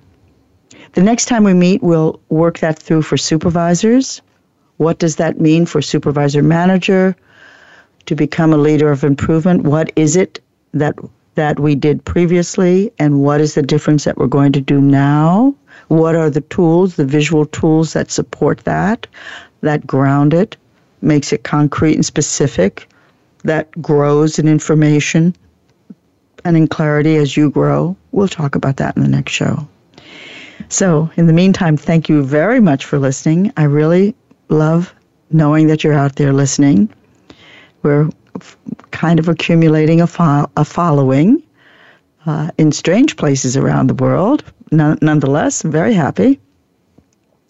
The 0.94 1.02
next 1.02 1.26
time 1.26 1.44
we 1.44 1.54
meet, 1.54 1.82
we'll 1.82 2.20
work 2.28 2.58
that 2.60 2.78
through 2.78 3.02
for 3.02 3.16
supervisors. 3.16 4.22
What 4.78 4.98
does 4.98 5.16
that 5.16 5.40
mean 5.40 5.66
for 5.66 5.80
supervisor 5.80 6.42
manager 6.42 7.14
to 8.06 8.16
become 8.16 8.52
a 8.52 8.56
leader 8.56 8.90
of 8.90 9.04
improvement? 9.04 9.62
What 9.62 9.92
is 9.94 10.16
it 10.16 10.42
that 10.72 10.96
that 11.34 11.60
we 11.60 11.76
did 11.76 12.04
previously 12.04 12.92
and 12.98 13.22
what 13.22 13.40
is 13.40 13.54
the 13.54 13.62
difference 13.62 14.02
that 14.04 14.18
we're 14.18 14.26
going 14.26 14.52
to 14.52 14.60
do 14.60 14.80
now? 14.80 15.54
What 15.86 16.16
are 16.16 16.30
the 16.30 16.40
tools, 16.40 16.96
the 16.96 17.04
visual 17.04 17.46
tools 17.46 17.92
that 17.92 18.10
support 18.10 18.64
that? 18.64 19.06
that 19.60 19.86
ground 19.86 20.34
it, 20.34 20.56
makes 21.02 21.32
it 21.32 21.44
concrete 21.44 21.94
and 21.94 22.06
specific, 22.06 22.88
that 23.44 23.70
grows 23.80 24.38
in 24.38 24.48
information 24.48 25.34
and 26.44 26.56
in 26.56 26.66
clarity 26.66 27.16
as 27.16 27.36
you 27.36 27.50
grow. 27.50 27.96
We'll 28.12 28.28
talk 28.28 28.54
about 28.54 28.76
that 28.78 28.96
in 28.96 29.02
the 29.02 29.08
next 29.08 29.32
show. 29.32 29.68
So, 30.68 31.10
in 31.16 31.26
the 31.26 31.32
meantime, 31.32 31.76
thank 31.76 32.08
you 32.08 32.22
very 32.22 32.60
much 32.60 32.84
for 32.84 32.98
listening. 32.98 33.52
I 33.56 33.64
really 33.64 34.14
love 34.48 34.94
knowing 35.30 35.66
that 35.68 35.84
you're 35.84 35.94
out 35.94 36.16
there 36.16 36.32
listening. 36.32 36.88
We're 37.82 38.10
kind 38.90 39.18
of 39.18 39.28
accumulating 39.28 40.00
a, 40.00 40.06
fo- 40.06 40.50
a 40.56 40.64
following 40.64 41.42
uh, 42.26 42.50
in 42.58 42.72
strange 42.72 43.16
places 43.16 43.56
around 43.56 43.88
the 43.88 43.94
world. 43.94 44.44
nonetheless, 44.70 45.64
I'm 45.64 45.70
very 45.70 45.94
happy. 45.94 46.40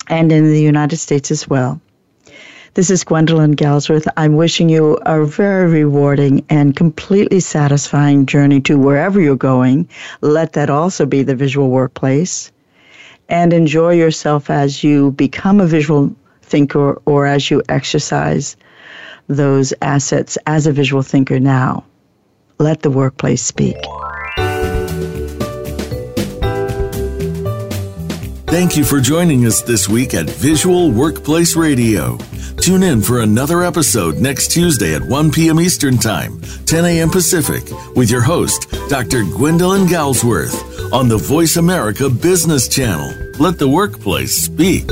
And 0.08 0.32
in 0.32 0.50
the 0.50 0.60
United 0.60 0.96
States 0.96 1.30
as 1.30 1.48
well. 1.48 1.80
This 2.74 2.90
is 2.90 3.02
Gwendolyn 3.02 3.56
Galsworth. 3.56 4.06
I'm 4.16 4.36
wishing 4.36 4.68
you 4.68 4.98
a 5.02 5.24
very 5.24 5.68
rewarding 5.68 6.44
and 6.48 6.76
completely 6.76 7.40
satisfying 7.40 8.24
journey 8.24 8.60
to 8.62 8.78
wherever 8.78 9.20
you're 9.20 9.36
going. 9.36 9.88
Let 10.20 10.52
that 10.52 10.70
also 10.70 11.04
be 11.04 11.22
the 11.22 11.34
visual 11.34 11.70
workplace. 11.70 12.52
And 13.28 13.52
enjoy 13.52 13.94
yourself 13.94 14.48
as 14.48 14.84
you 14.84 15.10
become 15.12 15.60
a 15.60 15.66
visual 15.66 16.14
thinker 16.48 17.00
or 17.04 17.26
as 17.26 17.50
you 17.50 17.62
exercise 17.68 18.56
those 19.28 19.74
assets 19.82 20.38
as 20.46 20.66
a 20.66 20.72
visual 20.72 21.02
thinker 21.02 21.38
now. 21.38 21.84
Let 22.58 22.82
the 22.82 22.90
workplace 22.90 23.42
speak. 23.42 23.76
Thank 28.48 28.76
you 28.76 28.84
for 28.84 29.00
joining 29.00 29.44
us 29.44 29.60
this 29.62 29.88
week 29.88 30.14
at 30.14 30.28
Visual 30.28 30.90
Workplace 30.90 31.54
Radio. 31.54 32.16
Tune 32.60 32.82
in 32.82 33.02
for 33.02 33.20
another 33.20 33.62
episode 33.62 34.16
next 34.16 34.48
Tuesday 34.50 34.94
at 34.94 35.02
1 35.02 35.30
p.m. 35.30 35.60
Eastern 35.60 35.96
Time, 35.96 36.40
10 36.66 36.84
a.m. 36.86 37.10
Pacific, 37.10 37.62
with 37.94 38.10
your 38.10 38.22
host, 38.22 38.68
Dr. 38.88 39.22
Gwendolyn 39.22 39.86
Galsworth, 39.86 40.92
on 40.92 41.08
the 41.08 41.18
Voice 41.18 41.56
America 41.56 42.10
Business 42.10 42.66
Channel. 42.68 43.12
Let 43.38 43.58
the 43.58 43.68
workplace 43.68 44.36
speak. 44.36 44.88